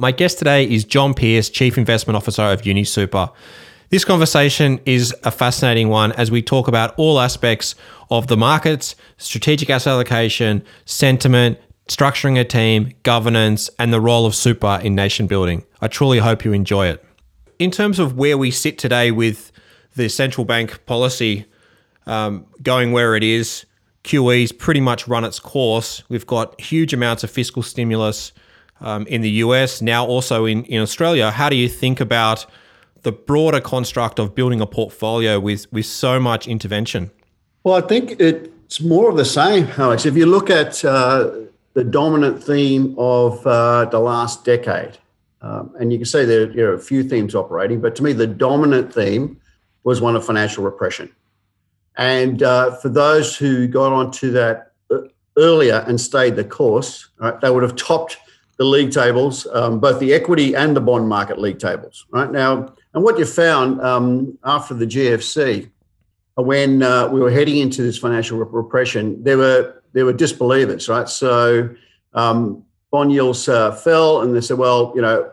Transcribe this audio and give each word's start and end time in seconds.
My 0.00 0.12
guest 0.12 0.38
today 0.38 0.64
is 0.64 0.84
John 0.84 1.12
Pearce, 1.12 1.50
Chief 1.50 1.76
Investment 1.76 2.16
Officer 2.16 2.40
of 2.40 2.62
UniSuper. 2.62 3.30
This 3.90 4.02
conversation 4.02 4.80
is 4.86 5.14
a 5.24 5.30
fascinating 5.30 5.90
one 5.90 6.12
as 6.12 6.30
we 6.30 6.40
talk 6.40 6.68
about 6.68 6.94
all 6.96 7.20
aspects 7.20 7.74
of 8.10 8.26
the 8.26 8.36
markets, 8.38 8.96
strategic 9.18 9.68
asset 9.68 9.90
allocation, 9.90 10.64
sentiment, 10.86 11.58
structuring 11.86 12.40
a 12.40 12.44
team, 12.44 12.94
governance, 13.02 13.68
and 13.78 13.92
the 13.92 14.00
role 14.00 14.24
of 14.24 14.34
super 14.34 14.80
in 14.82 14.94
nation 14.94 15.26
building. 15.26 15.66
I 15.82 15.88
truly 15.88 16.16
hope 16.16 16.46
you 16.46 16.54
enjoy 16.54 16.86
it. 16.86 17.04
In 17.58 17.70
terms 17.70 17.98
of 17.98 18.16
where 18.16 18.38
we 18.38 18.50
sit 18.50 18.78
today 18.78 19.10
with 19.10 19.52
the 19.96 20.08
central 20.08 20.46
bank 20.46 20.86
policy 20.86 21.44
um, 22.06 22.46
going 22.62 22.92
where 22.92 23.16
it 23.16 23.22
is, 23.22 23.66
QE's 24.04 24.50
pretty 24.50 24.80
much 24.80 25.06
run 25.06 25.26
its 25.26 25.38
course. 25.38 26.02
We've 26.08 26.26
got 26.26 26.58
huge 26.58 26.94
amounts 26.94 27.22
of 27.22 27.30
fiscal 27.30 27.62
stimulus 27.62 28.32
um, 28.80 29.06
in 29.06 29.20
the 29.20 29.30
US, 29.44 29.82
now 29.82 30.04
also 30.06 30.44
in, 30.44 30.64
in 30.64 30.80
Australia. 30.80 31.30
How 31.30 31.48
do 31.48 31.56
you 31.56 31.68
think 31.68 32.00
about 32.00 32.46
the 33.02 33.12
broader 33.12 33.60
construct 33.60 34.18
of 34.18 34.34
building 34.34 34.60
a 34.60 34.66
portfolio 34.66 35.40
with, 35.40 35.70
with 35.72 35.86
so 35.86 36.20
much 36.20 36.46
intervention? 36.46 37.10
Well, 37.64 37.74
I 37.74 37.86
think 37.86 38.20
it's 38.20 38.80
more 38.80 39.10
of 39.10 39.16
the 39.16 39.24
same, 39.24 39.68
Alex. 39.76 40.06
If 40.06 40.16
you 40.16 40.26
look 40.26 40.50
at 40.50 40.84
uh, 40.84 41.30
the 41.74 41.84
dominant 41.84 42.42
theme 42.42 42.94
of 42.98 43.46
uh, 43.46 43.86
the 43.86 44.00
last 44.00 44.44
decade, 44.44 44.98
um, 45.42 45.74
and 45.78 45.92
you 45.92 45.98
can 45.98 46.06
say 46.06 46.24
there 46.24 46.70
are 46.70 46.74
a 46.74 46.78
few 46.78 47.02
themes 47.02 47.34
operating, 47.34 47.80
but 47.80 47.96
to 47.96 48.02
me, 48.02 48.12
the 48.12 48.26
dominant 48.26 48.92
theme 48.92 49.40
was 49.84 50.00
one 50.00 50.14
of 50.14 50.24
financial 50.24 50.62
repression. 50.62 51.10
And 51.96 52.42
uh, 52.42 52.76
for 52.76 52.88
those 52.88 53.36
who 53.36 53.66
got 53.66 53.92
onto 53.92 54.30
that 54.32 54.72
uh, 54.90 54.98
earlier 55.36 55.84
and 55.86 56.00
stayed 56.00 56.36
the 56.36 56.44
course, 56.44 57.08
right, 57.18 57.38
they 57.40 57.50
would 57.50 57.62
have 57.62 57.76
topped 57.76 58.18
the 58.60 58.66
league 58.66 58.92
tables, 58.92 59.46
um, 59.54 59.80
both 59.80 59.98
the 60.00 60.12
equity 60.12 60.54
and 60.54 60.76
the 60.76 60.80
bond 60.82 61.08
market 61.08 61.38
league 61.38 61.58
tables, 61.58 62.04
right? 62.10 62.30
Now, 62.30 62.74
and 62.92 63.02
what 63.02 63.18
you 63.18 63.24
found 63.24 63.80
um, 63.80 64.38
after 64.44 64.74
the 64.74 64.84
GFC, 64.84 65.70
uh, 66.36 66.42
when 66.42 66.82
uh, 66.82 67.08
we 67.08 67.20
were 67.20 67.30
heading 67.30 67.56
into 67.56 67.80
this 67.80 67.96
financial 67.96 68.36
repression, 68.36 69.24
there 69.24 69.38
were 69.38 69.82
there 69.94 70.04
were 70.04 70.12
disbelievers, 70.12 70.90
right? 70.90 71.08
So 71.08 71.70
um, 72.12 72.62
bond 72.90 73.12
yields 73.12 73.48
uh, 73.48 73.72
fell, 73.72 74.20
and 74.20 74.36
they 74.36 74.42
said, 74.42 74.58
well, 74.58 74.92
you 74.94 75.00
know, 75.00 75.32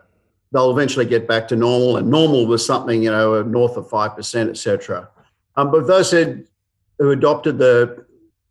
they'll 0.53 0.72
eventually 0.72 1.05
get 1.05 1.28
back 1.28 1.50
to 1.50 1.58
normal, 1.58 1.98
and 1.98 2.09
normal 2.09 2.45
was 2.48 2.66
something, 2.66 3.03
you 3.03 3.11
know, 3.11 3.44
north 3.44 3.75
of 3.75 3.89
five 3.89 4.16
percent, 4.16 4.50
etc. 4.50 5.09
Um, 5.58 5.70
but 5.70 5.86
those 5.86 6.11
said 6.11 6.48
who 6.98 7.11
adopted 7.11 7.58
the 7.58 8.05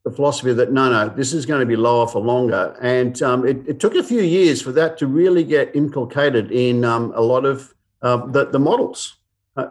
the 0.06 0.12
philosophy 0.12 0.52
that 0.52 0.70
no, 0.70 0.88
no, 0.88 1.08
this 1.08 1.32
is 1.32 1.44
going 1.44 1.58
to 1.58 1.66
be 1.66 1.74
lower 1.74 2.06
for 2.06 2.20
longer. 2.20 2.76
And 2.80 3.20
um, 3.24 3.44
it, 3.44 3.56
it, 3.66 3.80
took 3.80 3.96
a 3.96 4.04
few 4.04 4.20
years 4.20 4.62
for 4.62 4.70
that 4.70 4.96
to 4.98 5.06
really 5.08 5.42
get 5.42 5.74
inculcated 5.74 6.52
in 6.52 6.84
um, 6.84 7.12
a 7.16 7.20
lot 7.20 7.44
of 7.44 7.74
uh, 8.02 8.24
the, 8.26 8.44
the, 8.44 8.60
models. 8.60 9.16
Uh, 9.56 9.66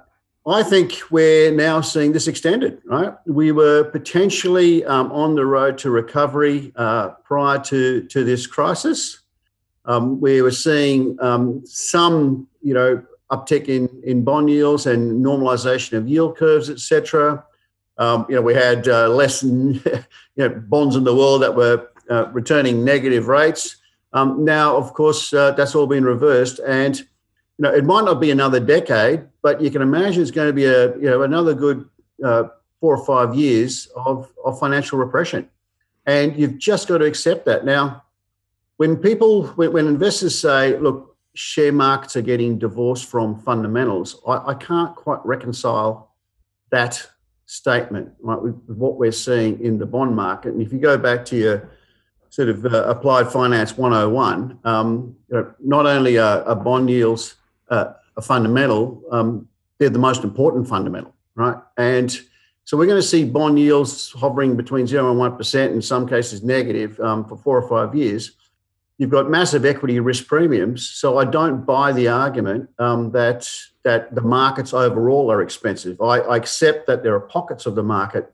I 0.46 0.62
think 0.62 1.00
we're 1.10 1.54
now 1.54 1.80
seeing 1.80 2.12
this 2.12 2.28
extended, 2.28 2.82
right? 2.84 3.14
We 3.26 3.54
were 3.54 3.86
potentially 3.86 4.84
um, 4.84 5.10
on 5.14 5.36
the 5.36 5.46
road 5.46 5.78
to 5.80 5.90
recovery 5.90 6.74
uh, 6.76 7.12
prior 7.24 7.60
to, 7.60 8.04
to 8.04 8.26
this 8.26 8.46
crisis. 8.46 9.22
Um, 9.86 10.20
we 10.20 10.42
were 10.42 10.52
seeing 10.52 11.18
um, 11.22 11.66
some, 11.66 12.46
you 12.62 12.74
know, 12.74 13.02
uptick 13.32 13.70
in, 13.70 13.88
in 14.04 14.26
bond 14.26 14.50
yields 14.50 14.86
and 14.86 15.26
normalization 15.26 15.94
of 15.94 16.10
yield 16.10 16.36
curves, 16.36 16.70
et 16.70 16.80
cetera. 16.80 17.42
Um, 17.98 18.26
you 18.30 18.36
know, 18.36 18.42
we 18.42 18.54
had 18.54 18.88
uh, 18.88 19.10
less 19.10 19.44
you 19.44 19.82
know, 20.38 20.50
bonds 20.50 20.96
in 20.96 21.04
the 21.04 21.16
world 21.16 21.42
that 21.42 21.56
were 21.56 21.90
uh, 22.10 22.28
returning 22.32 22.84
negative 22.84 23.28
rates. 23.28 23.78
Um, 24.14 24.46
now, 24.46 24.76
of 24.76 24.94
course, 24.94 25.34
uh, 25.34 25.52
that's 25.52 25.76
all 25.76 25.88
been 25.88 26.06
reversed, 26.06 26.60
and 26.66 26.98
you 26.98 27.06
know, 27.60 27.74
it 27.74 27.84
might 27.84 28.06
not 28.06 28.22
be 28.22 28.32
another 28.32 28.60
decade, 28.60 29.28
but 29.42 29.62
you 29.62 29.70
can 29.70 29.82
imagine 29.82 30.22
it's 30.22 30.32
going 30.32 30.48
to 30.48 30.54
be 30.54 30.66
a 30.66 30.96
you 30.96 31.10
know 31.10 31.24
another 31.24 31.54
good 31.54 31.88
uh, 32.24 32.44
four 32.80 32.96
or 32.96 33.06
five 33.06 33.36
years 33.36 33.88
of 33.96 34.32
of 34.44 34.60
financial 34.60 34.98
repression, 34.98 35.50
and 36.06 36.38
you've 36.38 36.58
just 36.58 36.88
got 36.88 37.00
to 37.00 37.06
accept 37.06 37.46
that. 37.46 37.66
Now, 37.66 38.04
when 38.78 38.98
people, 38.98 39.48
when, 39.56 39.74
when 39.74 39.88
investors 39.88 40.38
say, 40.38 40.78
"Look, 40.78 41.18
share 41.34 41.74
markets 41.74 42.16
are 42.16 42.22
getting 42.22 42.58
divorced 42.58 43.06
from 43.06 43.40
fundamentals," 43.40 44.22
I, 44.26 44.52
I 44.52 44.54
can't 44.54 44.96
quite 44.96 45.20
reconcile 45.26 46.14
that 46.72 47.06
statement, 47.46 48.12
right, 48.22 48.38
what 48.68 48.98
we're 48.98 49.12
seeing 49.12 49.60
in 49.62 49.78
the 49.78 49.86
bond 49.86 50.16
market. 50.16 50.54
And 50.54 50.62
if 50.62 50.74
you 50.74 50.80
go 50.80 50.98
back 50.98 51.26
to 51.26 51.38
your 51.38 51.70
sort 52.30 52.50
of 52.50 52.66
uh, 52.66 52.84
applied 52.86 53.32
finance 53.32 53.78
101, 53.78 54.60
um, 54.64 55.16
you 55.30 55.38
know, 55.38 55.54
not 55.64 55.86
only 55.86 56.18
are, 56.18 56.44
are 56.44 56.56
bond 56.56 56.90
yields 56.90 57.36
uh, 57.70 57.94
a 58.18 58.22
fundamental, 58.22 59.02
um, 59.12 59.48
they're 59.78 59.90
the 59.90 60.00
most 60.00 60.24
important 60.24 60.68
fundamental, 60.68 61.14
right? 61.36 61.58
And 61.78 62.12
so 62.64 62.78
we're 62.78 62.88
going 62.88 63.02
to 63.02 63.08
see 63.08 63.26
bond 63.26 63.60
yields 63.60 64.12
hovering 64.12 64.58
between 64.58 64.88
zero 64.88 65.12
and 65.12 65.20
one 65.20 65.38
percent, 65.38 65.74
in 65.74 65.82
some 65.82 66.08
cases 66.08 66.44
negative, 66.44 67.00
um, 67.00 67.26
for 67.26 67.38
four 67.38 67.62
or 67.62 67.70
five 67.70 67.96
years 67.96 68.32
you've 68.98 69.10
got 69.10 69.30
massive 69.30 69.66
equity 69.66 70.00
risk 70.00 70.28
premiums. 70.28 70.90
So 70.90 71.18
I 71.18 71.26
don't 71.26 71.66
buy 71.66 71.92
the 71.92 72.08
argument 72.08 72.70
um, 72.80 73.12
that 73.12 73.50
that 73.84 74.14
the 74.16 74.22
markets 74.22 74.74
overall 74.74 75.32
are 75.32 75.42
expensive. 75.42 76.02
I, 76.02 76.20
I, 76.20 76.38
accept 76.38 76.88
that 76.88 77.04
there 77.04 77.14
are 77.14 77.20
pockets 77.20 77.68
of 77.68 77.76
the 77.76 77.84
market 77.84 78.34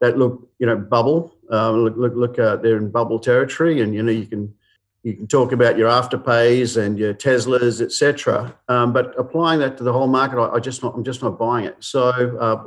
that 0.00 0.18
look, 0.18 0.46
you 0.58 0.66
know, 0.66 0.76
bubble. 0.76 1.34
Uh, 1.50 1.70
look, 1.70 1.96
look, 1.96 2.14
look 2.14 2.38
uh, 2.38 2.56
they're 2.56 2.76
in 2.76 2.90
bubble 2.90 3.18
territory, 3.18 3.80
and 3.80 3.94
you 3.94 4.02
know 4.02 4.12
you 4.12 4.26
can 4.26 4.54
you 5.02 5.14
can 5.14 5.26
talk 5.26 5.52
about 5.52 5.78
your 5.78 5.88
afterpays 5.88 6.76
and 6.76 6.98
your 6.98 7.14
Teslas, 7.14 7.80
etc. 7.80 8.54
Um, 8.68 8.92
but 8.92 9.18
applying 9.18 9.60
that 9.60 9.78
to 9.78 9.84
the 9.84 9.92
whole 9.92 10.08
market, 10.08 10.38
I, 10.38 10.56
I, 10.56 10.60
just 10.60 10.82
not 10.82 10.94
I'm 10.94 11.04
just 11.04 11.22
not 11.22 11.38
buying 11.38 11.64
it. 11.64 11.76
So, 11.80 12.02
uh, 12.38 12.64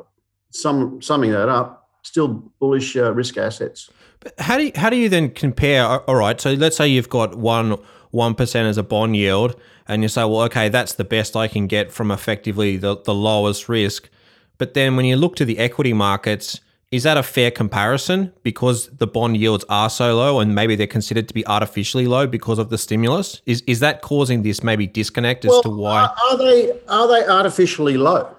sum, 0.49 1.01
summing 1.01 1.31
that 1.31 1.49
up, 1.49 1.89
still 2.01 2.27
bullish 2.59 2.95
uh, 2.95 3.13
risk 3.13 3.37
assets. 3.37 3.89
How 4.39 4.57
do 4.57 4.65
you, 4.65 4.71
how 4.75 4.89
do 4.89 4.95
you 4.95 5.09
then 5.09 5.29
compare? 5.29 5.85
All 5.85 6.15
right, 6.15 6.39
so 6.39 6.53
let's 6.53 6.77
say 6.77 6.87
you've 6.87 7.09
got 7.09 7.35
one 7.35 7.77
one 8.11 8.35
percent 8.35 8.67
as 8.67 8.77
a 8.77 8.83
bond 8.83 9.15
yield, 9.15 9.59
and 9.87 10.03
you 10.03 10.09
say, 10.09 10.21
well, 10.21 10.41
okay, 10.43 10.69
that's 10.69 10.93
the 10.93 11.03
best 11.03 11.35
I 11.35 11.47
can 11.47 11.67
get 11.67 11.91
from 11.91 12.11
effectively 12.11 12.77
the, 12.77 12.97
the 12.97 13.13
lowest 13.13 13.67
risk. 13.67 14.09
But 14.57 14.73
then 14.75 14.95
when 14.95 15.05
you 15.05 15.15
look 15.15 15.35
to 15.37 15.45
the 15.45 15.57
equity 15.59 15.93
markets, 15.93 16.61
is 16.91 17.03
that 17.03 17.17
a 17.17 17.23
fair 17.23 17.49
comparison 17.49 18.31
because 18.43 18.87
the 18.89 19.07
bond 19.07 19.35
yields 19.35 19.65
are 19.67 19.89
so 19.89 20.15
low 20.15 20.39
and 20.39 20.53
maybe 20.53 20.75
they're 20.75 20.85
considered 20.85 21.27
to 21.27 21.33
be 21.33 21.45
artificially 21.47 22.05
low 22.05 22.27
because 22.27 22.59
of 22.59 22.69
the 22.69 22.77
stimulus? 22.77 23.41
Is 23.47 23.63
is 23.65 23.79
that 23.79 24.03
causing 24.03 24.43
this 24.43 24.63
maybe 24.63 24.85
disconnect 24.85 25.43
as 25.43 25.49
well, 25.49 25.63
to 25.63 25.69
why? 25.69 26.15
Are 26.29 26.37
they 26.37 26.71
are 26.87 27.07
they 27.07 27.27
artificially 27.27 27.97
low? 27.97 28.35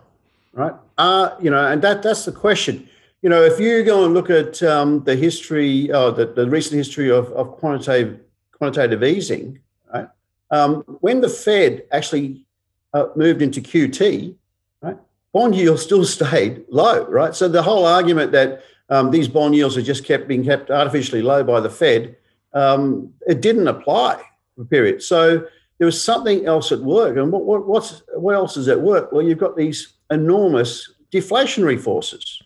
Right? 0.53 0.73
Uh, 0.99 1.31
you 1.43 1.51
know, 1.51 1.67
and 1.67 1.83
that 1.83 2.05
that's 2.05 2.27
the 2.27 2.33
question 2.33 2.89
you 3.25 3.31
know, 3.31 3.43
if 3.43 3.59
you 3.59 3.83
go 3.85 4.05
and 4.05 4.13
look 4.13 4.29
at 4.29 4.63
um, 4.63 5.03
the 5.05 5.17
history, 5.17 5.91
uh, 5.91 6.11
the, 6.11 6.27
the 6.27 6.47
recent 6.47 6.77
history 6.77 7.11
of, 7.11 7.33
of 7.33 7.53
quantitative 7.53 8.21
quantitative 8.53 9.03
easing, 9.03 9.59
right? 9.95 10.09
Um, 10.51 10.83
when 11.01 11.23
the 11.23 11.31
Fed 11.31 11.85
actually 11.91 12.45
uh, 12.93 13.07
moved 13.17 13.41
into 13.41 13.63
QT, 13.63 14.35
right, 14.83 14.99
bond 15.33 15.55
yields 15.55 15.83
still 15.83 16.05
stayed 16.19 16.67
low, 16.69 17.07
right? 17.07 17.35
So 17.35 17.49
the 17.49 17.63
whole 17.63 17.87
argument 17.87 18.31
that 18.33 18.63
um, 18.91 19.11
these 19.11 19.27
bond 19.27 19.57
yields 19.57 19.79
are 19.79 19.83
just 19.83 20.05
kept 20.05 20.29
being 20.29 20.45
kept 20.45 20.71
artificially 20.71 21.23
low 21.23 21.43
by 21.43 21.61
the 21.61 21.71
Fed, 21.71 22.17
um, 22.53 23.11
it 23.27 23.41
didn't 23.41 23.69
apply 23.69 24.23
for 24.55 24.63
a 24.63 24.67
period. 24.67 25.03
So 25.03 25.47
there 25.79 25.87
was 25.87 26.01
something 26.01 26.45
else 26.45 26.73
at 26.73 26.81
work. 26.81 27.17
And 27.17 27.33
what, 27.33 27.47
what, 27.47 27.67
what's, 27.67 28.03
what 28.17 28.35
else 28.35 28.59
is 28.59 28.69
at 28.69 28.83
work? 28.83 29.13
Well, 29.13 29.23
you've 29.23 29.39
got 29.39 29.57
these 29.57 29.95
enormous 30.11 30.93
deflationary 31.11 31.81
forces, 31.81 32.43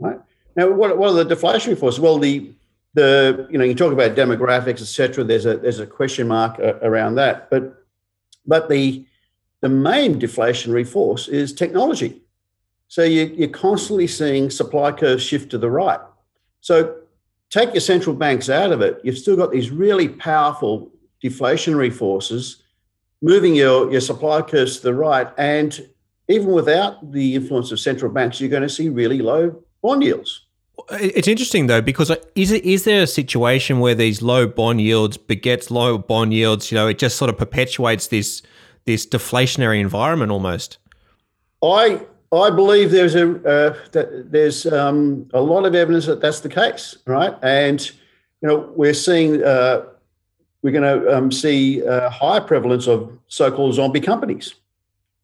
Right? 0.00 0.18
Now, 0.56 0.70
what, 0.70 0.96
what 0.98 1.10
are 1.10 1.24
the 1.24 1.34
deflationary 1.34 1.78
forces? 1.78 2.00
Well, 2.00 2.18
the 2.18 2.52
the 2.94 3.46
you 3.50 3.58
know 3.58 3.64
you 3.64 3.74
talk 3.74 3.92
about 3.92 4.16
demographics, 4.16 4.80
etc. 4.80 5.22
There's 5.24 5.46
a 5.46 5.56
there's 5.58 5.78
a 5.78 5.86
question 5.86 6.26
mark 6.26 6.58
uh, 6.58 6.74
around 6.82 7.14
that, 7.16 7.48
but 7.50 7.84
but 8.46 8.68
the 8.68 9.06
the 9.60 9.68
main 9.68 10.18
deflationary 10.18 10.86
force 10.86 11.28
is 11.28 11.52
technology. 11.52 12.22
So 12.88 13.04
you, 13.04 13.32
you're 13.36 13.48
constantly 13.48 14.08
seeing 14.08 14.50
supply 14.50 14.90
curves 14.90 15.22
shift 15.22 15.50
to 15.50 15.58
the 15.58 15.70
right. 15.70 16.00
So 16.60 16.96
take 17.50 17.74
your 17.74 17.80
central 17.80 18.16
banks 18.16 18.48
out 18.48 18.72
of 18.72 18.80
it, 18.80 19.00
you've 19.04 19.18
still 19.18 19.36
got 19.36 19.52
these 19.52 19.70
really 19.70 20.08
powerful 20.08 20.90
deflationary 21.22 21.92
forces 21.92 22.62
moving 23.22 23.54
your, 23.54 23.90
your 23.92 24.00
supply 24.00 24.40
curves 24.40 24.78
to 24.78 24.84
the 24.84 24.94
right. 24.94 25.28
And 25.36 25.88
even 26.28 26.48
without 26.48 27.12
the 27.12 27.34
influence 27.34 27.70
of 27.70 27.80
central 27.80 28.10
banks, 28.10 28.40
you're 28.40 28.48
going 28.48 28.62
to 28.62 28.68
see 28.68 28.88
really 28.88 29.20
low 29.20 29.62
bond 29.82 30.02
yields. 30.02 30.42
It's 30.92 31.28
interesting 31.28 31.66
though 31.66 31.82
because 31.82 32.10
is 32.34 32.50
it 32.50 32.64
is 32.64 32.84
there 32.84 33.02
a 33.02 33.06
situation 33.06 33.80
where 33.80 33.94
these 33.94 34.22
low 34.22 34.46
bond 34.46 34.80
yields 34.80 35.16
begets 35.16 35.70
low 35.70 35.98
bond 35.98 36.32
yields? 36.32 36.70
You 36.72 36.76
know, 36.76 36.88
it 36.88 36.98
just 36.98 37.16
sort 37.16 37.28
of 37.28 37.36
perpetuates 37.36 38.08
this 38.08 38.42
this 38.86 39.06
deflationary 39.06 39.80
environment 39.80 40.32
almost. 40.32 40.78
I 41.62 42.00
I 42.32 42.50
believe 42.50 42.90
there's 42.90 43.14
a 43.14 43.36
uh, 43.46 43.76
there's 43.92 44.66
um, 44.66 45.28
a 45.34 45.40
lot 45.40 45.66
of 45.66 45.74
evidence 45.74 46.06
that 46.06 46.20
that's 46.20 46.40
the 46.40 46.48
case, 46.48 46.96
right? 47.06 47.34
And 47.42 47.84
you 48.40 48.48
know 48.48 48.72
we're 48.74 48.94
seeing 48.94 49.44
uh, 49.44 49.84
we're 50.62 50.72
going 50.72 51.00
to 51.02 51.16
um, 51.16 51.32
see 51.32 51.80
a 51.80 52.10
higher 52.10 52.40
prevalence 52.40 52.86
of 52.86 53.10
so-called 53.28 53.74
zombie 53.74 54.00
companies. 54.00 54.54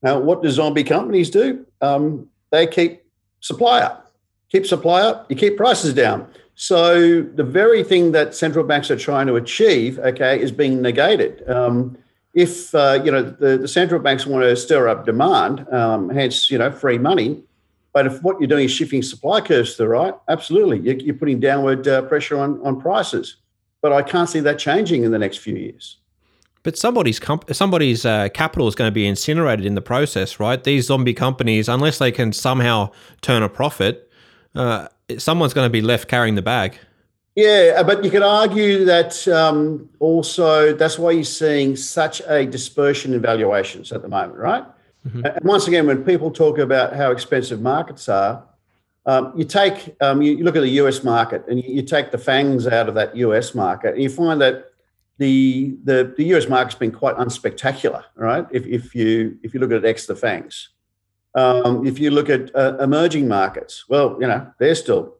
Now, 0.02 0.18
what 0.18 0.42
do 0.42 0.50
zombie 0.50 0.84
companies 0.84 1.30
do? 1.30 1.64
Um, 1.80 2.28
they 2.50 2.66
keep 2.66 3.04
supply 3.40 3.80
up, 3.80 4.05
keep 4.50 4.66
supply 4.66 5.02
up, 5.02 5.30
you 5.30 5.36
keep 5.36 5.56
prices 5.56 5.94
down. 5.94 6.28
So 6.54 7.22
the 7.22 7.44
very 7.44 7.84
thing 7.84 8.12
that 8.12 8.34
central 8.34 8.64
banks 8.64 8.90
are 8.90 8.96
trying 8.96 9.26
to 9.26 9.36
achieve, 9.36 9.98
okay, 9.98 10.40
is 10.40 10.50
being 10.50 10.80
negated. 10.80 11.48
Um, 11.48 11.98
if 12.32 12.74
uh, 12.74 13.00
you 13.04 13.10
know 13.10 13.22
the, 13.22 13.58
the, 13.58 13.68
central 13.68 14.00
banks 14.00 14.26
want 14.26 14.44
to 14.44 14.56
stir 14.56 14.88
up 14.88 15.06
demand, 15.06 15.66
um, 15.72 16.10
hence 16.10 16.50
you 16.50 16.58
know 16.58 16.70
free 16.70 16.98
money, 16.98 17.42
but 17.92 18.06
if 18.06 18.22
what 18.22 18.38
you're 18.40 18.48
doing 18.48 18.66
is 18.66 18.70
shifting 18.70 19.02
supply 19.02 19.40
curves 19.40 19.72
to 19.72 19.78
the 19.78 19.88
right, 19.88 20.14
absolutely, 20.28 20.80
you're, 20.80 20.96
you're 20.96 21.14
putting 21.14 21.40
downward 21.40 21.88
uh, 21.88 22.02
pressure 22.02 22.38
on 22.38 22.60
on 22.62 22.80
prices. 22.80 23.36
But 23.82 23.92
I 23.92 24.02
can't 24.02 24.28
see 24.28 24.40
that 24.40 24.58
changing 24.58 25.04
in 25.04 25.12
the 25.12 25.18
next 25.18 25.38
few 25.38 25.54
years. 25.54 25.98
But 26.62 26.76
somebody's 26.76 27.20
comp- 27.20 27.54
somebody's 27.54 28.04
uh, 28.04 28.28
capital 28.34 28.66
is 28.66 28.74
going 28.74 28.88
to 28.88 28.94
be 28.94 29.06
incinerated 29.06 29.64
in 29.64 29.74
the 29.74 29.82
process, 29.82 30.40
right? 30.40 30.62
These 30.62 30.86
zombie 30.86 31.14
companies, 31.14 31.68
unless 31.68 31.98
they 31.98 32.10
can 32.10 32.32
somehow 32.32 32.90
turn 33.20 33.42
a 33.42 33.48
profit, 33.48 34.05
uh, 34.56 34.88
someone's 35.18 35.54
going 35.54 35.66
to 35.66 35.70
be 35.70 35.82
left 35.82 36.08
carrying 36.08 36.34
the 36.34 36.42
bag. 36.42 36.78
Yeah, 37.36 37.74
uh, 37.76 37.84
but 37.84 38.02
you 38.02 38.10
could 38.10 38.22
argue 38.22 38.86
that 38.86 39.28
um, 39.28 39.90
also 40.00 40.74
that's 40.74 40.98
why 40.98 41.10
you're 41.10 41.24
seeing 41.24 41.76
such 41.76 42.22
a 42.26 42.46
dispersion 42.46 43.12
in 43.12 43.20
valuations 43.20 43.92
at 43.92 44.00
the 44.00 44.08
moment, 44.08 44.38
right? 44.38 44.64
Mm-hmm. 45.06 45.26
And 45.26 45.44
once 45.44 45.68
again, 45.68 45.86
when 45.86 46.02
people 46.02 46.30
talk 46.30 46.58
about 46.58 46.96
how 46.96 47.10
expensive 47.10 47.60
markets 47.60 48.08
are, 48.08 48.42
um, 49.04 49.32
you 49.36 49.44
take 49.44 49.94
um, 50.00 50.22
you, 50.22 50.42
look 50.42 50.56
at 50.56 50.62
the 50.62 50.80
US 50.82 51.04
market 51.04 51.44
and 51.46 51.62
you, 51.62 51.74
you, 51.74 51.82
take 51.82 52.10
the 52.10 52.18
FAANGs 52.18 52.72
out 52.72 52.88
of 52.88 52.94
that 52.94 53.14
US 53.16 53.54
market, 53.54 53.94
and 53.94 54.02
you 54.02 54.08
find 54.08 54.40
that 54.40 54.72
the 55.18 55.76
the, 55.84 56.14
the 56.16 56.24
US 56.34 56.48
market's 56.48 56.74
been 56.74 56.90
quite 56.90 57.16
unspectacular, 57.16 58.02
right? 58.16 58.46
If, 58.50 58.66
if 58.66 58.94
you 58.94 59.38
if 59.42 59.52
you 59.52 59.60
look 59.60 59.70
at 59.70 59.76
it 59.76 59.84
ex 59.84 60.06
the 60.06 60.14
FAANGs, 60.14 60.68
um, 61.36 61.86
if 61.86 61.98
you 61.98 62.10
look 62.10 62.30
at 62.30 62.54
uh, 62.56 62.76
emerging 62.80 63.28
markets, 63.28 63.84
well, 63.88 64.16
you 64.20 64.26
know 64.26 64.50
they're 64.58 64.74
still 64.74 65.14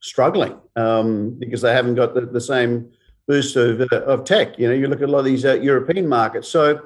struggling 0.00 0.56
um, 0.76 1.30
because 1.38 1.60
they 1.60 1.72
haven't 1.72 1.94
got 1.94 2.14
the, 2.14 2.22
the 2.22 2.40
same 2.40 2.90
boost 3.26 3.56
of, 3.56 3.80
uh, 3.80 4.02
of 4.04 4.24
tech. 4.24 4.58
You 4.58 4.68
know, 4.68 4.74
you 4.74 4.88
look 4.88 5.02
at 5.02 5.08
a 5.08 5.12
lot 5.12 5.20
of 5.20 5.24
these 5.26 5.44
uh, 5.44 5.54
European 5.54 6.08
markets. 6.08 6.48
So 6.48 6.80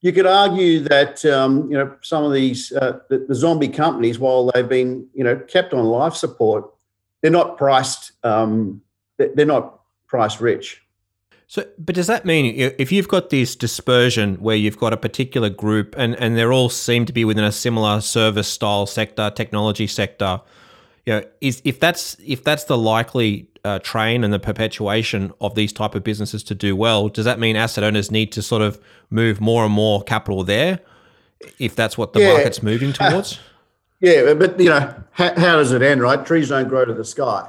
you 0.00 0.12
could 0.12 0.26
argue 0.26 0.80
that 0.80 1.24
um, 1.24 1.70
you 1.70 1.76
know 1.76 1.94
some 2.02 2.24
of 2.24 2.32
these 2.32 2.72
uh, 2.72 3.00
the, 3.10 3.26
the, 3.28 3.34
zombie 3.34 3.68
companies, 3.68 4.18
while 4.18 4.50
they've 4.50 4.68
been 4.68 5.06
you 5.12 5.24
know 5.24 5.36
kept 5.36 5.74
on 5.74 5.84
life 5.84 6.14
support, 6.14 6.70
they're 7.20 7.30
not 7.30 7.58
priced. 7.58 8.12
Um, 8.22 8.80
they're 9.18 9.44
not 9.44 9.80
price 10.06 10.40
rich. 10.40 10.82
So, 11.50 11.66
but 11.78 11.96
does 11.96 12.06
that 12.06 12.24
mean 12.24 12.54
if 12.78 12.92
you've 12.92 13.08
got 13.08 13.30
this 13.30 13.56
dispersion 13.56 14.36
where 14.36 14.54
you've 14.54 14.78
got 14.78 14.92
a 14.92 14.96
particular 14.96 15.50
group 15.50 15.96
and, 15.98 16.14
and 16.14 16.36
they 16.36 16.44
all 16.44 16.68
seem 16.68 17.06
to 17.06 17.12
be 17.12 17.24
within 17.24 17.42
a 17.42 17.50
similar 17.50 18.00
service 18.02 18.46
style 18.46 18.86
sector, 18.86 19.32
technology 19.34 19.88
sector, 19.88 20.42
you 21.06 21.14
know, 21.14 21.24
is 21.40 21.60
if 21.64 21.80
that's 21.80 22.16
if 22.24 22.44
that's 22.44 22.62
the 22.64 22.78
likely 22.78 23.48
uh, 23.64 23.80
train 23.80 24.22
and 24.22 24.32
the 24.32 24.38
perpetuation 24.38 25.32
of 25.40 25.56
these 25.56 25.72
type 25.72 25.96
of 25.96 26.04
businesses 26.04 26.44
to 26.44 26.54
do 26.54 26.76
well, 26.76 27.08
does 27.08 27.24
that 27.24 27.40
mean 27.40 27.56
asset 27.56 27.82
owners 27.82 28.12
need 28.12 28.30
to 28.30 28.42
sort 28.42 28.62
of 28.62 28.80
move 29.10 29.40
more 29.40 29.64
and 29.64 29.74
more 29.74 30.04
capital 30.04 30.44
there, 30.44 30.78
if 31.58 31.74
that's 31.74 31.98
what 31.98 32.12
the 32.12 32.20
yeah. 32.20 32.32
market's 32.32 32.62
moving 32.62 32.92
towards? 32.92 33.40
yeah, 33.98 34.34
but 34.34 34.60
you 34.60 34.68
know, 34.68 34.94
how, 35.10 35.34
how, 35.34 35.56
does 35.56 35.72
it 35.72 35.82
end? 35.82 36.00
Right, 36.00 36.24
trees 36.24 36.50
don't 36.50 36.68
grow 36.68 36.84
to 36.84 36.94
the 36.94 37.04
sky. 37.04 37.48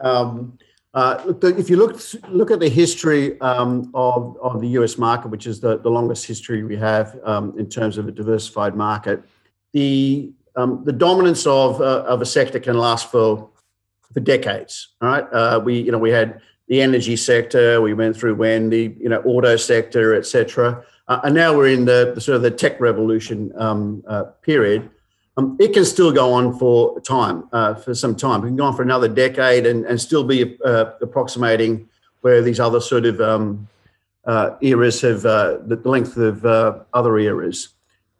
Um, 0.00 0.56
uh, 0.92 1.34
if 1.42 1.70
you 1.70 1.76
look 1.76 2.00
look 2.28 2.50
at 2.50 2.58
the 2.58 2.68
history 2.68 3.40
um, 3.40 3.90
of 3.94 4.36
of 4.38 4.60
the 4.60 4.68
U.S. 4.68 4.98
market, 4.98 5.28
which 5.28 5.46
is 5.46 5.60
the, 5.60 5.78
the 5.78 5.88
longest 5.88 6.26
history 6.26 6.64
we 6.64 6.76
have 6.76 7.16
um, 7.24 7.56
in 7.58 7.68
terms 7.68 7.96
of 7.96 8.08
a 8.08 8.12
diversified 8.12 8.74
market, 8.74 9.22
the 9.72 10.32
um, 10.56 10.82
the 10.84 10.92
dominance 10.92 11.46
of 11.46 11.80
uh, 11.80 12.02
of 12.08 12.20
a 12.22 12.26
sector 12.26 12.58
can 12.58 12.76
last 12.76 13.10
for 13.10 13.50
for 14.12 14.20
decades. 14.20 14.88
Right? 15.00 15.24
Uh, 15.32 15.60
we 15.64 15.80
you 15.80 15.92
know 15.92 15.98
we 15.98 16.10
had 16.10 16.40
the 16.66 16.80
energy 16.80 17.16
sector, 17.16 17.80
we 17.80 17.94
went 17.94 18.16
through 18.16 18.34
when 18.34 18.70
the 18.70 18.94
you 18.98 19.08
know 19.08 19.20
auto 19.22 19.56
sector, 19.56 20.14
etc. 20.16 20.84
Uh, 21.06 21.20
and 21.24 21.34
now 21.34 21.52
we're 21.56 21.68
in 21.68 21.84
the, 21.84 22.12
the, 22.14 22.20
sort 22.20 22.36
of 22.36 22.42
the 22.42 22.50
tech 22.50 22.80
revolution 22.80 23.52
um, 23.56 24.00
uh, 24.06 24.22
period. 24.42 24.88
Um, 25.40 25.56
it 25.58 25.72
can 25.72 25.86
still 25.86 26.12
go 26.12 26.34
on 26.34 26.58
for 26.58 27.00
time, 27.00 27.48
uh, 27.52 27.74
for 27.74 27.94
some 27.94 28.14
time. 28.14 28.42
It 28.42 28.48
can 28.48 28.56
go 28.56 28.64
on 28.64 28.76
for 28.76 28.82
another 28.82 29.08
decade 29.08 29.64
and, 29.64 29.86
and 29.86 29.98
still 29.98 30.22
be 30.22 30.58
uh, 30.62 30.92
approximating 31.00 31.88
where 32.20 32.42
these 32.42 32.60
other 32.60 32.78
sort 32.78 33.06
of 33.06 33.22
um, 33.22 33.66
eras 34.60 35.00
have 35.00 35.22
the 35.22 35.80
length 35.84 36.18
of 36.18 36.44
other 36.92 37.18
eras. 37.18 37.70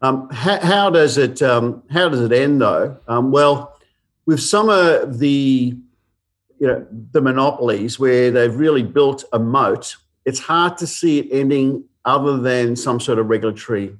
Um, 0.00 0.30
how, 0.30 0.60
how, 0.60 0.90
does 0.90 1.18
it 1.18 1.42
um, 1.42 1.82
how 1.90 2.08
does 2.08 2.22
it 2.22 2.32
end 2.32 2.62
though? 2.62 2.96
Um, 3.06 3.32
well, 3.32 3.78
with 4.24 4.40
some 4.40 4.70
of 4.70 5.18
the 5.18 5.76
you 6.58 6.66
know 6.66 6.86
the 7.12 7.20
monopolies 7.20 7.98
where 7.98 8.30
they've 8.30 8.54
really 8.54 8.82
built 8.82 9.24
a 9.34 9.38
moat, 9.38 9.96
it's 10.24 10.38
hard 10.38 10.78
to 10.78 10.86
see 10.86 11.18
it 11.18 11.28
ending 11.30 11.84
other 12.06 12.38
than 12.38 12.76
some 12.76 12.98
sort 12.98 13.18
of 13.18 13.28
regulatory 13.28 13.94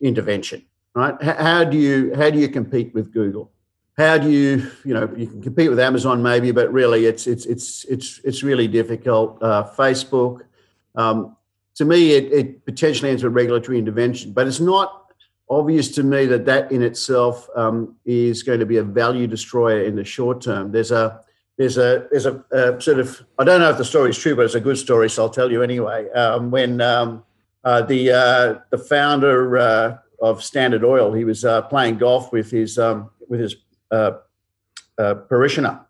intervention, 0.00 0.64
right? 0.94 1.20
How 1.22 1.64
do 1.64 1.76
you 1.76 2.14
how 2.14 2.30
do 2.30 2.38
you 2.38 2.48
compete 2.48 2.94
with 2.94 3.12
Google? 3.12 3.50
How 3.96 4.18
do 4.18 4.30
you 4.30 4.70
you 4.84 4.94
know 4.94 5.12
you 5.16 5.26
can 5.26 5.42
compete 5.42 5.70
with 5.70 5.80
Amazon 5.80 6.22
maybe, 6.22 6.50
but 6.50 6.72
really 6.72 7.06
it's 7.06 7.26
it's 7.26 7.46
it's 7.46 7.84
it's 7.84 8.20
it's 8.24 8.42
really 8.42 8.68
difficult. 8.68 9.42
Uh, 9.42 9.68
Facebook. 9.76 10.42
Um, 10.94 11.36
to 11.76 11.84
me, 11.86 12.12
it, 12.12 12.32
it 12.32 12.64
potentially 12.66 13.10
ends 13.10 13.24
with 13.24 13.32
regulatory 13.32 13.78
intervention, 13.78 14.32
but 14.32 14.46
it's 14.46 14.60
not 14.60 15.02
obvious 15.48 15.88
to 15.88 16.02
me 16.02 16.26
that 16.26 16.44
that 16.46 16.70
in 16.72 16.82
itself 16.82 17.48
um, 17.56 17.96
is 18.04 18.42
going 18.42 18.60
to 18.60 18.66
be 18.66 18.78
a 18.78 18.82
value 18.82 19.26
destroyer 19.26 19.84
in 19.84 19.96
the 19.96 20.04
short 20.04 20.40
term. 20.40 20.72
There's 20.72 20.90
a 20.90 21.20
there's 21.58 21.78
a 21.78 22.06
there's 22.10 22.26
a, 22.26 22.44
a, 22.50 22.80
sort 22.80 22.98
of 22.98 23.22
I 23.38 23.44
don't 23.44 23.60
know 23.60 23.70
if 23.70 23.78
the 23.78 23.84
story 23.84 24.10
is 24.10 24.18
true, 24.18 24.34
but 24.34 24.44
it's 24.44 24.54
a 24.54 24.60
good 24.60 24.78
story, 24.78 25.08
so 25.10 25.22
I'll 25.22 25.30
tell 25.30 25.50
you 25.50 25.62
anyway. 25.62 26.10
Um, 26.10 26.50
when 26.50 26.80
um, 26.80 27.24
uh, 27.64 27.82
the 27.82 28.10
uh, 28.10 28.54
the 28.70 28.78
founder 28.78 29.58
uh, 29.58 29.98
of 30.22 30.42
Standard 30.42 30.84
Oil, 30.84 31.12
he 31.12 31.24
was 31.24 31.44
uh, 31.44 31.62
playing 31.62 31.98
golf 31.98 32.32
with 32.32 32.50
his 32.50 32.78
um, 32.78 33.10
with 33.28 33.40
his 33.40 33.56
uh, 33.90 34.12
uh, 34.96 35.14
parishioner, 35.14 35.80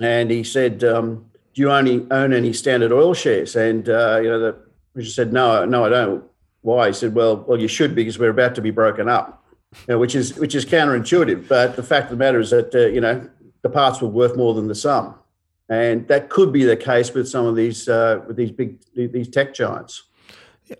and 0.00 0.30
he 0.30 0.42
said, 0.42 0.82
um, 0.82 1.26
"Do 1.54 1.62
you 1.62 1.70
only 1.70 2.06
own 2.10 2.32
any 2.32 2.52
Standard 2.52 2.90
Oil 2.90 3.14
shares?" 3.14 3.54
And 3.54 3.86
you 3.86 3.92
know 3.92 4.40
the 4.40 4.56
parishioner 4.94 5.14
said, 5.14 5.32
"No, 5.32 5.64
no, 5.64 5.84
I 5.84 5.88
don't." 5.88 6.24
Why? 6.62 6.88
He 6.88 6.92
said, 6.92 7.14
well, 7.14 7.38
well, 7.38 7.60
you 7.60 7.68
should 7.68 7.94
because 7.94 8.18
we're 8.18 8.30
about 8.30 8.54
to 8.54 8.62
be 8.62 8.70
broken 8.70 9.08
up, 9.08 9.44
you 9.72 9.94
know, 9.94 9.98
which 9.98 10.14
is 10.14 10.38
which 10.38 10.54
is 10.54 10.64
counterintuitive. 10.64 11.48
But 11.48 11.76
the 11.76 11.82
fact 11.82 12.04
of 12.04 12.18
the 12.18 12.24
matter 12.24 12.40
is 12.40 12.50
that 12.50 12.74
uh, 12.74 12.86
you 12.86 13.00
know 13.00 13.28
the 13.62 13.68
parts 13.68 14.00
were 14.00 14.08
worth 14.08 14.36
more 14.36 14.54
than 14.54 14.68
the 14.68 14.74
sum, 14.74 15.16
and 15.68 16.06
that 16.06 16.30
could 16.30 16.52
be 16.52 16.64
the 16.64 16.76
case 16.76 17.12
with 17.12 17.28
some 17.28 17.46
of 17.46 17.56
these 17.56 17.88
uh, 17.88 18.22
with 18.28 18.36
these 18.36 18.52
big 18.52 18.78
these 18.94 19.28
tech 19.28 19.54
giants. 19.54 20.04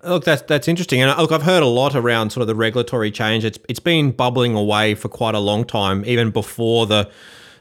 Look, 0.04 0.24
that's 0.24 0.42
that's 0.42 0.68
interesting, 0.68 1.02
and 1.02 1.16
look, 1.18 1.32
I've 1.32 1.42
heard 1.42 1.62
a 1.62 1.66
lot 1.66 1.94
around 1.94 2.30
sort 2.30 2.42
of 2.42 2.48
the 2.48 2.54
regulatory 2.54 3.10
change. 3.10 3.44
It's 3.44 3.58
it's 3.68 3.80
been 3.80 4.12
bubbling 4.12 4.54
away 4.54 4.94
for 4.94 5.08
quite 5.08 5.34
a 5.34 5.40
long 5.40 5.64
time, 5.64 6.04
even 6.06 6.30
before 6.30 6.86
the 6.86 7.10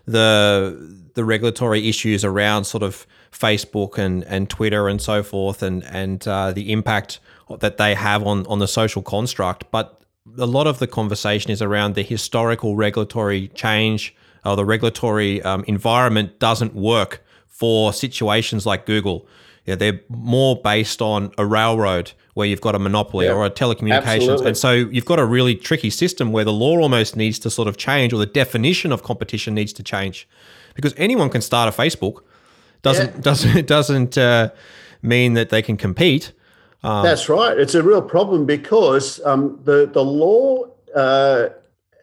the 0.06 0.98
the 1.14 1.26
regulatory 1.26 1.90
issues 1.90 2.24
around 2.24 2.66
sort 2.66 2.84
of 2.84 3.06
Facebook 3.32 3.98
and 3.98 4.24
and 4.26 4.50
Twitter 4.50 4.88
and 4.88 5.02
so 5.02 5.24
forth, 5.24 5.62
and 5.62 5.84
and 5.86 6.26
uh, 6.28 6.52
the 6.52 6.72
impact 6.72 7.20
that 7.60 7.78
they 7.78 7.96
have 7.96 8.26
on 8.26 8.46
on 8.48 8.60
the 8.60 8.68
social 8.68 9.02
construct, 9.02 9.70
but 9.72 10.02
a 10.38 10.46
lot 10.46 10.68
of 10.68 10.80
the 10.80 10.88
conversation 10.88 11.52
is 11.52 11.62
around 11.62 11.96
the 11.96 12.04
historical 12.04 12.76
regulatory 12.76 13.50
change 13.50 14.16
or 14.46 14.56
the 14.56 14.66
regulatory 14.66 15.42
um, 15.42 15.64
environment 15.68 16.40
doesn't 16.40 16.76
work 16.76 17.24
for 17.48 17.94
situations 17.94 18.66
like 18.66 18.86
Google. 18.86 19.28
Yeah, 19.66 19.76
they're 19.76 20.00
more 20.10 20.60
based 20.60 21.02
on 21.02 21.32
a 21.38 21.46
railroad 21.46 22.14
where 22.34 22.48
you've 22.48 22.62
got 22.62 22.74
a 22.74 22.80
monopoly 22.80 23.28
yeah, 23.28 23.34
or 23.34 23.46
a 23.46 23.52
telecommunications. 23.52 24.22
Absolutely. 24.22 24.48
And 24.48 24.58
so 24.58 24.72
you've 24.72 25.06
got 25.06 25.20
a 25.20 25.26
really 25.26 25.56
tricky 25.56 25.90
system 25.90 26.32
where 26.32 26.44
the 26.44 26.54
law 26.54 26.80
almost 26.80 27.16
needs 27.16 27.38
to 27.40 27.50
sort 27.50 27.68
of 27.68 27.78
change 27.78 28.14
or 28.14 28.18
the 28.18 28.26
definition 28.26 28.92
of 28.92 29.04
competition 29.04 29.54
needs 29.54 29.74
to 29.74 29.84
change. 29.84 30.28
Because 30.74 30.94
anyone 30.98 31.30
can 31.30 31.42
start 31.42 31.74
a 31.74 31.78
Facebook. 31.78 32.24
Doesn't 32.82 33.16
yeah. 33.16 33.22
doesn't 33.22 33.68
doesn't 33.68 34.18
uh, 34.18 34.50
mean 35.02 35.34
that 35.34 35.50
they 35.50 35.62
can 35.62 35.78
compete. 35.78 36.32
Um, 36.84 37.04
That's 37.04 37.30
right. 37.30 37.58
It's 37.58 37.76
a 37.76 37.84
real 37.84 38.02
problem 38.02 38.46
because 38.46 39.24
um, 39.26 39.60
the 39.64 39.90
the 39.92 40.04
law 40.04 40.66
uh, 40.96 41.50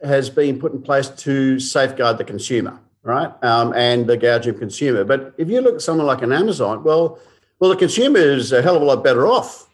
has 0.04 0.30
been 0.30 0.60
put 0.60 0.72
in 0.72 0.82
place 0.82 1.08
to 1.08 1.58
safeguard 1.58 2.18
the 2.18 2.24
consumer, 2.24 2.78
right, 3.02 3.32
um, 3.42 3.72
and 3.74 4.06
the 4.06 4.16
gouging 4.16 4.58
consumer. 4.58 5.02
But 5.02 5.34
if 5.38 5.48
you 5.48 5.60
look 5.60 5.76
at 5.76 5.82
someone 5.82 6.06
like 6.06 6.22
an 6.22 6.32
Amazon, 6.32 6.84
well, 6.84 7.18
well, 7.60 7.70
the 7.70 7.76
consumer 7.76 8.18
is 8.18 8.52
a 8.52 8.62
hell 8.62 8.76
of 8.76 8.82
a 8.82 8.84
lot 8.84 9.02
better 9.02 9.26
off 9.26 9.68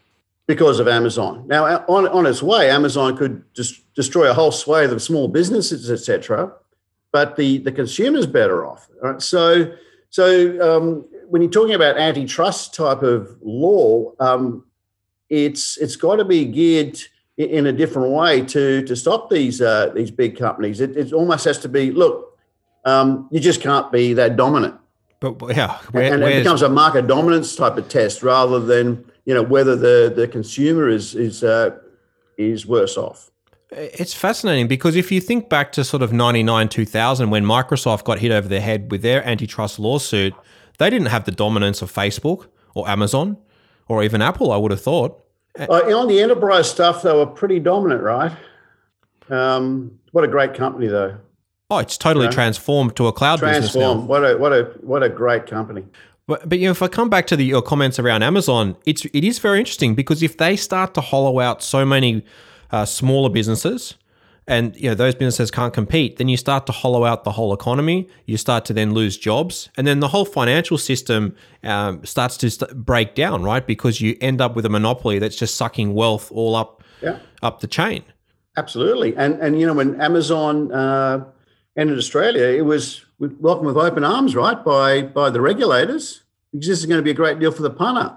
because 0.46 0.78
of 0.78 0.88
Amazon. 0.88 1.46
Now, 1.46 1.84
on 1.88 2.06
on 2.08 2.26
its 2.26 2.42
way, 2.42 2.70
Amazon 2.70 3.16
could 3.16 3.42
just 3.54 3.82
destroy 3.94 4.30
a 4.30 4.34
whole 4.34 4.52
swathe 4.52 4.92
of 4.92 5.02
small 5.02 5.28
businesses, 5.28 5.90
etc. 5.90 6.52
But 7.12 7.36
the 7.36 7.58
the 7.58 7.72
consumer 7.72 8.18
is 8.18 8.26
better 8.26 8.66
off. 8.66 8.88
Right? 9.02 9.20
So 9.20 9.72
so 10.10 10.76
um, 10.76 11.04
when 11.28 11.42
you're 11.42 11.50
talking 11.50 11.74
about 11.74 11.98
antitrust 11.98 12.74
type 12.74 13.02
of 13.02 13.36
law, 13.42 14.12
um, 14.20 14.64
it's 15.28 15.76
it's 15.78 15.96
got 15.96 16.16
to 16.16 16.24
be 16.24 16.44
geared 16.44 16.98
in 17.36 17.66
a 17.66 17.72
different 17.72 18.10
way 18.12 18.40
to 18.42 18.82
to 18.82 18.94
stop 18.94 19.30
these 19.30 19.60
uh, 19.60 19.90
these 19.94 20.10
big 20.10 20.38
companies. 20.38 20.80
It, 20.80 20.96
it, 20.96 21.12
almost 21.12 21.44
has 21.46 21.58
to 21.60 21.68
be 21.68 21.90
look, 21.90 22.38
um, 22.84 23.28
you 23.30 23.40
just 23.40 23.60
can't 23.60 23.90
be 23.90 24.14
that 24.14 24.36
dominant. 24.36 24.76
But 25.32 25.56
yeah, 25.56 25.78
where, 25.90 26.12
and, 26.12 26.22
it 26.22 26.42
becomes 26.42 26.62
a 26.62 26.68
market 26.68 27.06
dominance 27.06 27.56
type 27.56 27.76
of 27.76 27.88
test 27.88 28.22
rather 28.22 28.60
than 28.60 29.04
you 29.24 29.34
know 29.34 29.42
whether 29.42 29.76
the 29.76 30.12
the 30.14 30.28
consumer 30.28 30.88
is 30.88 31.14
is 31.14 31.42
uh, 31.42 31.70
is 32.36 32.66
worse 32.66 32.96
off. 32.96 33.30
It's 33.70 34.14
fascinating 34.14 34.68
because 34.68 34.94
if 34.94 35.10
you 35.10 35.20
think 35.20 35.48
back 35.48 35.72
to 35.72 35.82
sort 35.82 36.02
of 36.02 36.12
99, 36.12 36.68
2000, 36.68 37.30
when 37.30 37.44
Microsoft 37.44 38.04
got 38.04 38.20
hit 38.20 38.30
over 38.30 38.46
the 38.46 38.60
head 38.60 38.92
with 38.92 39.02
their 39.02 39.26
antitrust 39.26 39.80
lawsuit, 39.80 40.32
they 40.78 40.90
didn't 40.90 41.08
have 41.08 41.24
the 41.24 41.32
dominance 41.32 41.82
of 41.82 41.92
Facebook 41.92 42.46
or 42.74 42.88
Amazon 42.88 43.36
or 43.88 44.04
even 44.04 44.22
Apple, 44.22 44.52
I 44.52 44.56
would 44.56 44.70
have 44.70 44.80
thought. 44.80 45.20
Uh, 45.58 45.64
on 45.96 46.08
the 46.08 46.20
enterprise 46.20 46.70
stuff, 46.70 47.02
they 47.02 47.12
were 47.12 47.26
pretty 47.26 47.60
dominant, 47.60 48.02
right? 48.02 48.32
Um, 49.28 49.98
what 50.12 50.24
a 50.24 50.28
great 50.28 50.54
company, 50.54 50.86
though. 50.88 51.16
Oh, 51.70 51.78
it's 51.78 51.96
totally 51.96 52.26
you 52.26 52.30
know? 52.30 52.34
transformed 52.34 52.96
to 52.96 53.06
a 53.06 53.12
cloud 53.12 53.38
transformed. 53.38 53.62
business 53.64 53.80
now. 53.80 54.06
What 54.06 54.30
a 54.30 54.36
what 54.36 54.52
a 54.52 54.64
what 54.80 55.02
a 55.02 55.08
great 55.08 55.46
company. 55.46 55.84
But, 56.26 56.48
but 56.48 56.58
you 56.58 56.66
know, 56.66 56.70
if 56.70 56.82
I 56.82 56.88
come 56.88 57.10
back 57.10 57.26
to 57.28 57.36
the, 57.36 57.44
your 57.44 57.60
comments 57.62 57.98
around 57.98 58.22
Amazon, 58.22 58.76
it's 58.86 59.04
it 59.06 59.24
is 59.24 59.38
very 59.38 59.58
interesting 59.58 59.94
because 59.94 60.22
if 60.22 60.38
they 60.38 60.56
start 60.56 60.94
to 60.94 61.00
hollow 61.00 61.40
out 61.40 61.62
so 61.62 61.84
many 61.84 62.24
uh, 62.70 62.84
smaller 62.84 63.28
businesses, 63.28 63.94
and 64.46 64.76
you 64.76 64.88
know 64.88 64.94
those 64.94 65.14
businesses 65.14 65.50
can't 65.50 65.72
compete, 65.72 66.16
then 66.16 66.28
you 66.28 66.36
start 66.36 66.66
to 66.66 66.72
hollow 66.72 67.04
out 67.04 67.24
the 67.24 67.32
whole 67.32 67.52
economy. 67.52 68.08
You 68.26 68.36
start 68.36 68.64
to 68.66 68.72
then 68.72 68.92
lose 68.92 69.16
jobs, 69.16 69.70
and 69.76 69.86
then 69.86 70.00
the 70.00 70.08
whole 70.08 70.24
financial 70.24 70.78
system 70.78 71.34
um, 71.62 72.04
starts 72.04 72.36
to 72.38 72.50
st- 72.50 72.74
break 72.74 73.14
down, 73.14 73.42
right? 73.42 73.66
Because 73.66 74.00
you 74.00 74.16
end 74.20 74.40
up 74.40 74.54
with 74.54 74.66
a 74.66 74.68
monopoly 74.68 75.18
that's 75.18 75.36
just 75.36 75.56
sucking 75.56 75.94
wealth 75.94 76.30
all 76.30 76.56
up 76.56 76.82
yeah. 77.02 77.18
up 77.42 77.60
the 77.60 77.66
chain. 77.66 78.04
Absolutely, 78.56 79.16
and 79.16 79.40
and 79.40 79.60
you 79.60 79.66
know 79.66 79.74
when 79.74 80.00
Amazon 80.00 80.70
uh, 80.72 81.24
entered 81.76 81.98
Australia, 81.98 82.46
it 82.46 82.62
was 82.62 83.04
welcomed 83.18 83.66
with 83.66 83.76
open 83.76 84.04
arms, 84.04 84.34
right, 84.34 84.62
by 84.64 85.02
by 85.02 85.30
the 85.30 85.40
regulators. 85.40 86.22
Because 86.52 86.68
this 86.68 86.78
is 86.78 86.86
going 86.86 86.98
to 86.98 87.02
be 87.02 87.10
a 87.10 87.14
great 87.14 87.40
deal 87.40 87.50
for 87.50 87.62
the 87.62 87.70
punter. 87.70 88.16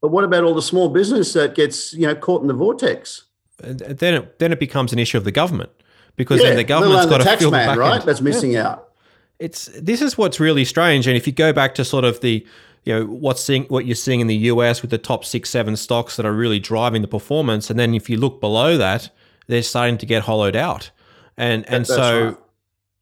But 0.00 0.08
what 0.08 0.24
about 0.24 0.44
all 0.44 0.54
the 0.54 0.62
small 0.62 0.88
business 0.88 1.32
that 1.34 1.54
gets 1.54 1.92
you 1.92 2.06
know 2.06 2.14
caught 2.14 2.42
in 2.42 2.48
the 2.48 2.54
vortex? 2.54 3.24
then 3.58 4.14
it, 4.14 4.38
then 4.38 4.52
it 4.52 4.60
becomes 4.60 4.92
an 4.92 4.98
issue 4.98 5.16
of 5.16 5.24
the 5.24 5.32
government 5.32 5.70
because 6.16 6.40
yeah, 6.40 6.48
then 6.48 6.56
the 6.56 6.64
government's 6.64 7.06
got 7.06 7.18
the 7.18 7.24
to 7.24 7.36
fill 7.36 7.50
man, 7.50 7.66
the 7.66 7.72
back 7.72 7.78
right? 7.78 8.00
End. 8.00 8.08
That's 8.08 8.20
missing 8.20 8.52
yeah. 8.52 8.68
out. 8.68 8.90
It's 9.38 9.66
this 9.80 10.00
is 10.00 10.16
what's 10.16 10.38
really 10.38 10.64
strange, 10.64 11.06
and 11.06 11.16
if 11.16 11.26
you 11.26 11.32
go 11.32 11.52
back 11.52 11.74
to 11.76 11.84
sort 11.84 12.04
of 12.04 12.20
the 12.20 12.46
you 12.84 12.94
know 12.94 13.06
what's 13.06 13.42
seeing 13.42 13.64
what 13.64 13.84
you're 13.84 13.94
seeing 13.94 14.20
in 14.20 14.26
the 14.26 14.36
US 14.36 14.80
with 14.80 14.90
the 14.90 14.98
top 14.98 15.24
six 15.24 15.50
seven 15.50 15.76
stocks 15.76 16.16
that 16.16 16.24
are 16.24 16.32
really 16.32 16.60
driving 16.60 17.02
the 17.02 17.08
performance, 17.08 17.70
and 17.70 17.78
then 17.78 17.94
if 17.94 18.08
you 18.08 18.16
look 18.16 18.40
below 18.40 18.76
that, 18.76 19.10
they're 19.46 19.62
starting 19.62 19.98
to 19.98 20.06
get 20.06 20.22
hollowed 20.22 20.56
out, 20.56 20.90
and 21.36 21.68
and 21.68 21.86
so 21.86 22.26
right. 22.26 22.36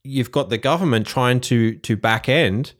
You've 0.05 0.33
got 0.33 0.51
the 0.51 0.59
government 0.59 1.07
trying 1.07 1.41
to 1.41 1.75
to 1.77 1.97
back 1.97 2.29
end 2.29 2.73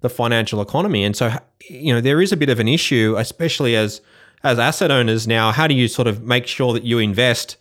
the 0.00 0.08
financial 0.08 0.62
economy, 0.62 1.04
and 1.04 1.16
so 1.16 1.32
you 1.68 1.92
know 1.92 2.00
there 2.00 2.20
is 2.20 2.32
a 2.32 2.36
bit 2.36 2.48
of 2.48 2.58
an 2.60 2.68
issue, 2.68 3.14
especially 3.18 3.76
as 3.76 4.00
as 4.42 4.58
asset 4.58 4.90
owners 4.90 5.26
now, 5.26 5.52
how 5.52 5.66
do 5.66 5.74
you 5.74 5.86
sort 5.88 6.08
of 6.08 6.22
make 6.22 6.46
sure 6.46 6.72
that 6.72 6.84
you 6.84 6.98
invest 6.98 7.56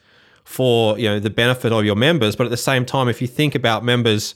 for 0.46 0.98
you 0.98 1.06
know 1.06 1.20
the 1.20 1.30
benefit 1.30 1.72
of 1.72 1.86
your 1.86 1.96
members, 1.96 2.36
but 2.36 2.46
at 2.46 2.50
the 2.50 2.58
same 2.58 2.86
time, 2.86 3.08
if 3.08 3.22
you 3.22 3.28
think 3.28 3.56
about 3.56 3.84
members 3.84 4.36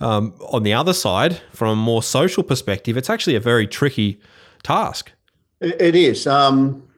um, 0.00 0.32
on 0.48 0.62
the 0.62 0.72
other 0.72 0.92
side 0.92 1.40
from 1.52 1.68
a 1.68 1.76
more 1.76 2.02
social 2.02 2.42
perspective, 2.42 2.96
it's 2.96 3.10
actually 3.10 3.36
a 3.36 3.40
very 3.40 3.66
tricky 3.66 4.20
task. 4.62 5.12
It 5.60 5.94
is, 5.94 6.26
um, 6.26 6.88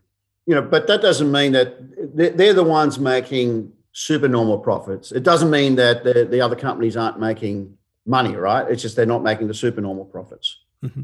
you 0.47 0.55
know, 0.55 0.63
but 0.63 0.87
that 0.87 1.03
doesn't 1.03 1.33
mean 1.33 1.53
that 1.53 1.77
they're 2.15 2.55
the 2.55 2.63
ones 2.63 2.99
making 2.99 3.73
supernormal 3.93 4.59
profits. 4.59 5.13
It 5.13 5.23
doesn't 5.23 5.51
mean 5.51 5.77
that 5.77 6.05
the, 6.05 6.25
the 6.25 6.41
other 6.41 6.57
companies 6.57 6.97
aren't 6.97 7.21
making 7.21 7.77
money, 8.07 8.35
right? 8.35 8.69
It's 8.71 8.83
just 8.83 8.97
they're 8.97 9.07
not 9.07 9.23
making 9.23 9.49
the 9.49 9.55
supernormal 9.55 10.07
profits. 10.07 10.59
Mm-hmm. 10.83 11.03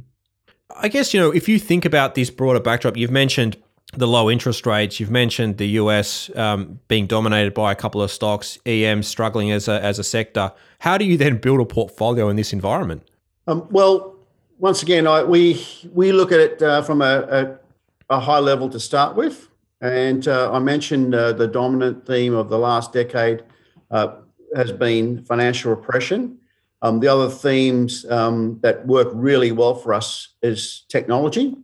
I 0.76 0.88
guess 0.88 1.14
you 1.14 1.21
know 1.21 1.30
if 1.30 1.49
you 1.49 1.59
think 1.59 1.85
about 1.85 2.14
this 2.14 2.30
broader 2.30 2.61
backdrop, 2.61 2.97
you've 2.97 3.11
mentioned 3.11 3.57
the 3.95 4.07
low 4.07 4.30
interest 4.30 4.66
rates. 4.66 5.00
You've 5.00 5.11
mentioned 5.11 5.57
the 5.57 5.68
US 5.68 6.30
um, 6.37 6.78
being 6.88 7.07
dominated 7.07 7.54
by 7.54 7.73
a 7.73 7.75
couple 7.75 8.02
of 8.02 8.11
stocks, 8.11 8.59
EM 8.66 9.02
struggling 9.02 9.50
as 9.50 9.66
a, 9.66 9.83
as 9.83 9.99
a 9.99 10.04
sector. 10.04 10.52
How 10.80 10.99
do 10.99 11.04
you 11.04 11.16
then 11.16 11.38
build 11.38 11.61
a 11.61 11.64
portfolio 11.64 12.28
in 12.28 12.37
this 12.37 12.52
environment? 12.52 13.09
Um, 13.47 13.66
well, 13.71 14.16
once 14.59 14.83
again, 14.83 15.07
I, 15.07 15.23
we 15.23 15.64
we 15.92 16.12
look 16.12 16.33
at 16.33 16.40
it 16.40 16.62
uh, 16.62 16.83
from 16.83 17.00
a, 17.00 17.59
a, 18.11 18.16
a, 18.16 18.21
high 18.21 18.40
level 18.40 18.68
to 18.71 18.80
start 18.80 19.16
with, 19.16 19.47
and 19.80 20.26
uh, 20.26 20.52
I 20.52 20.58
mentioned 20.58 21.14
uh, 21.14 21.32
the 21.32 21.47
dominant 21.47 22.06
theme 22.06 22.35
of 22.35 22.49
the 22.49 22.58
last 22.58 22.92
decade 22.92 23.44
uh, 23.90 24.16
has 24.54 24.73
been 24.73 25.25
financial 25.25 25.70
repression. 25.70 26.38
Um, 26.82 27.00
the 27.00 27.08
other 27.08 27.28
themes 27.28 28.04
um, 28.11 28.58
that 28.62 28.87
work 28.87 29.08
really 29.12 29.52
well 29.52 29.75
for 29.75 29.92
us 29.92 30.35
is 30.42 30.85
technology. 30.88 31.56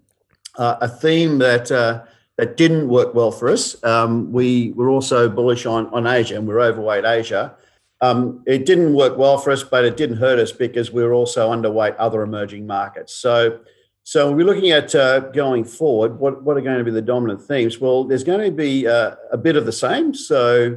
Uh, 0.57 0.77
a 0.81 0.89
theme 0.89 1.39
that 1.39 1.71
uh, 1.71 2.05
that 2.37 2.57
didn't 2.57 2.89
work 2.89 3.15
well 3.15 3.31
for 3.31 3.49
us. 3.49 3.83
Um, 3.85 4.33
we 4.33 4.73
were 4.73 4.89
also 4.89 5.29
bullish 5.29 5.67
on, 5.67 5.87
on 5.89 6.07
Asia 6.07 6.37
and 6.37 6.49
we're 6.49 6.61
overweight 6.61 7.05
Asia. 7.05 7.55
Um, 8.01 8.43
it 8.47 8.67
didn't 8.67 8.93
work 8.93 9.17
well 9.17 9.39
for 9.39 9.51
us, 9.51 9.63
but 9.63 9.85
it 9.85 9.97
didn't 9.97 10.17
hurt 10.17 10.39
us 10.39 10.51
because 10.51 10.91
we 10.91 11.03
were 11.03 11.15
also 11.15 11.51
underweight 11.51 11.95
other 11.99 12.23
emerging 12.23 12.67
markets. 12.67 13.15
So, 13.15 13.61
so 14.07 14.31
we're 14.31 14.45
looking 14.45 14.71
at 14.71 14.95
uh, 14.95 15.21
going 15.21 15.65
forward. 15.65 16.19
What, 16.19 16.43
what 16.43 16.59
are 16.59 16.61
going 16.61 16.77
to 16.77 16.85
be 16.85 16.91
the 16.91 17.01
dominant 17.01 17.41
themes? 17.41 17.81
Well, 17.81 18.05
there's 18.05 18.23
going 18.23 18.45
to 18.45 18.51
be 18.51 18.87
uh, 18.87 19.17
a 19.33 19.39
bit 19.39 19.57
of 19.57 19.65
the 19.65 19.73
same. 19.73 20.13
So, 20.13 20.77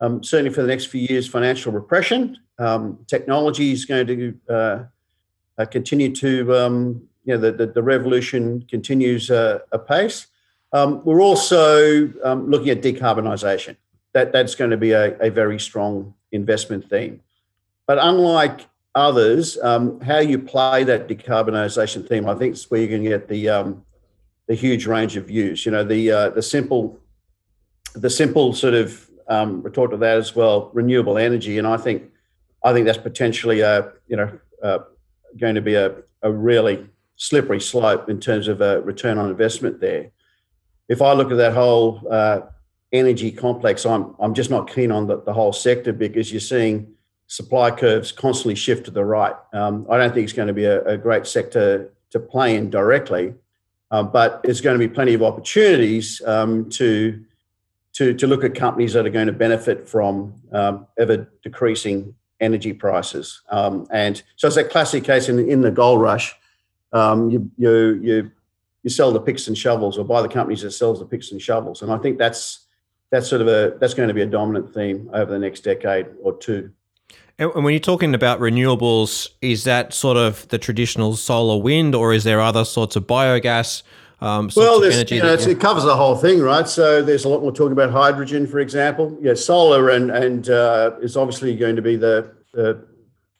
um, 0.00 0.24
certainly 0.24 0.52
for 0.52 0.62
the 0.62 0.68
next 0.68 0.86
few 0.86 1.02
years, 1.02 1.28
financial 1.28 1.70
repression, 1.70 2.38
um, 2.58 2.98
technology 3.06 3.72
is 3.72 3.84
going 3.84 4.06
to 4.06 4.38
uh, 4.48 4.84
uh 5.58 5.66
continue 5.66 6.14
to, 6.14 6.56
um, 6.56 7.02
you 7.24 7.34
know, 7.34 7.40
the, 7.40 7.52
the, 7.52 7.66
the 7.66 7.82
revolution 7.82 8.62
continues 8.70 9.30
uh, 9.30 9.58
apace. 9.72 10.28
Um, 10.72 11.04
we're 11.04 11.20
also 11.20 12.10
um, 12.24 12.50
looking 12.50 12.70
at 12.70 12.80
decarbonisation. 12.80 13.76
That, 14.14 14.32
that's 14.32 14.54
going 14.54 14.70
to 14.70 14.78
be 14.78 14.92
a, 14.92 15.18
a, 15.20 15.30
very 15.30 15.60
strong 15.60 16.14
investment 16.32 16.88
theme. 16.88 17.20
But 17.86 17.98
unlike 18.00 18.66
others, 18.94 19.58
um, 19.62 20.00
how 20.00 20.18
you 20.18 20.38
play 20.38 20.84
that 20.84 21.08
decarbonisation 21.08 22.08
theme, 22.08 22.28
I 22.28 22.34
think 22.34 22.54
is 22.54 22.70
where 22.70 22.80
you 22.80 22.88
can 22.88 23.02
get 23.02 23.28
the 23.28 23.48
um, 23.48 23.84
the 24.48 24.54
huge 24.54 24.86
range 24.86 25.16
of 25.16 25.26
views. 25.26 25.64
You 25.64 25.72
know, 25.72 25.84
the 25.84 26.10
uh, 26.10 26.30
the 26.30 26.42
simple 26.42 26.98
the 27.94 28.10
simple 28.10 28.52
sort 28.52 28.74
of 28.74 29.08
um, 29.28 29.62
retort 29.62 29.90
to 29.92 29.96
that 29.98 30.16
as 30.16 30.34
well, 30.34 30.70
renewable 30.72 31.18
energy, 31.18 31.58
and 31.58 31.66
I 31.66 31.76
think 31.76 32.10
I 32.64 32.72
think 32.72 32.86
that's 32.86 32.98
potentially 32.98 33.60
a 33.60 33.92
you 34.08 34.16
know 34.16 34.38
uh, 34.62 34.78
going 35.38 35.54
to 35.54 35.62
be 35.62 35.74
a, 35.74 35.94
a 36.22 36.30
really 36.30 36.86
slippery 37.16 37.60
slope 37.60 38.08
in 38.08 38.20
terms 38.20 38.48
of 38.48 38.60
a 38.60 38.80
return 38.82 39.18
on 39.18 39.30
investment 39.30 39.80
there 39.80 40.10
if 40.92 41.00
I 41.00 41.14
look 41.14 41.30
at 41.30 41.38
that 41.38 41.54
whole 41.54 42.02
uh, 42.10 42.40
energy 42.92 43.30
complex, 43.32 43.86
I'm 43.86 44.14
I'm 44.18 44.34
just 44.34 44.50
not 44.50 44.70
keen 44.70 44.92
on 44.92 45.06
the, 45.06 45.22
the 45.22 45.32
whole 45.32 45.52
sector 45.52 45.92
because 45.92 46.30
you're 46.30 46.40
seeing 46.40 46.92
supply 47.32 47.70
curves 47.70 48.12
constantly 48.12 48.54
shift 48.54 48.84
to 48.84 48.90
the 48.90 49.02
right. 49.02 49.34
Um, 49.54 49.86
I 49.88 49.96
don't 49.96 50.12
think 50.12 50.24
it's 50.24 50.34
going 50.34 50.48
to 50.48 50.52
be 50.52 50.66
a, 50.66 50.84
a 50.84 50.98
great 50.98 51.26
sector 51.26 51.90
to 52.10 52.20
play 52.20 52.56
in 52.56 52.68
directly, 52.68 53.32
uh, 53.90 54.02
but 54.02 54.42
it's 54.44 54.60
going 54.60 54.78
to 54.78 54.86
be 54.86 54.92
plenty 54.92 55.14
of 55.14 55.22
opportunities 55.22 56.20
um, 56.26 56.68
to 56.68 57.24
to 57.94 58.12
to 58.12 58.26
look 58.26 58.44
at 58.44 58.54
companies 58.54 58.92
that 58.92 59.06
are 59.06 59.14
going 59.18 59.28
to 59.28 59.32
benefit 59.32 59.88
from 59.88 60.34
um, 60.52 60.86
ever 60.98 61.26
decreasing 61.42 62.14
energy 62.40 62.74
prices. 62.74 63.40
Um, 63.48 63.86
and 63.90 64.22
so 64.36 64.46
it's 64.46 64.58
a 64.58 64.64
classic 64.64 65.02
case 65.04 65.30
in 65.30 65.38
in 65.48 65.62
the 65.62 65.70
gold 65.70 66.02
rush. 66.02 66.34
Um, 66.92 67.30
you 67.30 67.50
you 67.56 68.00
you 68.02 68.30
you 68.82 68.90
sell 68.90 69.10
the 69.10 69.20
picks 69.20 69.48
and 69.48 69.56
shovels 69.56 69.96
or 69.96 70.04
buy 70.04 70.20
the 70.20 70.28
companies 70.28 70.60
that 70.60 70.72
sells 70.72 70.98
the 70.98 71.06
picks 71.06 71.32
and 71.32 71.40
shovels. 71.40 71.80
And 71.80 71.90
I 71.90 71.96
think 71.96 72.18
that's 72.18 72.66
that's 73.10 73.26
sort 73.26 73.40
of 73.40 73.48
a 73.48 73.78
that's 73.78 73.94
going 73.94 74.08
to 74.08 74.14
be 74.14 74.20
a 74.20 74.26
dominant 74.26 74.74
theme 74.74 75.08
over 75.14 75.32
the 75.32 75.38
next 75.38 75.60
decade 75.60 76.08
or 76.22 76.36
two. 76.36 76.70
And 77.38 77.64
when 77.64 77.72
you're 77.72 77.80
talking 77.80 78.14
about 78.14 78.40
renewables, 78.40 79.28
is 79.40 79.64
that 79.64 79.94
sort 79.94 80.16
of 80.16 80.46
the 80.48 80.58
traditional 80.58 81.16
solar 81.16 81.60
wind, 81.60 81.94
or 81.94 82.12
is 82.12 82.24
there 82.24 82.40
other 82.40 82.64
sorts 82.64 82.94
of 82.94 83.06
biogas 83.06 83.82
um, 84.22 84.50
well, 84.54 84.84
you 84.84 85.20
know, 85.20 85.34
it 85.34 85.58
covers 85.58 85.82
the 85.82 85.96
whole 85.96 86.14
thing, 86.14 86.40
right? 86.40 86.68
So 86.68 87.02
there's 87.02 87.24
a 87.24 87.28
lot 87.28 87.42
more 87.42 87.50
talking 87.50 87.72
about 87.72 87.90
hydrogen, 87.90 88.46
for 88.46 88.60
example. 88.60 89.18
Yeah, 89.20 89.34
solar 89.34 89.88
and 89.88 90.12
and 90.12 90.48
uh, 90.48 90.92
is 91.02 91.16
obviously 91.16 91.56
going 91.56 91.74
to 91.74 91.82
be 91.82 91.96
the 91.96 92.32
the, 92.52 92.86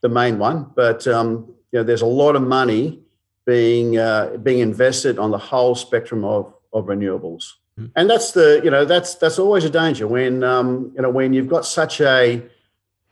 the 0.00 0.08
main 0.08 0.40
one, 0.40 0.72
but 0.74 1.06
um, 1.06 1.54
you 1.70 1.78
know, 1.78 1.84
there's 1.84 2.02
a 2.02 2.06
lot 2.06 2.34
of 2.34 2.42
money 2.42 3.00
being 3.46 3.96
uh, 3.96 4.38
being 4.42 4.58
invested 4.58 5.20
on 5.20 5.30
the 5.30 5.38
whole 5.38 5.76
spectrum 5.76 6.24
of 6.24 6.52
of 6.72 6.86
renewables, 6.86 7.52
mm. 7.78 7.88
and 7.94 8.10
that's 8.10 8.32
the 8.32 8.60
you 8.64 8.70
know 8.70 8.84
that's 8.84 9.14
that's 9.14 9.38
always 9.38 9.64
a 9.64 9.70
danger 9.70 10.08
when 10.08 10.42
um, 10.42 10.90
you 10.96 11.02
know 11.02 11.10
when 11.10 11.32
you've 11.32 11.48
got 11.48 11.64
such 11.64 12.00
a 12.00 12.42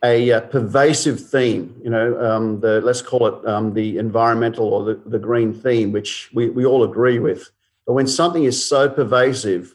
a, 0.02 0.33
uh, 0.33 0.40
pervasive 0.42 1.21
theme, 1.21 1.78
you 1.83 1.90
know, 1.90 2.19
um, 2.25 2.61
the 2.61 2.80
let's 2.80 3.02
call 3.02 3.26
it 3.26 3.47
um, 3.47 3.75
the 3.75 3.99
environmental 3.99 4.73
or 4.73 4.85
the, 4.85 4.95
the 5.07 5.19
green 5.19 5.52
theme, 5.52 5.92
which 5.92 6.30
we, 6.33 6.49
we 6.49 6.64
all 6.64 6.85
agree 6.85 7.19
with. 7.19 7.50
But 7.87 7.95
when 7.95 8.07
something 8.07 8.45
is 8.45 8.64
so 8.64 8.88
pervasive, 8.88 9.75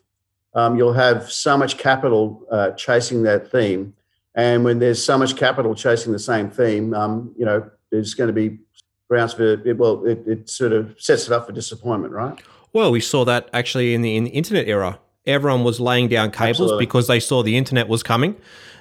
um, 0.55 0.77
you'll 0.77 0.93
have 0.93 1.31
so 1.31 1.57
much 1.57 1.77
capital 1.77 2.45
uh, 2.49 2.71
chasing 2.71 3.23
that 3.23 3.51
theme. 3.51 3.93
And 4.33 4.63
when 4.63 4.79
there's 4.79 5.03
so 5.03 5.17
much 5.17 5.35
capital 5.35 5.75
chasing 5.75 6.11
the 6.11 6.19
same 6.19 6.49
theme, 6.49 6.93
um, 6.93 7.33
you 7.37 7.45
know, 7.45 7.69
there's 7.91 8.13
going 8.13 8.27
to 8.27 8.33
be 8.33 8.59
grounds 9.09 9.33
for 9.33 9.43
it. 9.43 9.77
Well, 9.77 10.05
it, 10.05 10.27
it, 10.27 10.49
sort 10.49 10.73
of 10.73 10.95
sets 10.99 11.27
it 11.27 11.31
up 11.31 11.45
for 11.45 11.51
disappointment, 11.51 12.13
right? 12.13 12.41
Well, 12.73 12.91
we 12.91 12.99
saw 12.99 13.23
that 13.25 13.49
actually 13.53 13.93
in 13.93 14.01
the 14.01 14.15
in 14.15 14.25
the 14.25 14.31
internet 14.31 14.67
era. 14.67 14.99
Everyone 15.25 15.63
was 15.63 15.79
laying 15.79 16.07
down 16.07 16.31
cables 16.31 16.49
Absolutely. 16.49 16.85
because 16.85 17.07
they 17.07 17.19
saw 17.19 17.43
the 17.43 17.57
internet 17.57 17.87
was 17.87 18.03
coming, 18.03 18.35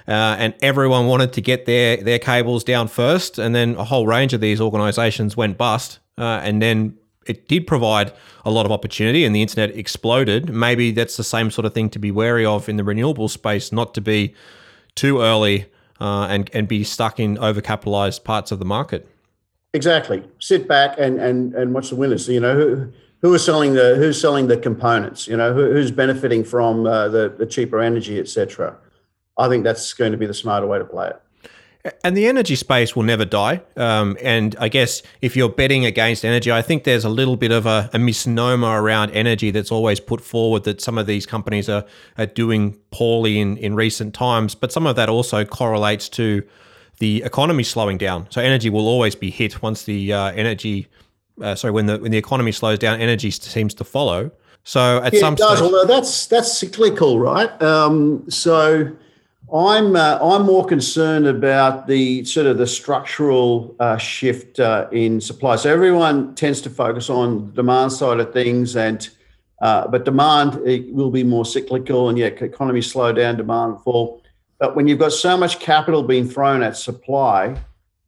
uh, 0.07 0.35
and 0.37 0.53
everyone 0.61 1.07
wanted 1.07 1.33
to 1.33 1.41
get 1.41 1.65
their 1.65 1.97
their 1.97 2.19
cables 2.19 2.63
down 2.63 2.87
first. 2.87 3.39
And 3.39 3.55
then 3.55 3.75
a 3.75 3.83
whole 3.83 4.07
range 4.07 4.33
of 4.33 4.41
these 4.41 4.61
organisations 4.61 5.35
went 5.35 5.57
bust, 5.57 5.99
uh, 6.17 6.41
and 6.43 6.61
then 6.61 6.97
it 7.25 7.47
did 7.47 7.65
provide 7.65 8.13
a 8.45 8.51
lot 8.51 8.65
of 8.65 8.71
opportunity 8.71 9.25
and 9.25 9.35
the 9.35 9.41
internet 9.41 9.75
exploded. 9.75 10.49
Maybe 10.49 10.91
that's 10.91 11.17
the 11.17 11.23
same 11.23 11.49
sort 11.49 11.65
of 11.65 11.73
thing 11.73 11.89
to 11.89 11.99
be 11.99 12.11
wary 12.11 12.45
of 12.45 12.69
in 12.69 12.77
the 12.77 12.83
renewable 12.83 13.27
space, 13.29 13.71
not 13.71 13.93
to 13.95 14.01
be 14.01 14.35
too 14.93 15.21
early 15.21 15.65
uh, 15.99 16.27
and, 16.29 16.49
and 16.53 16.67
be 16.67 16.83
stuck 16.83 17.19
in 17.19 17.37
overcapitalized 17.37 18.23
parts 18.23 18.51
of 18.51 18.59
the 18.59 18.65
market. 18.65 19.07
Exactly. 19.73 20.23
Sit 20.39 20.67
back 20.67 20.95
and, 20.97 21.19
and, 21.19 21.53
and 21.53 21.73
watch 21.73 21.89
the 21.89 21.95
winners. 21.95 22.29
You 22.29 22.39
know, 22.39 22.91
who, 23.25 23.33
is 23.33 23.43
selling 23.43 23.73
the 23.73 23.95
who's 23.95 24.19
selling 24.21 24.47
the 24.47 24.57
components? 24.57 25.27
You 25.27 25.35
know, 25.37 25.53
who, 25.53 25.71
who's 25.71 25.89
benefiting 25.89 26.43
from 26.43 26.85
uh, 26.85 27.07
the, 27.07 27.29
the 27.29 27.45
cheaper 27.45 27.81
energy, 27.81 28.19
etc. 28.19 28.77
I 29.37 29.49
think 29.49 29.63
that's 29.63 29.93
going 29.93 30.11
to 30.11 30.17
be 30.17 30.27
the 30.27 30.33
smarter 30.33 30.67
way 30.67 30.77
to 30.77 30.85
play 30.85 31.07
it. 31.07 31.21
And 32.03 32.15
the 32.17 32.27
energy 32.27 32.55
space 32.55 32.95
will 32.95 33.03
never 33.03 33.25
die. 33.25 33.61
Um, 33.77 34.17
and 34.21 34.55
I 34.59 34.69
guess 34.69 35.03
if 35.21 35.35
you're 35.35 35.49
betting 35.49 35.85
against 35.85 36.25
energy, 36.25 36.51
I 36.51 36.61
think 36.63 36.83
there's 36.83 37.05
a 37.05 37.09
little 37.09 37.35
bit 37.35 37.51
of 37.51 37.65
a, 37.67 37.89
a, 37.93 37.99
misnomer 37.99 38.81
around 38.81 39.11
energy 39.11 39.51
that's 39.51 39.71
always 39.71 39.99
put 39.99 40.21
forward 40.21 40.63
that 40.63 40.81
some 40.81 40.97
of 40.97 41.05
these 41.05 41.27
companies 41.27 41.69
are, 41.69 41.85
are 42.17 42.25
doing 42.25 42.75
poorly 42.89 43.39
in, 43.39 43.57
in 43.57 43.75
recent 43.75 44.15
times. 44.15 44.55
But 44.55 44.71
some 44.71 44.87
of 44.87 44.95
that 44.95 45.09
also 45.09 45.45
correlates 45.45 46.09
to 46.09 46.41
the 46.97 47.21
economy 47.23 47.63
slowing 47.63 47.99
down. 47.99 48.27
So 48.31 48.41
energy 48.41 48.69
will 48.71 48.87
always 48.87 49.13
be 49.13 49.29
hit 49.29 49.61
once 49.61 49.83
the 49.83 50.11
uh, 50.11 50.31
energy, 50.31 50.87
uh, 51.41 51.55
sorry, 51.55 51.71
when 51.71 51.85
the 51.85 51.97
when 51.99 52.11
the 52.11 52.17
economy 52.17 52.51
slows 52.51 52.79
down, 52.79 52.99
energy 52.99 53.31
seems 53.31 53.73
to 53.75 53.83
follow. 53.83 54.31
So 54.63 55.01
at 55.03 55.13
yeah, 55.13 55.19
some 55.19 55.33
it 55.33 55.37
does, 55.37 55.57
stage, 55.57 55.63
although 55.63 55.85
that's 55.85 56.27
that's 56.27 56.57
cyclical, 56.57 57.19
right? 57.19 57.61
Um, 57.61 58.29
so 58.29 58.91
I'm 59.53 59.95
uh, 59.95 60.17
I'm 60.21 60.43
more 60.43 60.65
concerned 60.65 61.27
about 61.27 61.87
the 61.87 62.23
sort 62.25 62.47
of 62.47 62.57
the 62.57 62.65
structural 62.65 63.75
uh, 63.79 63.97
shift 63.97 64.59
uh, 64.59 64.87
in 64.91 65.21
supply. 65.21 65.55
So 65.55 65.71
everyone 65.71 66.35
tends 66.35 66.61
to 66.61 66.69
focus 66.69 67.09
on 67.09 67.47
the 67.47 67.51
demand 67.53 67.91
side 67.91 68.19
of 68.19 68.33
things, 68.33 68.75
and 68.75 69.07
uh, 69.61 69.87
but 69.87 70.03
demand 70.03 70.55
will 70.93 71.11
be 71.11 71.23
more 71.23 71.45
cyclical, 71.45 72.09
and 72.09 72.17
yet 72.17 72.41
economy 72.41 72.81
slow 72.81 73.13
down, 73.13 73.37
demand 73.37 73.81
fall. 73.83 74.23
But 74.57 74.75
when 74.75 74.87
you've 74.87 74.99
got 74.99 75.11
so 75.11 75.37
much 75.37 75.59
capital 75.59 76.01
being 76.01 76.27
thrown 76.27 76.63
at 76.63 76.77
supply, 76.77 77.55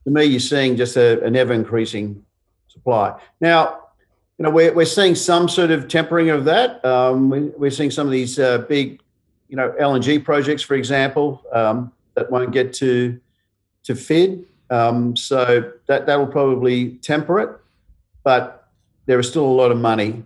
to 0.05 0.09
me, 0.09 0.23
you're 0.23 0.39
seeing 0.39 0.77
just 0.77 0.95
a, 0.95 1.21
an 1.23 1.35
ever 1.35 1.53
increasing 1.53 2.23
supply. 2.87 3.19
Now, 3.41 3.79
you 4.37 4.43
know, 4.43 4.49
we're, 4.49 4.73
we're 4.73 4.85
seeing 4.85 5.15
some 5.15 5.49
sort 5.49 5.71
of 5.71 5.87
tempering 5.87 6.29
of 6.29 6.45
that. 6.45 6.83
Um, 6.85 7.29
we, 7.57 7.67
are 7.67 7.71
seeing 7.71 7.91
some 7.91 8.07
of 8.07 8.11
these 8.11 8.39
uh, 8.39 8.59
big 8.59 9.01
you 9.49 9.57
know, 9.57 9.73
LNG 9.79 10.23
projects, 10.23 10.61
for 10.61 10.75
example, 10.75 11.41
um, 11.51 11.91
that 12.15 12.31
won't 12.31 12.51
get 12.51 12.73
to 12.73 13.19
to 13.83 13.95
FID. 13.95 14.45
Um, 14.69 15.15
so 15.15 15.71
that 15.87 16.05
that 16.05 16.19
will 16.19 16.27
probably 16.27 16.95
temper 16.95 17.39
it, 17.39 17.49
but 18.23 18.69
there 19.05 19.17
is 19.19 19.27
still 19.29 19.45
a 19.45 19.55
lot 19.61 19.71
of 19.71 19.77
money 19.77 20.23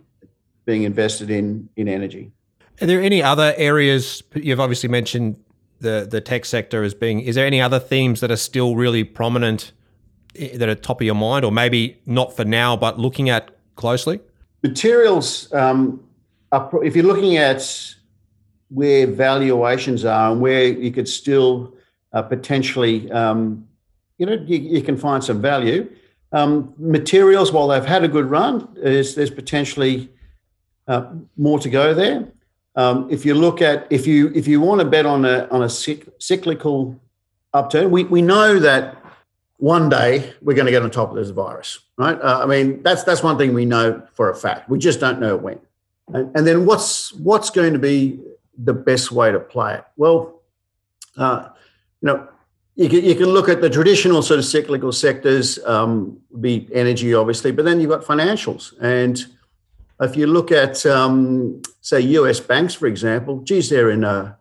being 0.66 0.84
invested 0.84 1.30
in 1.30 1.70
in 1.76 1.88
energy. 1.88 2.32
Are 2.82 2.88
there 2.88 3.02
any 3.02 3.22
other 3.22 3.54
areas 3.58 4.24
you've 4.34 4.60
obviously 4.60 4.90
mentioned 4.90 5.36
the 5.80 6.08
the 6.10 6.22
tech 6.22 6.46
sector 6.46 6.84
as 6.84 6.96
being? 6.96 7.20
Is 7.20 7.36
there 7.36 7.46
any 7.46 7.62
other 7.62 7.80
themes 7.80 8.20
that 8.22 8.32
are 8.32 8.38
still 8.38 8.76
really 8.76 9.04
prominent 9.04 9.72
that 10.34 10.70
are 10.70 10.76
top 10.76 11.02
of 11.02 11.06
your 11.06 11.16
mind, 11.16 11.46
or 11.46 11.52
maybe 11.52 12.00
not 12.06 12.36
for 12.36 12.46
now, 12.46 12.76
but 12.76 13.00
looking 13.00 13.30
at 13.30 13.52
closely? 13.76 14.20
Materials. 14.64 15.52
Um, 15.54 16.04
are, 16.52 16.84
if 16.84 16.96
you're 16.96 17.06
looking 17.06 17.38
at 17.38 17.96
where 18.70 19.08
valuations 19.08 20.06
are 20.06 20.32
and 20.32 20.42
where 20.42 20.66
you 20.66 20.92
could 20.92 21.08
still 21.08 21.74
uh, 22.14 22.22
potentially, 22.22 23.12
um, 23.12 23.68
you 24.18 24.26
know, 24.26 24.34
you, 24.34 24.58
you, 24.58 24.82
can 24.82 24.98
find 24.98 25.24
some 25.24 25.42
value. 25.42 25.90
Um, 26.32 26.74
materials, 26.78 27.52
while 27.52 27.68
they've 27.68 27.86
had 27.86 28.04
a 28.04 28.08
good 28.08 28.30
run, 28.30 28.68
there's, 28.76 29.16
there's 29.16 29.32
potentially 29.32 30.10
uh, 30.88 31.12
more 31.38 31.60
to 31.60 31.70
go 31.70 31.94
there. 31.94 32.28
Um, 32.76 33.08
if 33.10 33.26
you 33.26 33.34
look 33.34 33.62
at 33.62 33.86
if 33.90 34.08
you 34.08 34.32
if 34.34 34.48
you 34.48 34.62
want 34.62 34.80
to 34.80 34.86
bet 34.86 35.06
on 35.06 35.26
a 35.26 35.46
on 35.52 35.64
a 35.64 35.70
cyclical 35.70 36.98
upturn, 37.54 37.92
we, 37.92 38.06
we 38.06 38.22
know 38.22 38.60
that 38.60 39.01
one 39.62 39.90
day 39.90 40.34
we're 40.42 40.56
going 40.56 40.66
to 40.66 40.72
get 40.72 40.82
on 40.82 40.90
top 40.90 41.12
of 41.12 41.16
this 41.16 41.30
virus, 41.30 41.78
right? 41.96 42.20
Uh, 42.20 42.40
I 42.42 42.48
mean, 42.48 42.82
that's 42.82 43.04
that's 43.04 43.22
one 43.22 43.38
thing 43.38 43.54
we 43.54 43.64
know 43.64 44.02
for 44.14 44.32
a 44.32 44.36
fact. 44.36 44.68
We 44.68 44.80
just 44.80 45.00
don't 45.00 45.20
know 45.20 45.38
when. 45.38 45.60
And, 46.08 46.36
and 46.36 46.48
then 46.48 46.66
what's 46.66 47.14
what's 47.14 47.52
going 47.52 47.74
to 47.74 47.80
be 47.80 48.20
the 48.58 48.74
best 48.74 49.12
way 49.12 49.32
to 49.32 49.40
play 49.40 49.76
it? 49.76 49.86
Well, 49.98 50.42
uh, 51.16 51.50
you 52.02 52.08
know, 52.08 52.28
you 52.76 52.90
can, 52.90 53.06
you 53.06 53.14
can 53.14 53.28
look 53.28 53.50
at 53.50 53.62
the 53.62 53.70
traditional 53.70 54.24
sort 54.24 54.40
of 54.40 54.46
cyclical 54.46 54.92
sectors, 54.92 55.60
um, 55.66 56.20
be 56.40 56.68
energy, 56.74 57.14
obviously, 57.14 57.52
but 57.52 57.64
then 57.64 57.80
you've 57.80 57.92
got 57.92 58.04
financials. 58.04 58.74
And 58.82 59.24
if 60.00 60.18
you 60.18 60.26
look 60.26 60.52
at, 60.52 60.84
um, 60.88 61.62
say, 61.82 62.00
US 62.00 62.40
banks, 62.40 62.74
for 62.74 62.88
example, 62.88 63.42
geez, 63.42 63.70
they're 63.70 63.92
in 63.92 64.04
a, 64.04 64.38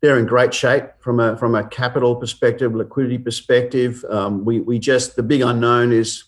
they're 0.00 0.18
in 0.18 0.26
great 0.26 0.54
shape 0.54 0.84
from 1.00 1.20
a 1.20 1.36
from 1.36 1.54
a 1.54 1.66
capital 1.66 2.14
perspective, 2.16 2.74
liquidity 2.74 3.18
perspective. 3.18 4.04
Um, 4.08 4.44
we 4.44 4.60
we 4.60 4.78
just 4.78 5.16
the 5.16 5.22
big 5.22 5.40
unknown 5.40 5.92
is 5.92 6.24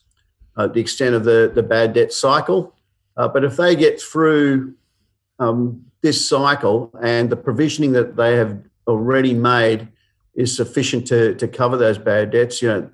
uh, 0.57 0.67
the 0.67 0.81
extent 0.81 1.15
of 1.15 1.25
the 1.25 1.51
the 1.55 1.63
bad 1.63 1.93
debt 1.93 2.13
cycle. 2.13 2.75
Uh, 3.17 3.29
but 3.29 3.45
if 3.45 3.57
they 3.57 3.77
get 3.77 4.01
through 4.01 4.75
um, 5.39 5.85
this 6.01 6.27
cycle 6.27 6.91
and 7.03 7.31
the 7.31 7.37
provisioning 7.37 7.93
that 7.93 8.17
they 8.17 8.37
have 8.37 8.63
already 8.87 9.35
made 9.35 9.89
is 10.35 10.55
sufficient 10.55 11.07
to, 11.09 11.35
to 11.35 11.47
cover 11.47 11.77
those 11.77 11.99
bad 11.99 12.31
debts, 12.31 12.63
you 12.63 12.69
know, 12.69 12.91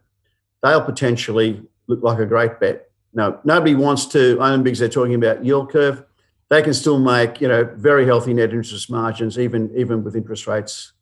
they'll 0.63 0.83
potentially 0.83 1.63
look 1.87 2.03
like 2.03 2.19
a 2.19 2.27
great 2.27 2.59
bet. 2.59 2.91
Now, 3.13 3.41
nobody 3.45 3.75
wants 3.75 4.07
to 4.07 4.39
own 4.41 4.63
because 4.63 4.79
they're 4.79 4.89
talking 4.89 5.15
about 5.15 5.45
yield 5.45 5.71
curve. 5.71 6.05
They 6.49 6.63
can 6.63 6.75
still 6.75 6.99
make, 6.99 7.41
you 7.41 7.49
know, 7.49 7.65
very 7.65 8.07
healthy 8.07 8.33
net 8.33 8.53
interest 8.53 8.91
margins, 8.91 9.39
even 9.39 9.73
even 9.77 10.05
with 10.05 10.15
interest 10.15 10.47
rates 10.47 10.93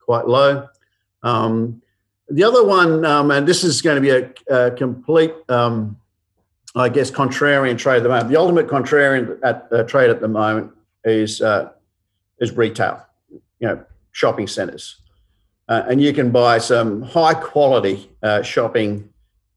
quite 0.00 0.26
low. 0.26 0.68
Um, 1.22 1.82
the 2.28 2.44
other 2.44 2.64
one, 2.64 3.04
um, 3.04 3.30
and 3.30 3.46
this 3.46 3.64
is 3.64 3.80
going 3.80 3.96
to 3.96 4.00
be 4.00 4.10
a, 4.10 4.54
a 4.54 4.70
complete, 4.72 5.32
um, 5.48 5.96
I 6.74 6.88
guess, 6.88 7.10
contrarian 7.10 7.78
trade 7.78 7.98
at 7.98 8.02
the 8.02 8.08
moment. 8.08 8.28
The 8.28 8.36
ultimate 8.36 8.66
contrarian 8.66 9.38
at, 9.42 9.68
uh, 9.72 9.84
trade 9.84 10.10
at 10.10 10.20
the 10.20 10.28
moment 10.28 10.72
is 11.04 11.40
uh, 11.40 11.70
is 12.40 12.52
retail, 12.56 13.06
you 13.30 13.68
know, 13.68 13.84
shopping 14.12 14.48
centres, 14.48 14.96
uh, 15.68 15.84
and 15.88 16.02
you 16.02 16.12
can 16.12 16.30
buy 16.30 16.58
some 16.58 17.02
high 17.02 17.34
quality 17.34 18.10
uh, 18.22 18.42
shopping, 18.42 19.08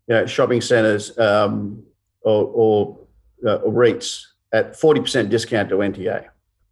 you 0.07 0.15
know, 0.15 0.25
shopping 0.25 0.61
centres 0.61 1.17
um, 1.17 1.83
or, 2.21 2.45
or, 2.53 2.97
uh, 3.45 3.55
or 3.55 3.71
REITs 3.71 4.25
at 4.53 4.75
forty 4.75 5.01
percent 5.01 5.29
discount 5.29 5.69
to 5.69 5.75
NTA. 5.77 6.27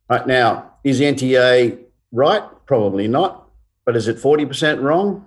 Right 0.10 0.28
now, 0.28 0.74
is 0.84 1.00
NTA 1.00 1.80
right? 2.12 2.44
Probably 2.66 3.08
not. 3.08 3.48
But 3.86 3.96
is 3.96 4.08
it 4.08 4.20
forty 4.20 4.46
percent 4.46 4.82
wrong? 4.82 5.26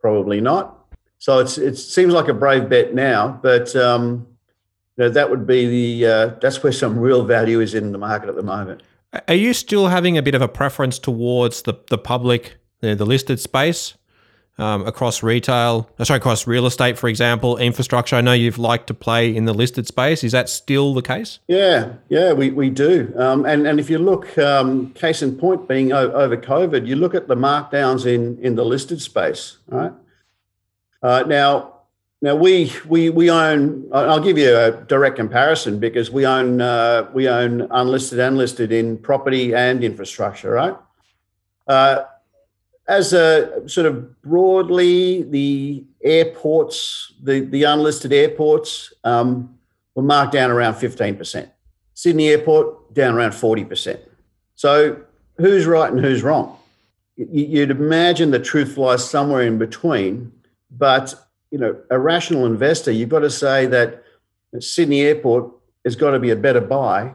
Probably 0.00 0.40
not. 0.40 0.78
So 1.18 1.38
it's 1.38 1.58
it 1.58 1.76
seems 1.76 2.12
like 2.12 2.28
a 2.28 2.34
brave 2.34 2.68
bet 2.68 2.94
now, 2.94 3.38
but 3.42 3.74
um, 3.74 4.26
you 4.96 5.04
know, 5.04 5.10
that 5.10 5.30
would 5.30 5.46
be 5.46 5.66
the 6.00 6.10
uh, 6.10 6.26
that's 6.40 6.62
where 6.62 6.72
some 6.72 6.98
real 6.98 7.24
value 7.24 7.60
is 7.60 7.74
in 7.74 7.92
the 7.92 7.98
market 7.98 8.28
at 8.28 8.36
the 8.36 8.42
moment. 8.42 8.82
Are 9.28 9.34
you 9.34 9.54
still 9.54 9.88
having 9.88 10.18
a 10.18 10.22
bit 10.22 10.34
of 10.34 10.42
a 10.42 10.48
preference 10.48 10.98
towards 10.98 11.62
the 11.62 11.74
the 11.88 11.98
public, 11.98 12.56
the 12.80 12.94
listed 13.04 13.40
space? 13.40 13.94
Um, 14.56 14.86
across 14.86 15.22
retail, 15.22 15.90
uh, 15.98 16.04
sorry, 16.04 16.18
across 16.18 16.46
real 16.46 16.66
estate, 16.66 16.96
for 16.96 17.08
example, 17.08 17.56
infrastructure. 17.56 18.16
I 18.16 18.20
know 18.20 18.32
you've 18.32 18.58
liked 18.58 18.86
to 18.86 18.94
play 18.94 19.34
in 19.34 19.46
the 19.46 19.54
listed 19.54 19.86
space. 19.86 20.22
Is 20.22 20.32
that 20.32 20.48
still 20.48 20.94
the 20.94 21.02
case? 21.02 21.40
Yeah, 21.48 21.94
yeah, 22.08 22.32
we, 22.32 22.50
we 22.50 22.70
do. 22.70 23.12
Um, 23.16 23.44
and, 23.46 23.66
and 23.66 23.80
if 23.80 23.90
you 23.90 23.98
look, 23.98 24.36
um, 24.38 24.92
case 24.92 25.22
in 25.22 25.36
point 25.36 25.68
being 25.68 25.92
over 25.92 26.36
COVID, 26.36 26.86
you 26.86 26.96
look 26.96 27.14
at 27.14 27.26
the 27.26 27.34
markdowns 27.34 28.06
in, 28.06 28.38
in 28.38 28.54
the 28.54 28.64
listed 28.64 29.02
space, 29.02 29.58
right? 29.68 29.92
Uh, 31.02 31.24
now, 31.26 31.72
now 32.22 32.34
we 32.34 32.72
we 32.88 33.10
we 33.10 33.30
own. 33.30 33.86
I'll 33.92 34.18
give 34.18 34.38
you 34.38 34.56
a 34.56 34.70
direct 34.70 35.16
comparison 35.16 35.78
because 35.78 36.10
we 36.10 36.24
own 36.24 36.62
uh, 36.62 37.10
we 37.12 37.28
own 37.28 37.68
unlisted 37.70 38.18
and 38.18 38.38
listed 38.38 38.72
in 38.72 38.96
property 38.96 39.54
and 39.54 39.84
infrastructure, 39.84 40.50
right? 40.52 40.74
Uh, 41.66 42.04
as 42.86 43.12
a 43.12 43.66
sort 43.68 43.86
of 43.86 44.20
broadly, 44.22 45.22
the 45.22 45.84
airports, 46.02 47.12
the, 47.22 47.40
the 47.40 47.64
unlisted 47.64 48.12
airports, 48.12 48.92
um, 49.04 49.58
were 49.94 50.02
marked 50.02 50.32
down 50.32 50.50
around 50.50 50.74
15%. 50.74 51.48
Sydney 51.94 52.28
Airport 52.28 52.92
down 52.92 53.14
around 53.14 53.30
40%. 53.30 53.98
So 54.54 55.00
who's 55.36 55.66
right 55.66 55.90
and 55.90 56.00
who's 56.00 56.22
wrong? 56.22 56.58
You'd 57.16 57.70
imagine 57.70 58.32
the 58.32 58.40
truth 58.40 58.76
lies 58.76 59.08
somewhere 59.08 59.42
in 59.42 59.56
between, 59.56 60.32
but 60.70 61.14
you 61.50 61.58
know, 61.58 61.76
a 61.90 61.98
rational 61.98 62.46
investor, 62.46 62.90
you've 62.90 63.08
got 63.08 63.20
to 63.20 63.30
say 63.30 63.66
that 63.66 64.02
Sydney 64.58 65.02
Airport 65.02 65.52
has 65.84 65.94
got 65.94 66.10
to 66.10 66.18
be 66.18 66.30
a 66.30 66.36
better 66.36 66.60
buy 66.60 67.14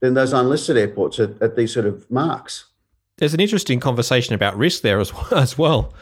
than 0.00 0.12
those 0.12 0.34
unlisted 0.34 0.76
airports 0.76 1.18
at, 1.18 1.40
at 1.40 1.56
these 1.56 1.72
sort 1.72 1.86
of 1.86 2.08
marks 2.10 2.66
there's 3.18 3.34
an 3.34 3.40
interesting 3.40 3.80
conversation 3.80 4.34
about 4.34 4.56
risk 4.56 4.82
there 4.82 4.98
as 4.98 5.12
well, 5.12 5.28
as 5.36 5.58
well 5.58 5.94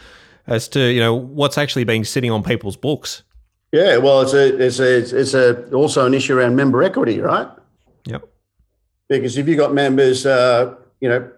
as 0.47 0.69
to 0.69 0.81
you 0.93 1.01
know 1.01 1.15
what's 1.15 1.59
actually 1.59 1.85
being 1.85 2.05
sitting 2.05 2.31
on 2.31 2.43
people's 2.43 2.77
books. 2.77 3.23
Yeah, 3.73 3.97
well, 3.97 4.23
it's 4.23 4.33
a 4.33 4.65
it's 4.65 4.79
a 4.79 5.21
it's 5.21 5.35
a 5.35 5.71
also 5.73 6.07
an 6.07 6.15
issue 6.15 6.39
around 6.39 6.57
member 6.57 6.83
equity, 6.83 7.21
right? 7.21 7.49
Yep. 8.07 8.29
Because 9.09 9.37
if 9.37 9.49
you've 9.49 9.59
got 9.59 9.75
members, 9.75 10.25
uh, 10.25 10.75
you 11.01 11.09
know, 11.09 11.31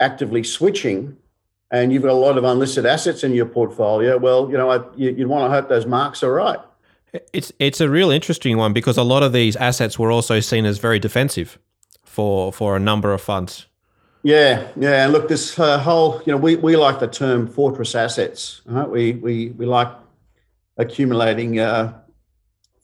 actively 0.00 0.42
switching, 0.42 1.16
and 1.70 1.92
you've 1.92 2.02
got 2.02 2.12
a 2.12 2.14
lot 2.14 2.38
of 2.38 2.44
unlisted 2.44 2.86
assets 2.86 3.24
in 3.24 3.32
your 3.32 3.46
portfolio, 3.46 4.16
well, 4.18 4.50
you 4.50 4.56
know, 4.56 4.70
I, 4.70 4.80
you, 4.96 5.14
would 5.16 5.26
want 5.26 5.50
to 5.50 5.54
hope 5.54 5.68
those 5.68 5.86
marks 5.86 6.22
are 6.22 6.32
right. 6.32 6.58
It's 7.32 7.52
it's 7.58 7.80
a 7.80 7.88
real 7.88 8.10
interesting 8.10 8.56
one 8.56 8.72
because 8.72 8.96
a 8.96 9.02
lot 9.02 9.22
of 9.22 9.32
these 9.32 9.56
assets 9.56 9.98
were 9.98 10.10
also 10.10 10.40
seen 10.40 10.64
as 10.64 10.78
very 10.78 10.98
defensive 10.98 11.58
for 12.04 12.52
for 12.52 12.76
a 12.76 12.80
number 12.80 13.12
of 13.12 13.20
funds. 13.20 13.66
Yeah, 14.24 14.68
yeah. 14.76 15.04
And 15.04 15.12
look, 15.12 15.28
this 15.28 15.58
uh, 15.58 15.78
whole, 15.78 16.22
you 16.24 16.32
know, 16.32 16.38
we, 16.38 16.56
we 16.56 16.76
like 16.76 16.98
the 16.98 17.06
term 17.06 17.46
fortress 17.46 17.94
assets. 17.94 18.62
Right? 18.64 18.88
We, 18.88 19.12
we, 19.12 19.48
we 19.50 19.66
like 19.66 19.92
accumulating 20.78 21.60
uh, 21.60 22.00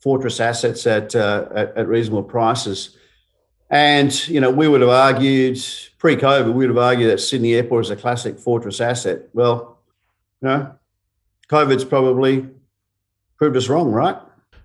fortress 0.01 0.39
assets 0.39 0.87
at, 0.87 1.17
uh, 1.17 1.49
at, 1.55 1.77
at 1.79 1.89
reasonable 1.89 2.25
prices. 2.25 2.97
And, 3.71 4.29
you 4.29 4.41
know, 4.41 4.51
we 4.51 4.69
would 4.69 4.83
have 4.83 4.91
argued 4.91 5.59
pre 5.99 6.15
COVID, 6.15 6.47
we 6.49 6.67
would 6.67 6.69
have 6.69 6.79
argued 6.79 7.11
that 7.11 7.21
Sydney 7.21 7.55
Airport 7.55 7.87
is 7.87 7.91
a 7.91 7.97
classic 7.97 8.39
fortress 8.39 8.79
asset. 8.79 9.23
Well, 9.33 9.79
you 10.43 10.49
know, 10.49 10.75
COVID's 11.49 11.87
probably 11.87 12.49
proved 13.39 13.57
us 13.57 13.69
wrong, 13.69 13.91
right? 13.91 14.17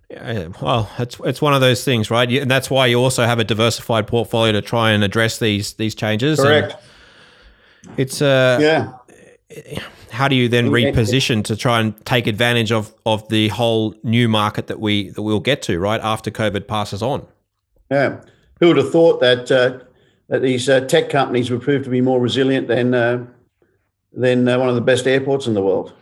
Yeah, 0.10 0.50
well, 0.62 0.90
it's 1.00 1.20
it's 1.26 1.42
one 1.42 1.54
of 1.54 1.62
those 1.62 1.84
things, 1.84 2.12
right? 2.12 2.30
And 2.32 2.50
that's 2.50 2.70
why 2.70 2.86
you 2.86 3.00
also 3.00 3.26
have 3.26 3.40
a 3.40 3.44
diversified 3.44 4.06
portfolio 4.08 4.52
to 4.52 4.62
try 4.62 4.92
and 4.92 5.04
address 5.04 5.40
these 5.40 5.74
these 5.74 5.96
changes. 5.96 6.40
Correct. 6.40 6.76
And 7.88 8.00
it's 8.00 8.22
uh, 8.22 8.60
yeah. 8.62 8.94
How 10.12 10.28
do 10.28 10.36
you 10.36 10.48
then 10.48 10.70
reposition 10.70 11.44
to 11.46 11.56
try 11.56 11.80
and 11.80 12.06
take 12.06 12.28
advantage 12.28 12.72
of 12.72 12.94
of 13.06 13.28
the 13.30 13.48
whole 13.50 13.96
new 14.04 14.28
market 14.28 14.68
that 14.68 14.80
we 14.80 15.10
that 15.10 15.24
we'll 15.24 15.40
get 15.40 15.62
to 15.64 15.80
right 15.80 16.02
after 16.02 16.30
COVID 16.30 16.68
passes 16.68 17.02
on? 17.02 17.26
Yeah, 17.90 18.22
who 18.60 18.68
would 18.68 18.78
have 18.78 18.92
thought 18.92 19.22
that 19.22 19.52
uh, 19.52 19.80
that 20.30 20.42
these 20.42 20.70
uh, 20.70 20.82
tech 20.82 21.10
companies 21.10 21.50
would 21.50 21.62
prove 21.62 21.84
to 21.84 21.90
be 21.90 22.02
more 22.02 22.20
resilient 22.20 22.68
than 22.68 22.94
uh, 22.94 23.26
than 24.14 24.48
uh, 24.48 24.60
one 24.60 24.70
of 24.70 24.76
the 24.76 24.82
best 24.82 25.08
airports 25.08 25.48
in 25.48 25.56
the 25.56 25.64
world? 25.64 25.94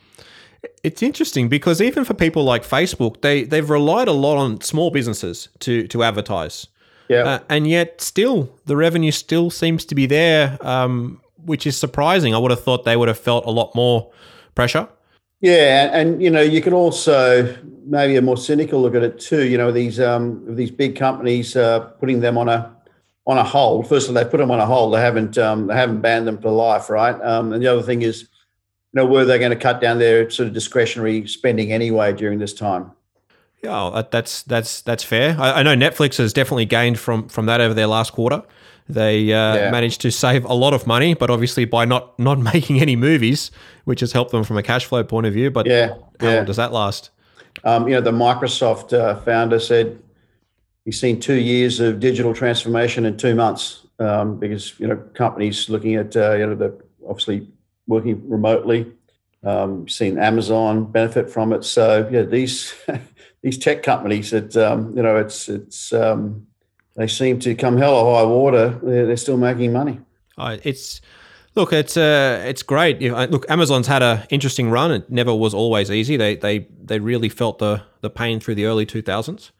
It's 0.83 1.01
interesting 1.01 1.49
because 1.49 1.81
even 1.81 2.05
for 2.05 2.13
people 2.13 2.43
like 2.43 2.63
Facebook, 2.63 3.21
they 3.21 3.43
they've 3.43 3.69
relied 3.69 4.07
a 4.07 4.13
lot 4.13 4.37
on 4.37 4.61
small 4.61 4.91
businesses 4.91 5.49
to 5.59 5.87
to 5.87 6.03
advertise. 6.03 6.67
Yeah, 7.09 7.23
uh, 7.23 7.39
and 7.49 7.67
yet 7.67 8.01
still 8.01 8.57
the 8.65 8.75
revenue 8.75 9.11
still 9.11 9.49
seems 9.49 9.85
to 9.85 9.95
be 9.95 10.05
there, 10.05 10.57
um, 10.61 11.21
which 11.45 11.67
is 11.67 11.77
surprising. 11.77 12.33
I 12.33 12.37
would 12.37 12.51
have 12.51 12.63
thought 12.63 12.85
they 12.85 12.95
would 12.95 13.09
have 13.09 13.19
felt 13.19 13.45
a 13.45 13.51
lot 13.51 13.75
more 13.75 14.11
pressure. 14.55 14.87
Yeah, 15.41 15.89
and, 15.91 16.11
and 16.13 16.23
you 16.23 16.29
know 16.29 16.41
you 16.41 16.61
can 16.61 16.73
also 16.73 17.53
maybe 17.85 18.15
a 18.15 18.21
more 18.21 18.37
cynical 18.37 18.81
look 18.81 18.95
at 18.95 19.03
it 19.03 19.19
too. 19.19 19.45
You 19.45 19.57
know 19.57 19.71
these 19.71 19.99
um, 19.99 20.55
these 20.55 20.71
big 20.71 20.95
companies 20.95 21.55
uh, 21.55 21.79
putting 21.99 22.21
them 22.21 22.37
on 22.37 22.47
a 22.47 22.73
on 23.25 23.37
a 23.37 23.43
hold. 23.43 23.87
First 23.87 24.09
of 24.09 24.15
all, 24.15 24.23
they 24.23 24.29
put 24.29 24.37
them 24.37 24.51
on 24.51 24.59
a 24.59 24.65
hold. 24.65 24.93
They 24.93 25.01
haven't 25.01 25.37
um, 25.37 25.67
they 25.67 25.75
haven't 25.75 26.01
banned 26.01 26.27
them 26.27 26.41
for 26.41 26.49
life, 26.49 26.89
right? 26.89 27.19
Um, 27.21 27.53
and 27.53 27.61
the 27.61 27.67
other 27.67 27.81
thing 27.81 28.01
is 28.01 28.29
know, 29.01 29.05
were 29.05 29.25
they 29.25 29.39
going 29.39 29.51
to 29.51 29.57
cut 29.57 29.81
down 29.81 29.99
their 29.99 30.29
sort 30.29 30.47
of 30.47 30.53
discretionary 30.53 31.27
spending 31.27 31.71
anyway 31.71 32.13
during 32.13 32.39
this 32.39 32.53
time? 32.53 32.91
Yeah, 33.63 34.03
that's 34.11 34.43
that's 34.43 34.81
that's 34.81 35.03
fair. 35.03 35.37
I, 35.39 35.59
I 35.59 35.63
know 35.63 35.75
Netflix 35.75 36.17
has 36.17 36.33
definitely 36.33 36.65
gained 36.65 36.99
from 36.99 37.29
from 37.29 37.45
that 37.45 37.61
over 37.61 37.73
their 37.73 37.87
last 37.87 38.11
quarter. 38.11 38.43
They 38.89 39.31
uh, 39.31 39.55
yeah. 39.55 39.71
managed 39.71 40.01
to 40.01 40.11
save 40.11 40.43
a 40.43 40.53
lot 40.53 40.73
of 40.73 40.85
money, 40.85 41.13
but 41.13 41.29
obviously 41.29 41.63
by 41.63 41.85
not 41.85 42.17
not 42.19 42.39
making 42.53 42.81
any 42.81 42.95
movies, 42.95 43.51
which 43.85 44.01
has 44.01 44.11
helped 44.11 44.31
them 44.31 44.43
from 44.43 44.57
a 44.57 44.63
cash 44.63 44.85
flow 44.85 45.03
point 45.03 45.25
of 45.25 45.33
view. 45.33 45.49
But 45.49 45.65
yeah, 45.65 45.95
how 46.19 46.27
yeah. 46.27 46.35
long 46.35 46.45
does 46.45 46.57
that 46.57 46.73
last? 46.73 47.09
Um, 47.63 47.87
you 47.87 47.93
know, 47.93 48.01
the 48.01 48.11
Microsoft 48.11 48.91
uh, 48.91 49.15
founder 49.21 49.59
said 49.59 50.01
he's 50.83 50.99
seen 50.99 51.19
two 51.19 51.39
years 51.39 51.79
of 51.79 51.99
digital 51.99 52.33
transformation 52.33 53.05
in 53.05 53.15
two 53.15 53.35
months 53.35 53.85
um, 53.99 54.37
because 54.37 54.77
you 54.79 54.87
know 54.87 54.97
companies 55.13 55.69
looking 55.69 55.95
at 55.95 56.15
uh, 56.17 56.33
you 56.33 56.45
know 56.45 56.55
the 56.55 56.77
obviously 57.07 57.47
working 57.87 58.21
remotely. 58.29 58.91
Um, 59.43 59.89
seen 59.89 60.17
Amazon 60.17 60.85
benefit 60.89 61.29
from 61.29 61.51
it. 61.51 61.65
So 61.65 62.07
yeah, 62.11 62.21
these 62.21 62.73
these 63.41 63.57
tech 63.57 63.83
companies 63.83 64.31
that 64.31 64.55
um, 64.55 64.95
you 64.95 65.03
know 65.03 65.17
it's 65.17 65.49
it's 65.49 65.91
um, 65.91 66.47
they 66.95 67.07
seem 67.07 67.39
to 67.39 67.55
come 67.55 67.77
hell 67.77 67.95
or 67.95 68.15
high 68.15 68.25
water. 68.25 68.79
They're, 68.81 69.05
they're 69.05 69.17
still 69.17 69.37
making 69.37 69.73
money. 69.73 69.99
Uh, 70.37 70.57
it's 70.63 71.01
look, 71.55 71.73
it's 71.73 71.97
uh, 71.97 72.41
it's 72.45 72.63
great. 72.63 73.01
Look, 73.01 73.45
Amazon's 73.49 73.87
had 73.87 74.01
an 74.01 74.23
interesting 74.29 74.69
run. 74.69 74.91
It 74.91 75.09
never 75.09 75.35
was 75.35 75.53
always 75.53 75.91
easy. 75.91 76.15
They 76.15 76.35
they 76.35 76.67
they 76.81 76.99
really 76.99 77.29
felt 77.29 77.59
the 77.59 77.83
the 78.01 78.09
pain 78.09 78.39
through 78.39 78.55
the 78.55 78.65
early 78.65 78.85
two 78.85 79.01
thousands. 79.01 79.51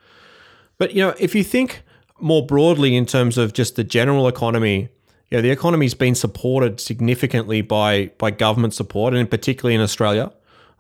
But 0.77 0.93
you 0.93 1.01
know, 1.01 1.13
if 1.19 1.36
you 1.36 1.43
think 1.43 1.83
more 2.19 2.45
broadly 2.45 2.95
in 2.95 3.05
terms 3.05 3.38
of 3.38 3.53
just 3.53 3.75
the 3.75 3.83
general 3.83 4.27
economy 4.27 4.89
you 5.34 5.38
know, 5.38 5.41
the 5.41 5.50
economy's 5.50 5.96
been 5.96 6.13
supported 6.13 6.80
significantly 6.80 7.62
by 7.62 8.12
by 8.19 8.30
government 8.30 8.76
support, 8.76 9.15
and 9.15 9.28
particularly 9.28 9.74
in 9.74 9.82
Australia, 9.82 10.32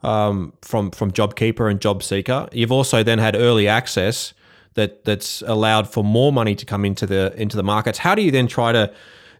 um, 0.03 0.53
from 0.61 0.91
from 0.91 1.11
JobKeeper 1.11 1.71
and 1.71 1.81
JobSeeker. 1.81 2.49
You've 2.53 2.71
also 2.71 3.01
then 3.01 3.17
had 3.17 3.35
early 3.35 3.67
access 3.67 4.35
that 4.75 5.05
that's 5.05 5.41
allowed 5.47 5.89
for 5.89 6.03
more 6.03 6.31
money 6.31 6.53
to 6.53 6.67
come 6.67 6.85
into 6.85 7.07
the 7.07 7.33
into 7.35 7.57
the 7.57 7.63
markets. 7.63 7.97
How 7.97 8.13
do 8.13 8.21
you 8.21 8.29
then 8.29 8.45
try 8.45 8.71
to 8.71 8.93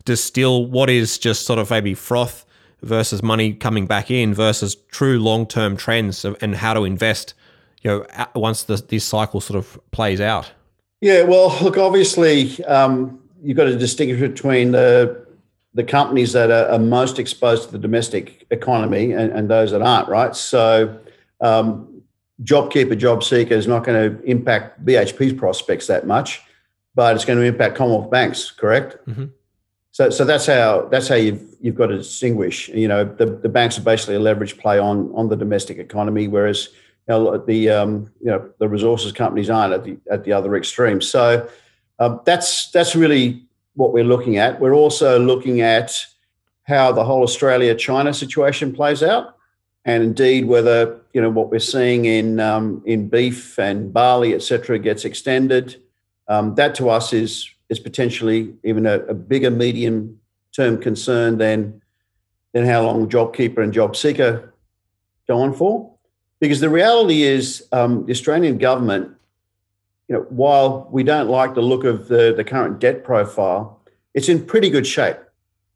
distill 0.04 0.66
what 0.66 0.90
is 0.90 1.20
just 1.20 1.46
sort 1.46 1.60
of 1.60 1.70
maybe 1.70 1.94
froth 1.94 2.44
versus 2.82 3.22
money 3.22 3.54
coming 3.54 3.86
back 3.86 4.10
in 4.10 4.34
versus 4.34 4.74
true 4.90 5.20
long 5.20 5.46
term 5.46 5.78
trends 5.78 6.26
and 6.26 6.56
how 6.56 6.74
to 6.74 6.86
invest? 6.86 7.36
You 7.84 7.92
know, 7.92 8.26
once 8.34 8.64
the, 8.64 8.78
this 8.78 9.06
cycle 9.06 9.42
sort 9.42 9.60
of 9.60 9.80
plays 9.92 10.20
out. 10.20 10.54
Yeah, 11.02 11.22
well, 11.22 11.56
look, 11.62 11.78
obviously. 11.78 12.64
Um, 12.66 13.20
you've 13.44 13.58
got 13.58 13.66
to 13.66 13.78
distinguish 13.78 14.20
between 14.20 14.72
the 14.72 15.24
the 15.76 15.84
companies 15.84 16.34
that 16.34 16.52
are, 16.52 16.68
are 16.68 16.80
most 16.80 17.18
exposed 17.20 17.66
to 17.66 17.72
the 17.72 17.80
domestic 17.80 18.46
economy 18.52 19.12
and, 19.12 19.32
and 19.32 19.50
those 19.50 19.72
that 19.72 19.82
aren't, 19.82 20.08
right? 20.08 20.36
So, 20.36 21.00
um, 21.42 22.04
JobKeeper, 22.44 23.00
JobSeeker 23.00 23.52
is 23.52 23.68
not 23.68 23.84
going 23.84 24.18
to 24.18 24.24
impact 24.24 24.86
BHP's 24.86 25.34
prospects 25.34 25.88
that 25.88 26.06
much, 26.06 26.42
but 26.94 27.16
it's 27.16 27.26
going 27.26 27.40
to 27.40 27.46
impact 27.46 27.76
Commonwealth 27.76 28.12
banks, 28.12 28.52
correct? 28.52 28.98
Mm-hmm. 29.08 29.26
So, 29.92 30.10
so 30.10 30.26
that's 30.26 30.48
how 30.48 30.88
that's 30.92 31.08
how 31.08 31.16
you've 31.16 31.44
you've 31.62 31.76
got 31.76 31.88
to 31.88 31.98
distinguish. 31.98 32.68
You 32.70 32.88
know, 32.88 33.04
the, 33.04 33.28
the 33.28 33.50
banks 33.50 33.78
are 33.78 33.84
basically 33.84 34.16
a 34.16 34.20
leverage 34.20 34.58
play 34.58 34.80
on 34.80 35.12
on 35.14 35.30
the 35.30 35.36
domestic 35.36 35.78
economy, 35.78 36.28
whereas 36.28 36.70
you 37.08 37.14
know, 37.14 37.38
the 37.38 37.70
um, 37.70 38.12
you 38.20 38.32
know 38.32 38.50
the 38.58 38.68
resources 38.68 39.12
companies 39.12 39.52
aren't 39.52 39.74
at 39.74 39.84
the 39.84 39.98
at 40.10 40.24
the 40.24 40.34
other 40.34 40.56
extreme. 40.56 41.00
So, 41.00 41.48
um, 42.00 42.22
that's 42.26 42.72
that's 42.72 42.96
really 42.96 43.44
what 43.76 43.94
we're 43.94 44.04
looking 44.04 44.38
at. 44.38 44.60
We're 44.60 44.76
also 44.76 45.20
looking 45.20 45.62
at 45.62 46.06
how 46.64 46.92
the 46.92 47.04
whole 47.04 47.24
Australia-China 47.24 48.14
situation 48.14 48.74
plays 48.74 49.04
out, 49.04 49.36
and 49.86 50.04
indeed 50.04 50.46
whether 50.46 51.00
you 51.14 51.22
know 51.22 51.30
what 51.30 51.50
we're 51.50 51.60
seeing 51.60 52.06
in 52.06 52.40
um, 52.40 52.82
in 52.86 53.10
beef 53.10 53.60
and 53.60 53.94
barley, 53.94 54.34
etc., 54.34 54.80
gets 54.80 55.06
extended. 55.06 55.82
Um, 56.28 56.56
that 56.56 56.76
to 56.76 56.90
us 56.90 57.14
is 57.14 57.50
is 57.70 57.80
potentially 57.80 58.54
even 58.64 58.86
a, 58.86 59.00
a 59.06 59.14
bigger 59.14 59.52
medium-term 59.52 60.80
concern 60.80 61.38
than 61.38 61.82
than 62.54 62.66
how 62.66 62.84
long 62.84 63.10
JobKeeper 63.10 63.58
and 63.58 63.74
JobSeeker 63.74 64.50
going 65.28 65.54
for. 65.54 65.92
Because 66.40 66.60
the 66.60 66.70
reality 66.70 67.24
is, 67.24 67.68
um, 67.72 68.06
the 68.06 68.12
Australian 68.12 68.58
government, 68.58 69.16
you 70.08 70.16
know, 70.16 70.26
while 70.30 70.88
we 70.92 71.04
don't 71.04 71.30
like 71.30 71.54
the 71.54 71.62
look 71.62 71.84
of 71.84 72.08
the, 72.08 72.34
the 72.36 72.44
current 72.44 72.80
debt 72.80 73.04
profile, 73.04 73.80
it's 74.14 74.30
in 74.30 74.46
pretty 74.46 74.70
good 74.70 74.86
shape 74.86 75.18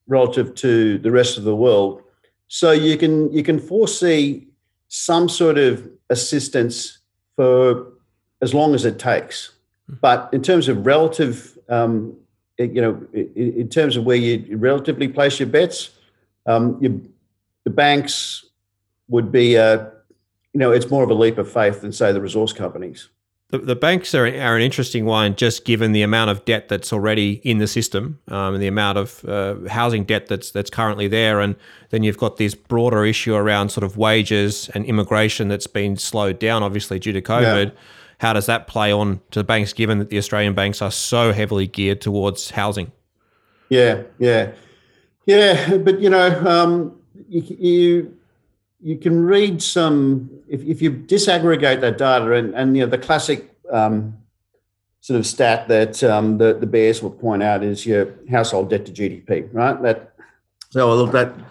relative 0.08 0.54
to 0.56 0.98
the 1.00 1.12
rest 1.12 1.38
of 1.38 1.44
the 1.44 1.56
world. 1.56 2.02
So 2.48 2.72
you 2.72 2.98
can 2.98 3.32
you 3.34 3.44
can 3.44 3.60
foresee 3.60 4.48
some 4.88 5.28
sort 5.28 5.58
of 5.58 5.90
assistance 6.10 7.00
for 7.36 7.88
as 8.42 8.54
long 8.54 8.74
as 8.74 8.86
it 8.86 9.00
takes. 9.00 9.52
But 10.02 10.30
in 10.34 10.42
terms 10.42 10.68
of 10.68 10.86
relative, 10.86 11.58
um, 11.70 12.16
you 12.58 12.82
know, 12.82 13.06
in 13.14 13.70
terms 13.70 13.96
of 13.96 14.06
where 14.06 14.18
you 14.18 14.58
relatively 14.58 15.08
place 15.08 15.40
your 15.40 15.48
bets, 15.48 15.92
um, 16.46 16.78
you, 16.82 17.10
the 17.64 17.70
banks 17.70 18.46
would 19.08 19.32
be, 19.32 19.58
uh, 19.58 19.86
you 20.54 20.60
know, 20.60 20.72
it's 20.72 20.90
more 20.90 21.04
of 21.04 21.10
a 21.10 21.14
leap 21.14 21.38
of 21.38 21.52
faith 21.52 21.82
than 21.82 21.92
say 21.92 22.12
the 22.12 22.22
resource 22.22 22.54
companies. 22.54 23.10
The, 23.50 23.60
the 23.60 23.76
banks 23.76 24.14
are, 24.14 24.26
are 24.26 24.58
an 24.58 24.62
interesting 24.62 25.06
one, 25.06 25.36
just 25.36 25.64
given 25.64 25.94
the 25.94 26.02
amount 26.02 26.30
of 26.30 26.44
debt 26.44 26.68
that's 26.68 26.92
already 26.92 27.40
in 27.46 27.60
the 27.60 27.68
system 27.68 28.20
um, 28.28 28.56
and 28.56 28.62
the 28.62 28.68
amount 28.68 28.98
of 28.98 29.24
uh, 29.24 29.56
housing 29.70 30.04
debt 30.04 30.28
that's 30.28 30.52
that's 30.52 30.70
currently 30.70 31.08
there, 31.08 31.40
and 31.40 31.56
then 31.90 32.04
you've 32.04 32.18
got 32.18 32.36
this 32.36 32.54
broader 32.56 33.06
issue 33.06 33.36
around 33.36 33.70
sort 33.70 33.86
of 33.86 33.96
wages 33.96 34.70
and 34.74 34.84
immigration 34.86 35.48
that's 35.48 35.68
been 35.68 35.96
slowed 35.96 36.40
down, 36.40 36.62
obviously 36.62 37.00
due 37.00 37.14
to 37.14 37.22
COVID. 37.22 37.68
Yeah. 37.68 37.80
How 38.20 38.34
does 38.34 38.48
that 38.48 38.68
play 38.68 38.92
on 38.92 39.22
to 39.32 39.40
the 39.40 39.44
banks, 39.46 39.72
given 39.72 40.00
that 40.00 40.10
the 40.10 40.18
Australian 40.18 40.54
banks 40.54 40.82
are 40.82 40.92
so 40.92 41.32
heavily 41.32 41.68
geared 41.68 42.02
towards 42.02 42.52
housing? 42.52 42.92
Yeah, 43.70 44.04
yeah, 44.18 44.52
yeah. 45.26 45.78
But 45.78 46.02
you 46.02 46.10
know, 46.10 46.28
um, 46.46 47.00
you, 47.30 47.58
you 47.60 48.17
you 48.80 48.98
can 48.98 49.24
read 49.24 49.62
some 49.62 50.30
if, 50.48 50.62
if 50.64 50.82
you 50.82 50.92
disaggregate 50.92 51.82
that 51.82 51.98
data 51.98 52.34
and, 52.34 52.54
and 52.54 52.78
you 52.78 52.84
know 52.84 52.90
the 52.90 52.98
classic 52.98 53.56
um, 53.72 54.18
sort 55.02 55.20
of 55.20 55.26
stat 55.26 55.68
that 55.68 56.04
um, 56.04 56.38
the, 56.38 56.54
the 56.54 56.66
bears 56.66 57.02
will 57.02 57.12
point 57.12 57.42
out 57.42 57.64
is 57.64 57.86
your 57.86 58.14
household 58.30 58.70
debt 58.70 58.86
to 58.86 58.92
GDP, 58.92 59.50
right? 59.54 59.82
That 59.82 60.14
so 60.70 60.94
look 60.94 61.12
that 61.14 61.34
you 61.38 61.46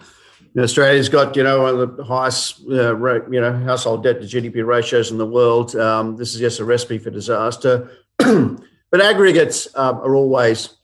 know, 0.55 0.63
Australia's 0.63 1.09
got 1.09 1.35
you 1.35 1.43
know 1.43 1.63
one 1.63 1.79
of 1.79 1.97
the 1.97 2.03
highest 2.03 2.61
uh, 2.69 2.95
rate, 2.95 3.23
you 3.31 3.41
know 3.41 3.51
household 3.63 4.03
debt 4.03 4.21
to 4.21 4.27
GDP 4.27 4.65
ratios 4.65 5.11
in 5.11 5.17
the 5.17 5.25
world. 5.25 5.75
Um, 5.75 6.15
this 6.15 6.33
is 6.33 6.39
just 6.39 6.59
a 6.59 6.65
recipe 6.65 6.97
for 6.97 7.09
disaster. 7.09 7.89
but 8.17 9.01
aggregates 9.01 9.67
um, 9.75 9.97
are 9.97 10.15
always 10.15 10.77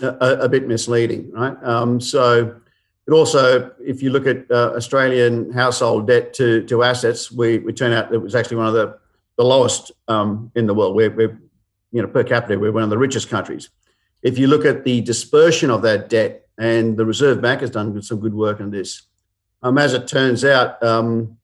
a, 0.00 0.38
a, 0.40 0.48
bit 0.48 0.66
misleading, 0.66 1.30
right? 1.32 1.56
Um, 1.62 2.00
so 2.00 2.60
but 3.06 3.14
also, 3.14 3.70
if 3.80 4.02
you 4.02 4.10
look 4.10 4.26
at 4.26 4.50
uh, 4.50 4.72
Australian 4.76 5.52
household 5.52 6.06
debt 6.06 6.32
to, 6.34 6.62
to 6.66 6.82
assets, 6.84 7.32
we, 7.32 7.58
we 7.58 7.72
turn 7.72 7.92
out 7.92 8.12
it 8.14 8.18
was 8.18 8.34
actually 8.34 8.58
one 8.58 8.66
of 8.66 8.74
the, 8.74 8.98
the 9.36 9.44
lowest 9.44 9.90
um, 10.08 10.52
in 10.54 10.66
the 10.66 10.74
world. 10.74 10.94
We're, 10.94 11.10
we're, 11.10 11.40
you 11.90 12.00
know, 12.00 12.08
per 12.08 12.22
capita, 12.22 12.58
we're 12.58 12.72
one 12.72 12.84
of 12.84 12.90
the 12.90 12.98
richest 12.98 13.28
countries. 13.28 13.70
If 14.22 14.38
you 14.38 14.46
look 14.46 14.64
at 14.64 14.84
the 14.84 15.00
dispersion 15.00 15.70
of 15.70 15.82
that 15.82 16.08
debt, 16.08 16.46
and 16.58 16.96
the 16.96 17.04
Reserve 17.04 17.40
Bank 17.40 17.60
has 17.62 17.70
done 17.70 18.00
some 18.02 18.20
good 18.20 18.34
work 18.34 18.60
on 18.60 18.70
this, 18.70 19.02
um, 19.62 19.78
as 19.78 19.94
it 19.94 20.06
turns 20.06 20.44
out, 20.44 20.80
um, 20.82 21.36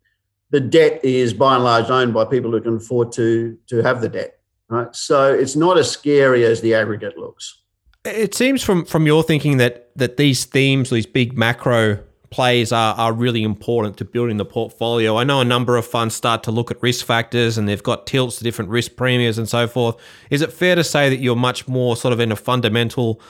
the 0.50 0.60
debt 0.60 1.04
is 1.04 1.32
by 1.32 1.56
and 1.56 1.64
large 1.64 1.90
owned 1.90 2.14
by 2.14 2.24
people 2.24 2.50
who 2.50 2.60
can 2.60 2.76
afford 2.76 3.10
to, 3.12 3.58
to 3.66 3.82
have 3.82 4.00
the 4.00 4.08
debt. 4.08 4.38
Right, 4.68 4.94
so 4.94 5.32
it's 5.32 5.56
not 5.56 5.78
as 5.78 5.90
scary 5.90 6.44
as 6.44 6.60
the 6.60 6.74
aggregate 6.74 7.16
looks. 7.16 7.62
It 8.04 8.34
seems 8.34 8.62
from 8.62 8.84
from 8.84 9.06
your 9.06 9.22
thinking 9.22 9.56
that 9.56 9.87
that 9.98 10.16
these 10.16 10.44
themes, 10.44 10.90
these 10.90 11.06
big 11.06 11.36
macro 11.36 11.98
plays 12.30 12.72
are, 12.72 12.94
are 12.94 13.12
really 13.12 13.42
important 13.42 13.96
to 13.96 14.04
building 14.04 14.36
the 14.36 14.44
portfolio. 14.44 15.16
I 15.16 15.24
know 15.24 15.40
a 15.40 15.44
number 15.44 15.76
of 15.76 15.86
funds 15.86 16.14
start 16.14 16.42
to 16.44 16.50
look 16.50 16.70
at 16.70 16.80
risk 16.82 17.04
factors 17.04 17.58
and 17.58 17.68
they've 17.68 17.82
got 17.82 18.06
tilts 18.06 18.36
to 18.38 18.44
different 18.44 18.70
risk 18.70 18.96
premiums 18.96 19.38
and 19.38 19.48
so 19.48 19.66
forth. 19.66 19.96
Is 20.30 20.42
it 20.42 20.52
fair 20.52 20.74
to 20.74 20.84
say 20.84 21.08
that 21.08 21.16
you're 21.16 21.36
much 21.36 21.66
more 21.66 21.96
sort 21.96 22.12
of 22.12 22.20
in 22.20 22.30
a 22.30 22.36
fundamental? 22.36 23.20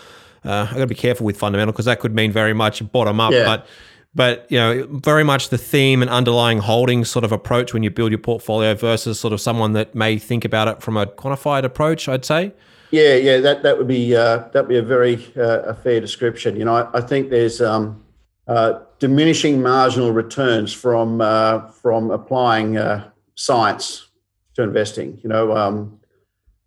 Uh, 0.45 0.67
I 0.69 0.75
got 0.75 0.81
to 0.81 0.87
be 0.87 0.95
careful 0.95 1.27
with 1.27 1.39
fundamental 1.39 1.73
because 1.73 1.87
that 1.87 2.01
could 2.01 2.15
mean 2.15 2.33
very 2.33 2.55
much 2.55 2.91
bottom 2.93 3.21
up, 3.21 3.33
yeah. 3.33 3.45
but 3.45 3.67
but 4.15 4.47
you 4.51 4.59
know 4.59 4.87
very 4.91 5.25
much 5.25 5.49
the 5.51 5.59
theme 5.59 6.01
and 6.01 6.11
underlying 6.11 6.59
holdings 6.59 7.11
sort 7.11 7.25
of 7.25 7.33
approach 7.33 7.75
when 7.75 7.83
you 7.83 7.91
build 7.91 8.11
your 8.11 8.19
portfolio 8.19 8.75
versus 8.75 9.19
sort 9.19 9.33
of 9.33 9.41
someone 9.41 9.73
that 9.73 9.95
may 9.95 10.17
think 10.19 10.45
about 10.45 10.69
it 10.69 10.83
from 10.83 10.97
a 10.97 11.07
quantified 11.07 11.65
approach. 11.65 12.09
I'd 12.09 12.25
say. 12.25 12.53
Yeah, 12.91 13.17
yeah, 13.17 13.41
that 13.41 13.63
that 13.63 13.77
would 13.77 13.87
be 13.87 14.17
uh, 14.17 14.49
that 14.53 14.67
be 14.67 14.79
a 14.79 14.83
very 14.83 15.27
uh, 15.37 15.61
a 15.63 15.75
fair 15.75 16.01
description. 16.01 16.57
You 16.57 16.65
know, 16.65 16.75
I, 16.75 16.99
I 16.99 17.01
think 17.03 17.29
there's 17.29 17.61
um, 17.61 18.03
uh, 18.47 18.81
diminishing 18.99 19.61
marginal 19.61 20.13
returns 20.13 20.73
from 20.73 21.21
uh, 21.21 21.67
from 21.69 22.11
applying 22.11 22.79
uh, 22.79 23.11
science 23.35 24.09
to 24.55 24.63
investing. 24.63 25.21
You 25.23 25.29
know, 25.29 25.55
um, 25.55 26.01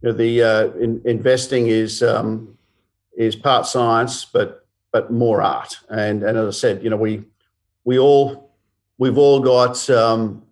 you 0.02 0.10
know 0.10 0.16
the 0.16 0.44
uh, 0.44 0.66
in, 0.74 1.02
investing 1.06 1.68
is 1.68 2.04
um, 2.04 2.56
is 3.18 3.36
part 3.36 3.66
science, 3.66 4.24
but 4.26 4.68
but 4.92 5.12
more 5.12 5.42
art. 5.42 5.80
And 5.90 6.22
and 6.22 6.38
as 6.38 6.56
I 6.56 6.58
said, 6.58 6.84
you 6.84 6.92
know, 6.92 6.98
we 6.98 7.24
we 7.84 7.98
all 7.98 8.54
we've 9.00 9.18
all 9.18 9.40
got 9.40 9.90
um, 9.90 10.44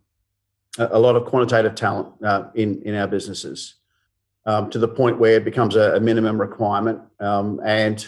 a, 0.80 0.98
lot 0.98 1.16
of 1.16 1.26
quantitative 1.26 1.76
talent 1.76 2.08
in 2.56 2.82
in 2.82 2.96
our 2.96 3.08
businesses 3.08 3.76
um, 4.50 4.70
to 4.72 4.80
the 4.80 4.88
point 4.88 5.20
where 5.20 5.36
it 5.36 5.46
becomes 5.46 5.76
a, 5.76 5.96
a 5.96 6.00
minimum 6.00 6.42
requirement. 6.42 7.00
Um, 7.20 7.62
and 7.64 8.02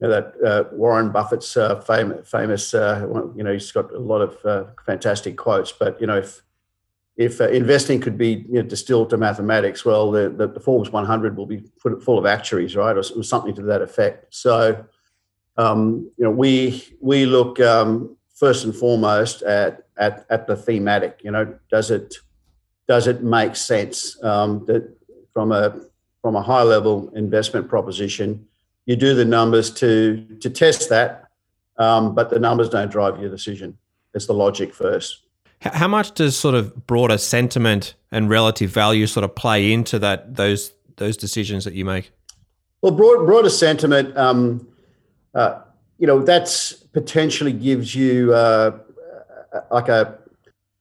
you 0.00 0.06
know, 0.06 0.10
that 0.10 0.34
uh, 0.44 0.64
Warren 0.72 1.10
Buffett's 1.10 1.56
uh, 1.56 1.80
famous, 1.80 2.28
famous 2.28 2.74
uh, 2.74 3.06
you 3.34 3.42
know, 3.42 3.52
he's 3.52 3.72
got 3.72 3.90
a 3.92 3.98
lot 3.98 4.20
of 4.20 4.36
uh, 4.44 4.64
fantastic 4.84 5.38
quotes. 5.38 5.72
But 5.72 5.98
you 5.98 6.06
know, 6.06 6.18
if 6.18 6.42
if 7.16 7.40
uh, 7.40 7.48
investing 7.48 8.00
could 8.00 8.18
be 8.18 8.44
you 8.48 8.60
know, 8.60 8.62
distilled 8.62 9.10
to 9.10 9.16
mathematics, 9.16 9.84
well, 9.84 10.10
the, 10.10 10.28
the, 10.30 10.48
the, 10.48 10.60
Forbes 10.60 10.90
100 10.90 11.36
will 11.36 11.46
be 11.46 11.62
full 11.78 12.18
of 12.18 12.26
actuaries, 12.26 12.74
right, 12.74 12.96
or 12.96 13.02
something 13.02 13.54
to 13.54 13.62
that 13.62 13.82
effect. 13.82 14.34
So, 14.34 14.84
um, 15.56 16.10
you 16.18 16.24
know, 16.24 16.30
we 16.30 16.84
we 17.00 17.24
look 17.24 17.60
um, 17.60 18.16
first 18.34 18.64
and 18.64 18.76
foremost 18.76 19.42
at, 19.42 19.86
at 19.96 20.26
at 20.28 20.46
the 20.46 20.56
thematic. 20.56 21.20
You 21.24 21.30
know, 21.30 21.54
does 21.70 21.90
it 21.90 22.14
does 22.88 23.06
it 23.06 23.22
make 23.22 23.56
sense 23.56 24.22
um, 24.22 24.64
that 24.66 24.94
from 25.32 25.52
a 25.52 25.80
from 26.20 26.36
a 26.36 26.42
high 26.42 26.62
level 26.62 27.10
investment 27.14 27.68
proposition. 27.68 28.46
You 28.86 28.96
do 28.96 29.14
the 29.14 29.24
numbers 29.24 29.70
to 29.74 30.24
to 30.40 30.50
test 30.50 30.88
that, 30.88 31.28
um, 31.78 32.14
but 32.14 32.30
the 32.30 32.38
numbers 32.38 32.68
don't 32.68 32.90
drive 32.90 33.20
your 33.20 33.30
decision. 33.30 33.78
It's 34.14 34.26
the 34.26 34.34
logic 34.34 34.74
first. 34.74 35.22
How 35.60 35.88
much 35.88 36.12
does 36.14 36.36
sort 36.36 36.54
of 36.56 36.86
broader 36.86 37.18
sentiment 37.18 37.94
and 38.10 38.28
relative 38.28 38.70
value 38.70 39.06
sort 39.06 39.22
of 39.24 39.34
play 39.34 39.72
into 39.72 39.98
that 40.00 40.34
those 40.34 40.72
those 40.96 41.16
decisions 41.16 41.64
that 41.64 41.74
you 41.74 41.84
make? 41.84 42.10
Well, 42.82 42.92
broad, 42.92 43.26
broader 43.26 43.48
sentiment, 43.48 44.16
um, 44.16 44.66
uh, 45.34 45.60
you 45.98 46.06
know, 46.08 46.20
that's 46.20 46.72
potentially 46.72 47.52
gives 47.52 47.94
you 47.94 48.34
uh, 48.34 48.76
like 49.70 49.88
a. 49.88 50.18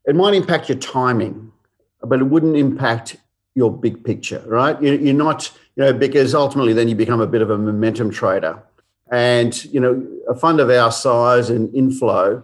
It 0.05 0.15
might 0.15 0.33
impact 0.33 0.67
your 0.67 0.79
timing, 0.79 1.51
but 2.01 2.19
it 2.19 2.23
wouldn't 2.23 2.57
impact 2.57 3.17
your 3.55 3.71
big 3.71 4.03
picture, 4.03 4.43
right? 4.45 4.81
You're 4.81 5.13
not, 5.13 5.51
you 5.75 5.83
know, 5.83 5.93
because 5.93 6.33
ultimately 6.33 6.73
then 6.73 6.87
you 6.87 6.95
become 6.95 7.21
a 7.21 7.27
bit 7.27 7.41
of 7.41 7.49
a 7.49 7.57
momentum 7.57 8.09
trader. 8.09 8.61
And, 9.11 9.63
you 9.65 9.79
know, 9.79 10.07
a 10.29 10.35
fund 10.35 10.61
of 10.61 10.69
our 10.69 10.91
size 10.91 11.49
and 11.49 11.73
inflow, 11.75 12.43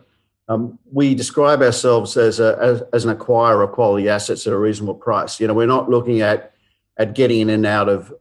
um, 0.50 0.78
we 0.92 1.16
describe 1.16 1.62
ourselves 1.62 2.18
as, 2.18 2.40
a, 2.40 2.58
as, 2.62 2.84
as, 2.94 3.06
an 3.06 3.16
acquirer 3.16 3.64
of 3.64 3.72
quality 3.72 4.08
assets 4.10 4.48
at 4.48 4.54
a 4.54 4.58
reasonable 4.58 4.96
price. 4.96 5.40
You 5.40 5.48
know, 5.48 5.54
we're 5.54 5.66
not 5.66 5.90
looking 5.90 6.22
at, 6.22 6.54
at 6.98 7.16
getting 7.16 7.42
in 7.42 7.50
and 7.50 7.66
out 7.66 7.90
of, 7.90 8.14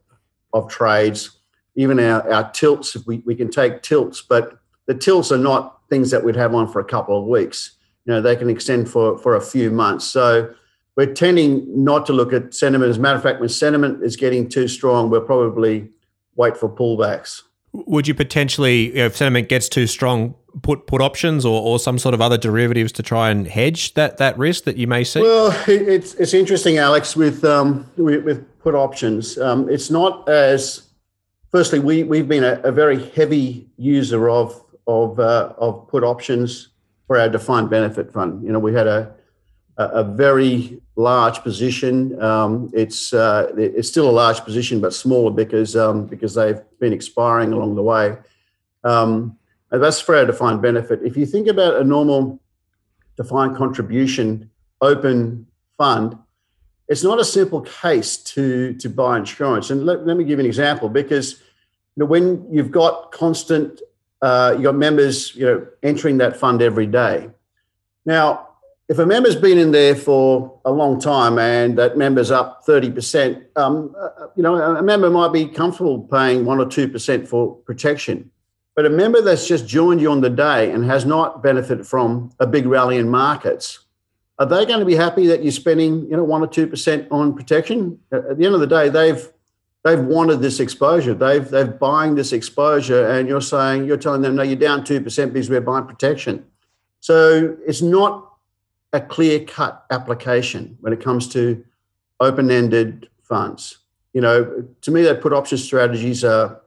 of 0.52 0.68
trades. 0.68 1.38
Even 1.74 2.00
our, 2.00 2.28
our 2.32 2.50
tilts, 2.52 2.96
we, 3.06 3.18
we 3.18 3.34
can 3.34 3.50
take 3.50 3.82
tilts, 3.82 4.22
but 4.22 4.58
the 4.86 4.94
tilts 4.94 5.30
are 5.30 5.38
not 5.38 5.80
things 5.88 6.10
that 6.10 6.24
we'd 6.24 6.36
have 6.36 6.54
on 6.54 6.70
for 6.70 6.80
a 6.80 6.84
couple 6.84 7.18
of 7.18 7.26
weeks. 7.26 7.72
You 8.04 8.14
know, 8.14 8.20
they 8.20 8.36
can 8.36 8.50
extend 8.50 8.88
for, 8.88 9.18
for 9.18 9.36
a 9.36 9.40
few 9.40 9.70
months. 9.70 10.04
So, 10.04 10.54
we're 10.96 11.12
tending 11.12 11.84
not 11.84 12.06
to 12.06 12.12
look 12.12 12.32
at 12.32 12.54
sentiment. 12.54 12.90
As 12.90 12.96
a 12.96 13.00
matter 13.00 13.16
of 13.16 13.22
fact, 13.22 13.40
when 13.40 13.48
sentiment 13.48 14.02
is 14.02 14.16
getting 14.16 14.48
too 14.48 14.66
strong, 14.66 15.10
we'll 15.10 15.20
probably 15.20 15.88
wait 16.34 16.56
for 16.56 16.68
pullbacks. 16.68 17.42
Would 17.72 18.08
you 18.08 18.14
potentially, 18.14 18.94
if 18.94 19.16
sentiment 19.16 19.48
gets 19.50 19.68
too 19.68 19.86
strong, 19.86 20.34
put 20.62 20.86
put 20.86 21.02
options 21.02 21.44
or, 21.44 21.60
or 21.60 21.78
some 21.78 21.98
sort 21.98 22.14
of 22.14 22.22
other 22.22 22.38
derivatives 22.38 22.90
to 22.92 23.02
try 23.02 23.28
and 23.28 23.46
hedge 23.46 23.92
that 23.94 24.16
that 24.16 24.38
risk 24.38 24.64
that 24.64 24.78
you 24.78 24.86
may 24.86 25.04
see? 25.04 25.20
Well, 25.20 25.50
it, 25.68 25.82
it's 25.82 26.14
it's 26.14 26.32
interesting, 26.32 26.78
Alex, 26.78 27.14
with 27.14 27.44
um, 27.44 27.86
with, 27.98 28.24
with 28.24 28.58
put 28.60 28.74
options. 28.74 29.36
Um, 29.36 29.68
it's 29.68 29.90
not 29.90 30.26
as 30.26 30.88
firstly 31.50 31.78
we 31.78 32.04
we've 32.04 32.28
been 32.28 32.44
a, 32.44 32.60
a 32.64 32.72
very 32.72 33.04
heavy 33.10 33.68
user 33.76 34.30
of 34.30 34.58
of 34.86 35.20
uh, 35.20 35.52
of 35.58 35.86
put 35.88 36.02
options 36.02 36.68
for 37.06 37.18
our 37.18 37.28
defined 37.28 37.68
benefit 37.68 38.10
fund. 38.10 38.42
You 38.42 38.52
know, 38.52 38.58
we 38.58 38.72
had 38.72 38.86
a 38.86 39.14
a 39.78 40.04
very 40.04 40.80
large 40.96 41.42
position. 41.42 42.20
Um, 42.22 42.70
it's 42.72 43.12
uh, 43.12 43.52
it's 43.56 43.88
still 43.88 44.08
a 44.08 44.12
large 44.12 44.42
position, 44.44 44.80
but 44.80 44.94
smaller 44.94 45.30
because 45.30 45.76
um, 45.76 46.06
because 46.06 46.34
they've 46.34 46.60
been 46.80 46.92
expiring 46.92 47.52
along 47.52 47.74
the 47.74 47.82
way. 47.82 48.16
Um, 48.84 49.38
that's 49.70 50.00
for 50.00 50.16
our 50.16 50.24
defined 50.24 50.62
benefit. 50.62 51.00
If 51.02 51.16
you 51.16 51.26
think 51.26 51.48
about 51.48 51.76
a 51.76 51.84
normal 51.84 52.40
defined 53.16 53.56
contribution 53.56 54.50
open 54.80 55.46
fund, 55.76 56.16
it's 56.88 57.02
not 57.02 57.20
a 57.20 57.24
simple 57.24 57.60
case 57.60 58.16
to 58.18 58.74
to 58.74 58.88
buy 58.88 59.18
insurance. 59.18 59.70
And 59.70 59.84
let, 59.84 60.06
let 60.06 60.16
me 60.16 60.24
give 60.24 60.38
you 60.38 60.44
an 60.44 60.46
example 60.46 60.88
because 60.88 61.42
you 61.96 62.02
know, 62.02 62.06
when 62.06 62.46
you've 62.50 62.70
got 62.70 63.12
constant, 63.12 63.80
uh, 64.22 64.52
you've 64.54 64.64
got 64.64 64.74
members, 64.74 65.34
you 65.34 65.44
know, 65.44 65.66
entering 65.82 66.18
that 66.18 66.36
fund 66.36 66.62
every 66.62 66.86
day. 66.86 67.28
Now, 68.04 68.45
if 68.88 68.98
a 68.98 69.06
member's 69.06 69.34
been 69.34 69.58
in 69.58 69.72
there 69.72 69.96
for 69.96 70.60
a 70.64 70.70
long 70.70 71.00
time 71.00 71.38
and 71.38 71.76
that 71.78 71.98
member's 71.98 72.30
up 72.30 72.64
30%, 72.64 73.44
um, 73.56 73.94
uh, 73.98 74.26
you 74.36 74.42
know, 74.42 74.54
a 74.54 74.82
member 74.82 75.10
might 75.10 75.32
be 75.32 75.46
comfortable 75.46 76.00
paying 76.00 76.44
1 76.44 76.60
or 76.60 76.66
2% 76.66 77.26
for 77.26 77.56
protection. 77.56 78.30
But 78.76 78.86
a 78.86 78.90
member 78.90 79.22
that's 79.22 79.48
just 79.48 79.66
joined 79.66 80.00
you 80.00 80.10
on 80.10 80.20
the 80.20 80.30
day 80.30 80.70
and 80.70 80.84
has 80.84 81.04
not 81.04 81.42
benefited 81.42 81.86
from 81.86 82.30
a 82.38 82.46
big 82.46 82.66
rally 82.66 82.98
in 82.98 83.08
markets, 83.08 83.80
are 84.38 84.46
they 84.46 84.66
going 84.66 84.80
to 84.80 84.84
be 84.84 84.94
happy 84.94 85.26
that 85.28 85.42
you're 85.42 85.50
spending, 85.50 86.08
you 86.08 86.16
know, 86.16 86.24
1 86.24 86.42
or 86.42 86.46
2% 86.46 87.08
on 87.10 87.34
protection? 87.34 87.98
At 88.12 88.38
the 88.38 88.44
end 88.44 88.54
of 88.54 88.60
the 88.60 88.66
day, 88.66 88.88
they've 88.88 89.32
they've 89.82 90.04
wanted 90.04 90.40
this 90.40 90.60
exposure. 90.60 91.14
They've 91.14 91.48
they're 91.48 91.66
buying 91.66 92.16
this 92.16 92.32
exposure 92.32 93.08
and 93.08 93.28
you're 93.28 93.40
saying 93.40 93.86
you're 93.86 93.96
telling 93.96 94.20
them 94.20 94.36
no, 94.36 94.42
you're 94.42 94.56
down 94.56 94.82
2% 94.82 95.32
because 95.32 95.48
we're 95.48 95.60
buying 95.60 95.86
protection. 95.86 96.44
So 97.00 97.56
it's 97.66 97.82
not 97.82 98.25
a 98.92 99.00
clear 99.00 99.44
cut 99.44 99.84
application 99.90 100.76
when 100.80 100.92
it 100.92 101.00
comes 101.00 101.28
to 101.28 101.64
open 102.20 102.50
ended 102.50 103.08
funds. 103.22 103.78
You 104.12 104.20
know, 104.22 104.66
to 104.80 104.90
me, 104.90 105.02
that 105.02 105.20
put 105.20 105.32
option 105.32 105.58
strategies 105.58 106.24
are, 106.24 106.60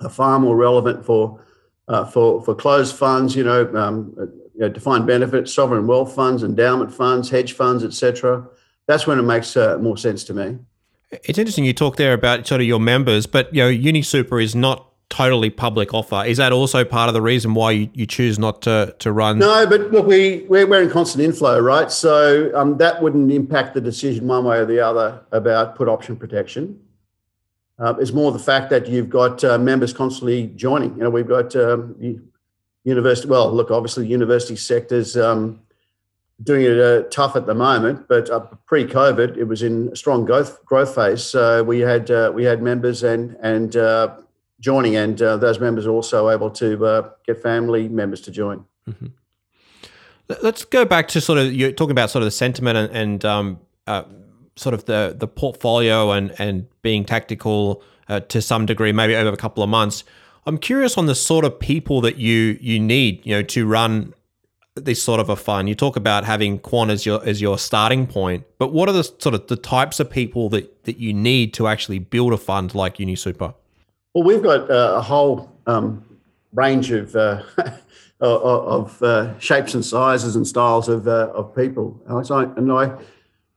are 0.00 0.10
far 0.10 0.38
more 0.38 0.56
relevant 0.56 1.04
for 1.04 1.40
uh, 1.88 2.04
for 2.04 2.42
for 2.44 2.54
closed 2.54 2.94
funds. 2.96 3.34
You 3.34 3.44
know, 3.44 3.74
um, 3.74 4.14
you 4.54 4.60
know, 4.60 4.68
defined 4.68 5.06
benefit, 5.06 5.48
sovereign 5.48 5.86
wealth 5.86 6.14
funds, 6.14 6.42
endowment 6.42 6.92
funds, 6.92 7.30
hedge 7.30 7.52
funds, 7.54 7.82
etc. 7.84 8.46
That's 8.86 9.06
when 9.06 9.18
it 9.18 9.22
makes 9.22 9.56
uh, 9.56 9.78
more 9.78 9.96
sense 9.96 10.24
to 10.24 10.34
me. 10.34 10.58
It's 11.24 11.38
interesting 11.38 11.64
you 11.64 11.72
talk 11.72 11.96
there 11.96 12.14
about 12.14 12.46
sort 12.46 12.60
of 12.60 12.66
your 12.66 12.80
members, 12.80 13.26
but 13.26 13.54
you 13.54 13.62
know, 13.62 13.70
UniSuper 13.70 14.42
is 14.42 14.54
not 14.54 14.91
totally 15.12 15.50
public 15.50 15.92
offer. 15.92 16.24
Is 16.24 16.38
that 16.38 16.52
also 16.52 16.86
part 16.86 17.08
of 17.08 17.14
the 17.14 17.20
reason 17.20 17.52
why 17.52 17.72
you, 17.72 17.90
you 17.92 18.06
choose 18.06 18.38
not 18.38 18.62
to, 18.62 18.96
to 19.00 19.12
run? 19.12 19.38
No, 19.38 19.66
but 19.66 19.92
look, 19.92 20.06
we, 20.06 20.46
we're, 20.48 20.66
we're 20.66 20.82
in 20.82 20.88
constant 20.88 21.22
inflow, 21.22 21.60
right? 21.60 21.92
So 21.92 22.50
um, 22.56 22.78
that 22.78 23.02
wouldn't 23.02 23.30
impact 23.30 23.74
the 23.74 23.80
decision 23.82 24.26
one 24.26 24.44
way 24.46 24.56
or 24.56 24.64
the 24.64 24.80
other 24.80 25.20
about 25.30 25.76
put 25.76 25.86
option 25.86 26.16
protection. 26.16 26.80
Uh, 27.78 27.92
it's 28.00 28.12
more 28.12 28.32
the 28.32 28.38
fact 28.38 28.70
that 28.70 28.88
you've 28.88 29.10
got 29.10 29.44
uh, 29.44 29.58
members 29.58 29.92
constantly 29.92 30.46
joining. 30.56 30.94
You 30.96 31.02
know, 31.02 31.10
we've 31.10 31.28
got 31.28 31.54
um, 31.56 31.94
university. 32.84 33.28
Well, 33.28 33.52
look, 33.52 33.70
obviously, 33.70 34.04
the 34.04 34.10
university 34.10 34.56
sector's 34.56 35.14
um, 35.14 35.60
doing 36.42 36.62
it 36.62 36.80
uh, 36.80 37.02
tough 37.10 37.36
at 37.36 37.44
the 37.44 37.54
moment, 37.54 38.08
but 38.08 38.30
uh, 38.30 38.40
pre-COVID, 38.64 39.36
it 39.36 39.44
was 39.44 39.62
in 39.62 39.90
a 39.92 39.96
strong 39.96 40.24
growth 40.24 40.64
growth 40.64 40.94
phase. 40.94 41.22
So 41.22 41.62
we 41.64 41.80
had 41.80 42.10
uh, 42.10 42.32
we 42.34 42.44
had 42.44 42.62
members 42.62 43.02
and 43.02 43.36
and 43.42 43.76
uh, 43.76 44.16
joining, 44.62 44.96
and 44.96 45.20
uh, 45.20 45.36
those 45.36 45.60
members 45.60 45.86
are 45.86 45.90
also 45.90 46.30
able 46.30 46.48
to 46.50 46.86
uh, 46.86 47.10
get 47.26 47.42
family 47.42 47.88
members 47.88 48.20
to 48.22 48.30
join. 48.30 48.64
Mm-hmm. 48.88 49.08
Let's 50.42 50.64
go 50.64 50.86
back 50.86 51.08
to 51.08 51.20
sort 51.20 51.38
of 51.38 51.52
you're 51.52 51.72
talking 51.72 51.90
about 51.90 52.08
sort 52.08 52.22
of 52.22 52.26
the 52.26 52.30
sentiment 52.30 52.78
and, 52.78 52.96
and 52.96 53.24
um, 53.24 53.60
uh, 53.86 54.04
sort 54.56 54.72
of 54.72 54.86
the 54.86 55.14
the 55.18 55.28
portfolio 55.28 56.12
and 56.12 56.34
and 56.38 56.66
being 56.80 57.04
tactical 57.04 57.82
uh, 58.08 58.20
to 58.20 58.40
some 58.40 58.64
degree, 58.64 58.92
maybe 58.92 59.14
over 59.14 59.34
a 59.34 59.36
couple 59.36 59.62
of 59.62 59.68
months. 59.68 60.04
I'm 60.46 60.58
curious 60.58 60.96
on 60.96 61.06
the 61.06 61.14
sort 61.14 61.44
of 61.44 61.58
people 61.58 62.00
that 62.00 62.16
you 62.16 62.56
you 62.60 62.80
need, 62.80 63.26
you 63.26 63.34
know, 63.34 63.42
to 63.42 63.66
run 63.66 64.14
this 64.74 65.02
sort 65.02 65.20
of 65.20 65.28
a 65.28 65.36
fund. 65.36 65.68
You 65.68 65.74
talk 65.74 65.96
about 65.96 66.24
having 66.24 66.58
quant 66.60 66.90
as 66.90 67.04
your 67.04 67.22
as 67.26 67.42
your 67.42 67.58
starting 67.58 68.06
point, 68.06 68.44
but 68.58 68.72
what 68.72 68.88
are 68.88 68.92
the 68.92 69.04
sort 69.04 69.34
of 69.34 69.48
the 69.48 69.56
types 69.56 70.00
of 70.00 70.08
people 70.08 70.48
that 70.50 70.84
that 70.84 70.98
you 70.98 71.12
need 71.12 71.52
to 71.54 71.66
actually 71.66 71.98
build 71.98 72.32
a 72.32 72.38
fund 72.38 72.74
like 72.74 72.96
UniSuper? 72.96 73.54
Well, 74.14 74.24
we've 74.24 74.42
got 74.42 74.70
uh, 74.70 74.94
a 74.96 75.00
whole 75.00 75.50
um, 75.66 76.04
range 76.52 76.90
of 76.90 77.16
uh, 77.16 77.42
of 78.20 79.02
uh, 79.02 79.38
shapes 79.38 79.74
and 79.74 79.84
sizes 79.84 80.36
and 80.36 80.46
styles 80.46 80.88
of 80.88 81.08
uh, 81.08 81.30
of 81.34 81.56
people, 81.56 82.00
and 82.06 82.72
I 82.72 82.94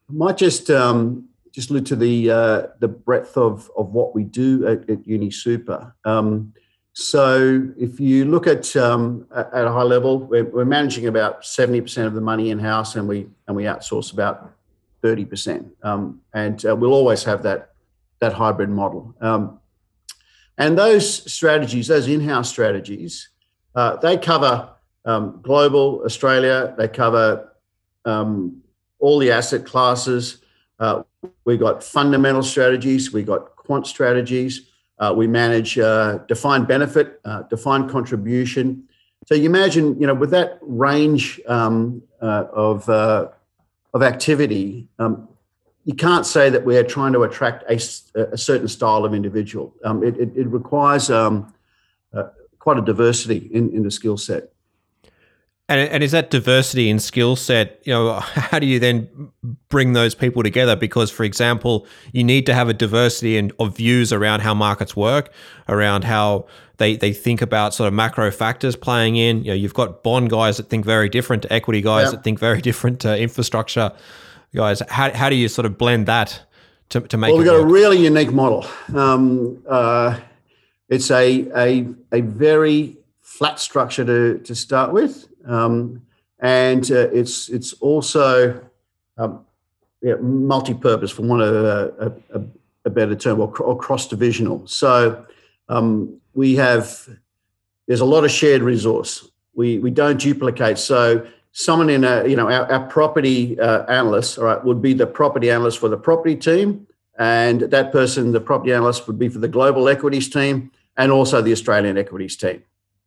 might 0.07 0.37
just 0.37 0.69
um, 0.69 1.27
just 1.51 1.71
allude 1.71 1.85
to 1.87 1.97
the 1.97 2.31
uh, 2.31 2.67
the 2.79 2.87
breadth 2.87 3.35
of 3.35 3.69
of 3.75 3.89
what 3.89 4.15
we 4.15 4.23
do 4.23 4.65
at, 4.65 4.89
at 4.89 5.03
UniSuper. 5.05 5.91
Um, 6.05 6.53
so, 6.93 7.67
if 7.77 7.99
you 7.99 8.23
look 8.23 8.47
at 8.47 8.73
um, 8.77 9.27
at 9.35 9.65
a 9.65 9.71
high 9.71 9.83
level, 9.83 10.19
we're, 10.19 10.45
we're 10.45 10.63
managing 10.63 11.07
about 11.07 11.45
seventy 11.45 11.81
percent 11.81 12.07
of 12.07 12.13
the 12.13 12.21
money 12.21 12.49
in 12.51 12.59
house, 12.59 12.95
and 12.95 13.09
we 13.09 13.27
and 13.47 13.57
we 13.57 13.63
outsource 13.63 14.13
about 14.13 14.53
thirty 15.01 15.25
percent. 15.25 15.67
Um, 15.83 16.21
and 16.33 16.65
uh, 16.65 16.77
we'll 16.77 16.93
always 16.93 17.25
have 17.25 17.43
that 17.43 17.71
that 18.19 18.31
hybrid 18.31 18.69
model. 18.69 19.13
And 20.57 20.77
those 20.77 21.31
strategies, 21.31 21.87
those 21.87 22.07
in 22.07 22.21
house 22.21 22.49
strategies, 22.49 23.29
uh, 23.75 23.97
they 23.97 24.17
cover 24.17 24.69
um, 25.03 25.39
global 25.41 26.01
Australia, 26.05 26.73
they 26.77 26.87
cover 26.87 27.51
um, 28.05 28.61
all 28.99 29.19
the 29.19 29.31
asset 29.31 29.65
classes. 29.65 30.41
Uh, 30.79 31.03
we 31.43 31.57
got 31.57 31.83
fundamental 31.83 32.43
strategies, 32.43 33.11
we've 33.11 33.25
got 33.25 33.55
quant 33.55 33.85
strategies, 33.85 34.69
uh, 34.99 35.13
we 35.15 35.27
manage 35.27 35.77
uh, 35.77 36.19
defined 36.27 36.67
benefit, 36.67 37.19
uh, 37.25 37.43
defined 37.43 37.89
contribution. 37.89 38.83
So 39.27 39.35
you 39.35 39.45
imagine, 39.45 39.99
you 39.99 40.07
know, 40.07 40.13
with 40.13 40.31
that 40.31 40.59
range 40.61 41.41
um, 41.47 42.03
uh, 42.21 42.45
of 42.53 42.87
of 43.95 44.03
activity, 44.03 44.89
um, 44.99 45.29
you 45.85 45.93
can't 45.93 46.25
say 46.25 46.49
that 46.49 46.65
we're 46.65 46.83
trying 46.83 47.13
to 47.13 47.23
attract 47.23 47.63
a, 47.69 47.75
a 48.33 48.37
certain 48.37 48.67
style 48.67 49.05
of 49.05 49.13
individual. 49.13 49.73
Um, 49.83 50.03
it, 50.03 50.17
it, 50.17 50.35
it, 50.35 50.47
requires 50.47 51.11
um, 51.11 51.53
uh, 52.11 52.23
quite 52.57 52.79
a 52.79 52.81
diversity 52.81 53.49
in, 53.53 53.69
in 53.71 53.83
the 53.83 53.91
skill 53.91 54.17
set. 54.17 54.51
And, 55.69 55.89
and 55.89 56.03
is 56.03 56.11
that 56.11 56.31
diversity 56.31 56.89
in 56.89 56.99
skill 56.99 57.35
set, 57.35 57.81
you 57.83 57.93
know, 57.93 58.13
how 58.19 58.57
do 58.57 58.65
you 58.65 58.79
then 58.79 59.31
bring 59.69 59.93
those 59.93 60.15
people 60.15 60.41
together? 60.41 60.75
Because, 60.75 61.11
for 61.11 61.23
example, 61.23 61.85
you 62.11 62.23
need 62.23 62.47
to 62.47 62.55
have 62.55 62.67
a 62.67 62.73
diversity 62.73 63.37
in, 63.37 63.51
of 63.59 63.77
views 63.77 64.11
around 64.11 64.39
how 64.39 64.55
markets 64.55 64.95
work, 64.95 65.31
around 65.69 66.03
how 66.03 66.47
they, 66.77 66.95
they 66.95 67.13
think 67.13 67.43
about 67.43 67.75
sort 67.75 67.87
of 67.87 67.93
macro 67.93 68.31
factors 68.31 68.75
playing 68.75 69.17
in. 69.17 69.43
You 69.43 69.51
know, 69.51 69.55
you've 69.55 69.75
got 69.75 70.01
bond 70.01 70.31
guys 70.31 70.57
that 70.57 70.69
think 70.69 70.83
very 70.83 71.09
different 71.09 71.43
to 71.43 71.53
equity 71.53 71.81
guys 71.81 72.09
that 72.09 72.23
think 72.23 72.39
very 72.39 72.61
different 72.69 72.99
to 73.01 73.15
infrastructure 73.15 73.91
guys. 74.55 74.81
How, 74.87 75.13
how 75.13 75.29
do 75.29 75.35
you 75.35 75.47
sort 75.47 75.65
of 75.65 75.77
blend 75.77 76.07
that 76.07 76.41
to, 76.89 77.01
to 77.01 77.17
make? 77.17 77.29
Well, 77.29 77.37
we've 77.37 77.45
got 77.45 77.59
work? 77.59 77.69
a 77.69 77.73
really 77.73 78.03
unique 78.03 78.31
model. 78.31 78.65
Um, 78.93 79.63
uh, 79.67 80.19
it's 80.89 81.11
a, 81.11 81.47
a 81.55 81.87
a 82.11 82.21
very 82.21 82.97
flat 83.21 83.59
structure 83.59 84.05
to 84.05 84.39
to 84.39 84.55
start 84.55 84.93
with, 84.93 85.27
um, 85.45 86.01
and 86.39 86.89
uh, 86.91 87.09
it's 87.11 87.49
it's 87.49 87.73
also 87.73 88.61
um, 89.17 89.45
yeah, 90.01 90.15
multi-purpose, 90.21 91.11
for 91.11 91.23
want 91.23 91.41
of 91.41 91.55
a, 91.55 92.13
a, 92.33 92.43
a 92.85 92.89
better 92.89 93.15
term, 93.15 93.39
or, 93.39 93.49
or 93.59 93.77
cross-divisional. 93.77 94.67
So 94.67 95.25
um, 95.69 96.21
we 96.35 96.55
have 96.55 97.09
there's 97.87 98.01
a 98.01 98.05
lot 98.05 98.23
of 98.23 98.31
shared 98.31 98.61
resource. 98.61 99.27
We 99.55 99.79
we 99.79 99.91
don't 99.91 100.19
duplicate. 100.19 100.77
So 100.77 101.25
someone 101.57 101.89
in 101.89 102.03
a 102.03 102.27
you 102.27 102.35
know 102.35 102.49
our, 102.51 102.69
our 102.71 102.85
property 102.87 103.57
uh, 103.59 103.85
analyst 103.85 104.37
all 104.37 104.43
right 104.43 104.63
would 104.63 104.81
be 104.81 104.93
the 104.93 105.07
property 105.07 105.49
analyst 105.49 105.79
for 105.79 105.87
the 105.89 105.97
property 105.97 106.35
team 106.35 106.85
and 107.17 107.61
that 107.61 107.91
person 107.93 108.33
the 108.33 108.41
property 108.41 108.73
analyst 108.73 109.07
would 109.07 109.17
be 109.17 109.29
for 109.29 109.39
the 109.39 109.47
global 109.47 109.87
equities 109.87 110.29
team 110.29 110.69
and 110.97 111.11
also 111.11 111.41
the 111.41 111.53
australian 111.53 111.97
equities 111.97 112.35
team 112.35 112.61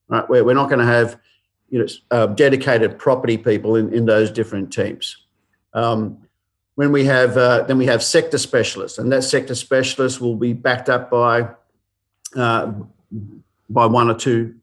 right? 0.08 0.28
We're, 0.28 0.44
we're 0.44 0.54
not 0.54 0.68
going 0.68 0.80
to 0.80 0.86
have 0.86 1.20
you 1.68 1.80
know 1.80 1.86
uh, 2.10 2.26
dedicated 2.26 2.98
property 2.98 3.36
people 3.36 3.76
in, 3.76 3.92
in 3.92 4.06
those 4.06 4.30
different 4.30 4.72
teams. 4.72 5.24
Um, 5.74 6.18
when 6.74 6.92
we 6.92 7.04
have 7.04 7.36
uh, 7.36 7.62
then 7.62 7.78
we 7.78 7.86
have 7.86 8.02
sector 8.02 8.38
specialists 8.38 8.98
and 8.98 9.12
that 9.12 9.22
sector 9.22 9.54
specialist 9.54 10.20
will 10.20 10.36
be 10.36 10.52
backed 10.52 10.88
up 10.88 11.10
by 11.10 11.48
uh, 12.36 12.72
by 13.68 13.86
one 13.86 14.10
or 14.10 14.14
two 14.14 14.54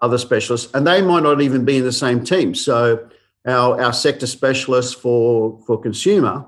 other 0.00 0.18
specialists, 0.18 0.72
and 0.74 0.86
they 0.86 1.02
might 1.02 1.22
not 1.22 1.40
even 1.40 1.64
be 1.64 1.78
in 1.78 1.84
the 1.84 1.92
same 1.92 2.24
team. 2.24 2.54
So 2.54 3.08
our, 3.46 3.80
our 3.80 3.92
sector 3.92 4.26
specialist 4.26 5.00
for, 5.00 5.60
for 5.66 5.80
consumer 5.80 6.46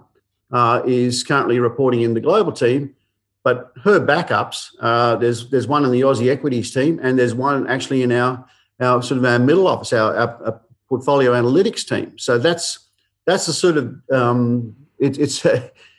uh, 0.53 0.83
is 0.87 1.25
currently 1.25 1.59
reporting 1.59 2.03
in 2.03 2.15
the 2.15 2.21
global 2.21 2.53
team, 2.53 2.95
but 3.43 3.73
her 3.85 4.01
backups, 4.01 4.69
uh, 4.81 5.17
there's 5.17 5.49
there's 5.49 5.67
one 5.67 5.85
in 5.85 5.93
the 5.93 6.03
Aussie 6.03 6.31
equities 6.31 6.73
team, 6.73 7.01
and 7.03 7.19
there's 7.19 7.35
one 7.35 7.67
actually 7.69 8.03
in 8.03 8.13
our 8.13 8.45
our 8.81 9.03
sort 9.03 9.19
of 9.19 9.25
our 9.25 9.39
middle 9.39 9.67
office, 9.67 9.93
our, 9.93 10.15
our, 10.15 10.45
our 10.45 10.61
portfolio 10.89 11.33
analytics 11.33 11.87
team. 11.87 12.19
So 12.19 12.39
that's 12.39 12.91
that's 13.25 13.47
the 13.47 13.53
sort 13.53 13.77
of 13.79 13.95
um, 14.13 14.77
it, 14.99 15.19
it's 15.19 15.47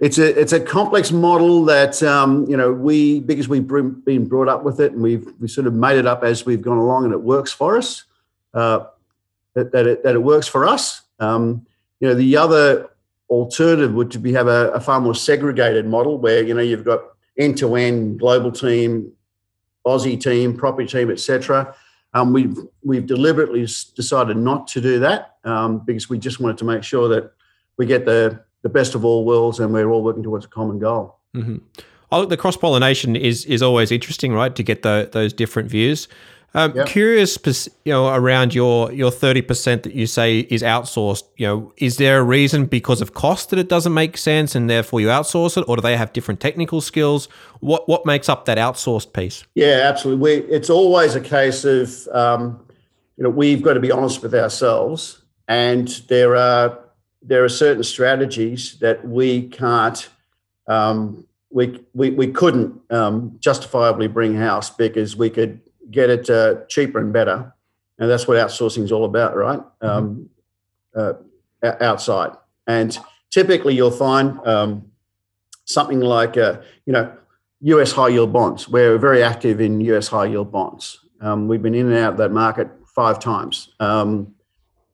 it's 0.00 0.16
a 0.16 0.40
it's 0.40 0.52
a 0.52 0.60
complex 0.60 1.12
model 1.12 1.64
that 1.66 2.02
um, 2.02 2.46
you 2.48 2.56
know 2.56 2.72
we 2.72 3.20
because 3.20 3.48
we've 3.48 3.68
been 3.68 4.26
brought 4.26 4.48
up 4.48 4.64
with 4.64 4.80
it 4.80 4.92
and 4.92 5.02
we've 5.02 5.26
we 5.38 5.46
sort 5.46 5.66
of 5.66 5.74
made 5.74 5.98
it 5.98 6.06
up 6.06 6.24
as 6.24 6.46
we've 6.46 6.62
gone 6.62 6.78
along 6.78 7.04
and 7.04 7.12
it 7.12 7.20
works 7.20 7.52
for 7.52 7.76
us. 7.76 8.04
Uh, 8.54 8.86
that, 9.54 9.72
that, 9.72 9.86
it, 9.86 10.02
that 10.04 10.14
it 10.14 10.22
works 10.22 10.46
for 10.46 10.66
us. 10.66 11.02
Um, 11.18 11.66
you 11.98 12.08
know, 12.08 12.14
the 12.14 12.36
other 12.36 12.90
alternative 13.28 13.92
would 13.94 14.10
to 14.12 14.18
be 14.18 14.32
have 14.32 14.48
a, 14.48 14.70
a 14.70 14.80
far 14.80 15.00
more 15.00 15.14
segregated 15.14 15.86
model 15.86 16.18
where 16.18 16.42
you 16.42 16.54
know 16.54 16.62
you've 16.62 16.84
got 16.84 17.00
end 17.38 17.58
to 17.58 17.76
end 17.76 18.18
global 18.18 18.50
team, 18.50 19.12
Aussie 19.86 20.20
team, 20.20 20.56
property 20.56 20.88
team, 20.88 21.10
etc. 21.10 21.74
Um, 22.14 22.32
we've 22.32 22.56
we've 22.82 23.06
deliberately 23.06 23.60
decided 23.94 24.36
not 24.36 24.66
to 24.68 24.80
do 24.80 24.98
that 25.00 25.36
um, 25.44 25.80
because 25.80 26.08
we 26.08 26.18
just 26.18 26.40
wanted 26.40 26.58
to 26.58 26.64
make 26.64 26.82
sure 26.82 27.08
that 27.08 27.32
we 27.76 27.86
get 27.86 28.04
the 28.04 28.42
the 28.62 28.68
best 28.68 28.94
of 28.94 29.04
all 29.04 29.24
worlds 29.24 29.60
and 29.60 29.72
we're 29.72 29.88
all 29.90 30.02
working 30.02 30.22
towards 30.22 30.44
a 30.44 30.48
common 30.48 30.78
goal. 30.78 31.18
Mm-hmm. 31.34 31.58
Oh, 32.12 32.24
the 32.24 32.36
cross 32.36 32.56
pollination 32.56 33.14
is 33.16 33.44
is 33.44 33.62
always 33.62 33.92
interesting, 33.92 34.32
right? 34.32 34.54
To 34.54 34.62
get 34.62 34.82
the, 34.82 35.08
those 35.12 35.32
different 35.32 35.70
views. 35.70 36.08
Um, 36.52 36.74
yep. 36.74 36.88
Curious, 36.88 37.38
you 37.84 37.92
know, 37.92 38.08
around 38.08 38.54
your 38.54 38.90
your 38.92 39.12
thirty 39.12 39.40
percent 39.40 39.84
that 39.84 39.94
you 39.94 40.06
say 40.06 40.40
is 40.40 40.62
outsourced. 40.62 41.22
You 41.36 41.46
know, 41.46 41.72
is 41.76 41.98
there 41.98 42.18
a 42.18 42.24
reason 42.24 42.66
because 42.66 43.00
of 43.00 43.14
cost 43.14 43.50
that 43.50 43.58
it 43.60 43.68
doesn't 43.68 43.94
make 43.94 44.16
sense, 44.16 44.56
and 44.56 44.68
therefore 44.68 45.00
you 45.00 45.06
outsource 45.06 45.56
it, 45.56 45.64
or 45.68 45.76
do 45.76 45.82
they 45.82 45.96
have 45.96 46.12
different 46.12 46.40
technical 46.40 46.80
skills? 46.80 47.28
What 47.60 47.88
what 47.88 48.04
makes 48.04 48.28
up 48.28 48.46
that 48.46 48.58
outsourced 48.58 49.12
piece? 49.12 49.44
Yeah, 49.54 49.82
absolutely. 49.84 50.40
We, 50.40 50.46
it's 50.52 50.70
always 50.70 51.14
a 51.14 51.20
case 51.20 51.64
of 51.64 52.08
um, 52.08 52.66
you 53.16 53.22
know 53.22 53.30
we've 53.30 53.62
got 53.62 53.74
to 53.74 53.80
be 53.80 53.92
honest 53.92 54.20
with 54.20 54.34
ourselves, 54.34 55.22
and 55.46 55.86
there 56.08 56.34
are 56.34 56.76
there 57.22 57.44
are 57.44 57.48
certain 57.48 57.82
strategies 57.82 58.78
that 58.78 59.06
we 59.06 59.48
can't. 59.48 60.08
Um, 60.66 61.26
we, 61.50 61.84
we, 61.94 62.10
we 62.10 62.28
couldn't 62.28 62.80
um, 62.90 63.36
justifiably 63.40 64.08
bring 64.08 64.36
house 64.36 64.70
because 64.70 65.16
we 65.16 65.30
could 65.30 65.60
get 65.90 66.08
it 66.10 66.30
uh, 66.30 66.64
cheaper 66.68 66.98
and 66.98 67.12
better. 67.12 67.52
And 67.98 68.08
that's 68.08 68.26
what 68.26 68.36
outsourcing 68.36 68.84
is 68.84 68.92
all 68.92 69.04
about, 69.04 69.36
right? 69.36 69.60
Mm-hmm. 69.82 69.86
Um, 69.86 70.30
uh, 70.94 71.12
outside. 71.62 72.32
And 72.66 72.98
typically 73.30 73.74
you'll 73.74 73.90
find 73.90 74.38
um, 74.46 74.90
something 75.64 76.00
like, 76.00 76.36
uh, 76.36 76.60
you 76.86 76.92
know, 76.92 77.12
US 77.62 77.92
high 77.92 78.08
yield 78.08 78.32
bonds. 78.32 78.68
We're 78.68 78.98
very 78.98 79.22
active 79.22 79.60
in 79.60 79.80
US 79.82 80.08
high 80.08 80.26
yield 80.26 80.50
bonds. 80.50 81.00
Um, 81.20 81.48
we've 81.48 81.62
been 81.62 81.74
in 81.74 81.86
and 81.86 81.96
out 81.96 82.12
of 82.12 82.18
that 82.18 82.32
market 82.32 82.68
five 82.86 83.18
times. 83.20 83.72
Um, 83.78 84.34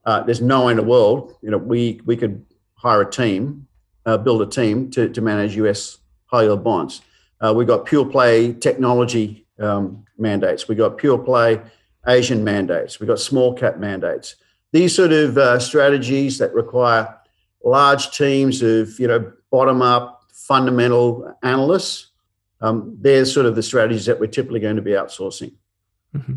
uh, 0.07 0.23
there's 0.23 0.41
no 0.41 0.67
way 0.67 0.71
in 0.71 0.77
the 0.77 0.83
world, 0.83 1.37
you 1.43 1.51
know, 1.51 1.59
we, 1.59 2.01
we 2.07 2.17
could 2.17 2.45
hire 2.75 3.03
a 3.03 3.11
team, 3.11 3.67
uh, 4.07 4.17
build 4.17 4.41
a 4.41 4.47
team 4.47 4.89
to, 4.93 5.09
to 5.09 5.21
manage 5.21 5.57
US 5.57 5.99
high 6.27 6.45
yield 6.45 6.63
bonds. 6.63 7.03
Uh, 7.41 7.53
we 7.55 7.65
got 7.65 7.85
pure 7.85 8.07
play 8.07 8.53
technology 8.53 9.47
um, 9.59 10.05
mandates. 10.17 10.69
We 10.69 10.75
got 10.75 10.97
pure 10.97 11.19
play 11.19 11.61
Asian 12.07 12.45
mandates. 12.45 13.01
We 13.01 13.07
got 13.07 13.19
small 13.19 13.53
cap 13.53 13.79
mandates. 13.79 14.37
These 14.73 14.95
sort 14.95 15.13
of 15.13 15.37
uh, 15.37 15.59
strategies 15.59 16.39
that 16.39 16.55
require 16.55 17.15
large 17.65 18.17
teams 18.17 18.63
of 18.63 18.99
you 19.01 19.09
know 19.09 19.33
bottom 19.51 19.83
up 19.83 20.23
fundamental 20.33 21.37
analysts. 21.43 22.11
Um, 22.61 22.97
they're 23.01 23.25
sort 23.25 23.47
of 23.47 23.55
the 23.55 23.63
strategies 23.63 24.07
that 24.07 24.19
we're 24.19 24.29
typically 24.29 24.61
going 24.61 24.77
to 24.77 24.83
be 24.83 24.93
outsourcing. 24.93 25.53
Mm-hmm. 26.15 26.35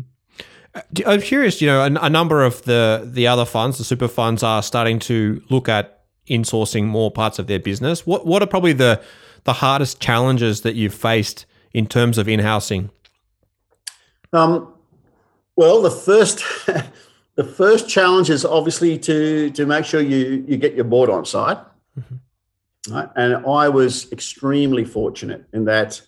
Uh, 0.74 0.82
I'm 1.06 1.20
curious. 1.20 1.60
You 1.60 1.68
know, 1.68 1.80
a, 1.80 2.06
a 2.06 2.10
number 2.10 2.44
of 2.44 2.62
the 2.62 3.08
the 3.10 3.26
other 3.26 3.44
funds, 3.44 3.78
the 3.78 3.84
super 3.84 4.08
funds, 4.08 4.42
are 4.42 4.62
starting 4.62 4.98
to 5.00 5.42
look 5.50 5.68
at 5.68 6.04
insourcing 6.28 6.84
more 6.84 7.10
parts 7.10 7.38
of 7.38 7.46
their 7.46 7.58
business. 7.58 8.06
What 8.06 8.26
what 8.26 8.42
are 8.42 8.46
probably 8.46 8.72
the 8.72 9.02
the 9.44 9.54
hardest 9.54 10.00
challenges 10.00 10.62
that 10.62 10.74
you've 10.74 10.94
faced 10.94 11.46
in 11.72 11.86
terms 11.86 12.18
of 12.18 12.28
in-housing? 12.28 12.90
Um, 14.32 14.72
well, 15.56 15.82
the 15.82 15.90
first 15.90 16.42
the 17.34 17.44
first 17.44 17.88
challenge 17.88 18.30
is 18.30 18.44
obviously 18.44 18.98
to 18.98 19.50
to 19.50 19.66
make 19.66 19.84
sure 19.84 20.00
you 20.00 20.44
you 20.46 20.56
get 20.56 20.74
your 20.74 20.84
board 20.84 21.10
on 21.10 21.24
side. 21.24 21.58
Mm-hmm. 21.98 22.94
Right? 22.94 23.08
And 23.16 23.46
I 23.46 23.68
was 23.68 24.10
extremely 24.10 24.84
fortunate 24.84 25.44
in 25.52 25.64
that 25.66 26.00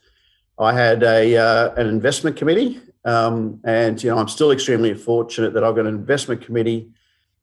I 0.58 0.72
had 0.72 1.02
a 1.02 1.36
uh, 1.36 1.74
an 1.74 1.86
investment 1.86 2.36
committee, 2.36 2.80
um, 3.04 3.60
and 3.64 4.02
you 4.02 4.10
know 4.10 4.18
I'm 4.18 4.28
still 4.28 4.50
extremely 4.50 4.94
fortunate 4.94 5.54
that 5.54 5.64
I've 5.64 5.74
got 5.74 5.86
an 5.86 5.94
investment 5.94 6.42
committee, 6.42 6.90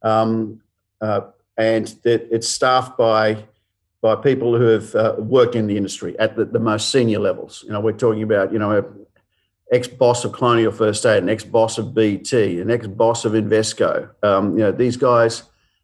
um, 0.01 0.61
uh, 1.01 1.21
and 1.57 1.87
that 2.03 2.27
it's 2.31 2.47
staffed 2.47 2.97
by 2.97 3.45
by 4.01 4.15
people 4.15 4.57
who 4.57 4.65
have 4.65 4.95
uh, 4.95 5.15
worked 5.17 5.55
in 5.55 5.67
the 5.67 5.75
industry 5.75 6.17
at 6.19 6.35
the, 6.35 6.45
the 6.45 6.59
most 6.59 6.89
senior 6.89 7.19
levels. 7.19 7.63
You 7.65 7.73
know, 7.73 7.81
we're 7.81 7.91
talking 7.91 8.23
about 8.23 8.53
you 8.53 8.59
know 8.59 8.85
ex-boss 9.71 10.25
of 10.25 10.31
Colonial 10.31 10.71
First 10.71 11.01
State, 11.01 11.21
an 11.21 11.29
ex-boss 11.29 11.77
of 11.77 11.93
BT, 11.93 12.59
an 12.59 12.71
ex-boss 12.71 13.25
of 13.25 13.33
Invesco. 13.33 14.09
Um, 14.23 14.53
you 14.53 14.63
know, 14.63 14.71
these 14.71 14.97
guys 14.97 15.43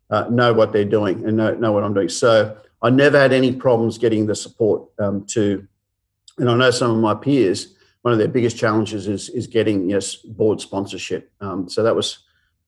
uh, 0.09 0.27
know 0.29 0.53
what 0.53 0.71
they're 0.71 0.85
doing 0.85 1.25
and 1.25 1.37
know, 1.37 1.53
know 1.55 1.71
what 1.71 1.83
I'm 1.83 1.93
doing. 1.93 2.09
So 2.09 2.57
I 2.81 2.89
never 2.89 3.19
had 3.19 3.33
any 3.33 3.51
problems 3.53 3.97
getting 3.97 4.25
the 4.25 4.35
support 4.35 4.89
um, 4.99 5.25
to, 5.27 5.67
and 6.37 6.49
I 6.49 6.55
know 6.55 6.71
some 6.71 6.91
of 6.91 6.97
my 6.97 7.13
peers, 7.13 7.74
one 8.05 8.11
of 8.11 8.19
their 8.19 8.27
biggest 8.27 8.55
challenges 8.55 9.07
is, 9.07 9.29
is 9.29 9.47
getting 9.47 9.89
yes, 9.89 10.13
board 10.15 10.61
sponsorship. 10.61 11.31
Um, 11.41 11.67
so 11.67 11.81
that 11.81 11.95
was 11.95 12.19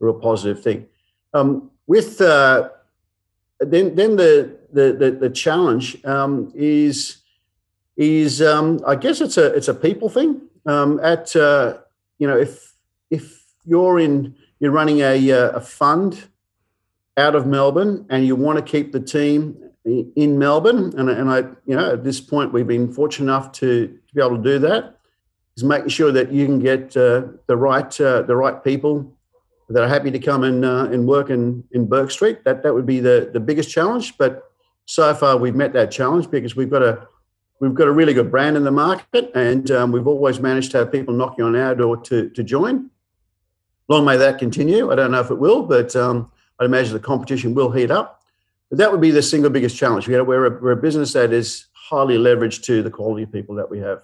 a 0.01 0.05
real 0.05 0.15
positive 0.15 0.63
thing. 0.63 0.87
Um, 1.31 1.69
with 1.85 2.19
uh, 2.19 2.69
then, 3.59 3.93
then 3.93 4.15
the, 4.15 4.57
the, 4.73 4.93
the, 4.93 5.11
the 5.11 5.29
challenge 5.29 6.03
um, 6.05 6.51
is, 6.55 7.17
is 7.97 8.41
um, 8.41 8.79
I 8.87 8.95
guess 8.95 9.21
it's 9.21 9.37
a, 9.37 9.53
it's 9.53 9.67
a 9.67 9.75
people 9.75 10.09
thing 10.09 10.41
um, 10.65 10.99
at 11.03 11.35
uh, 11.35 11.77
you 12.17 12.27
know 12.27 12.35
if 12.35 12.73
if 13.11 13.43
you're 13.63 13.99
in 13.99 14.35
you're 14.59 14.71
running 14.71 15.01
a, 15.01 15.31
uh, 15.31 15.49
a 15.51 15.61
fund 15.61 16.29
out 17.15 17.35
of 17.35 17.45
Melbourne 17.45 18.07
and 18.09 18.25
you 18.25 18.35
want 18.35 18.57
to 18.57 18.63
keep 18.63 18.91
the 18.91 18.99
team 18.99 19.55
in 19.85 20.39
Melbourne, 20.39 20.95
and, 20.97 21.11
and 21.11 21.29
I, 21.29 21.41
you 21.67 21.75
know, 21.75 21.93
at 21.93 22.03
this 22.03 22.19
point 22.19 22.53
we've 22.53 22.65
been 22.65 22.91
fortunate 22.91 23.31
enough 23.31 23.51
to, 23.53 23.87
to 23.87 24.15
be 24.15 24.19
able 24.19 24.37
to 24.37 24.43
do 24.43 24.57
that, 24.59 24.96
is 25.57 25.63
making 25.63 25.89
sure 25.89 26.11
that 26.11 26.31
you 26.31 26.45
can 26.45 26.59
get 26.59 26.95
uh, 26.95 27.23
the 27.47 27.57
right 27.57 27.99
uh, 27.99 28.21
the 28.21 28.35
right 28.35 28.63
people 28.63 29.13
that 29.69 29.83
are 29.83 29.89
happy 29.89 30.11
to 30.11 30.19
come 30.19 30.43
and 30.43 30.63
uh, 30.63 30.87
and 30.91 31.07
work 31.07 31.29
in 31.29 31.63
in 31.71 31.87
Bourke 31.87 32.11
Street. 32.11 32.45
That 32.45 32.63
that 32.63 32.73
would 32.73 32.85
be 32.85 32.99
the 32.99 33.29
the 33.33 33.39
biggest 33.39 33.69
challenge, 33.69 34.17
but 34.17 34.43
so 34.85 35.13
far 35.13 35.35
we've 35.35 35.55
met 35.55 35.73
that 35.73 35.91
challenge 35.91 36.31
because 36.31 36.55
we've 36.55 36.69
got 36.69 36.83
a 36.83 37.07
we've 37.59 37.73
got 37.73 37.87
a 37.87 37.91
really 37.91 38.13
good 38.13 38.31
brand 38.31 38.55
in 38.55 38.63
the 38.63 38.71
market, 38.71 39.31
and 39.35 39.69
um, 39.71 39.91
we've 39.91 40.07
always 40.07 40.39
managed 40.39 40.71
to 40.71 40.77
have 40.77 40.91
people 40.91 41.13
knocking 41.13 41.43
on 41.43 41.55
our 41.55 41.75
door 41.75 41.97
to, 41.97 42.29
to 42.29 42.43
join. 42.43 42.89
Long 43.89 44.05
may 44.05 44.17
that 44.17 44.37
continue. 44.37 44.91
I 44.91 44.95
don't 44.95 45.11
know 45.11 45.21
if 45.21 45.31
it 45.31 45.39
will, 45.39 45.63
but 45.63 45.95
um, 45.95 46.31
I'd 46.59 46.65
imagine 46.65 46.93
the 46.93 46.99
competition 46.99 47.53
will 47.53 47.71
heat 47.71 47.89
up. 47.89 48.21
But 48.69 48.79
that 48.79 48.91
would 48.91 49.01
be 49.01 49.11
the 49.11 49.21
single 49.21 49.49
biggest 49.49 49.77
challenge. 49.77 50.07
We're 50.07 50.21
a, 50.21 50.61
we're 50.61 50.71
a 50.71 50.75
business 50.75 51.13
that 51.13 51.31
is 51.31 51.67
highly 51.71 52.17
leveraged 52.17 52.63
to 52.63 52.83
the 52.83 52.91
quality 52.91 53.23
of 53.23 53.31
people 53.31 53.55
that 53.55 53.69
we 53.69 53.79
have. 53.79 54.03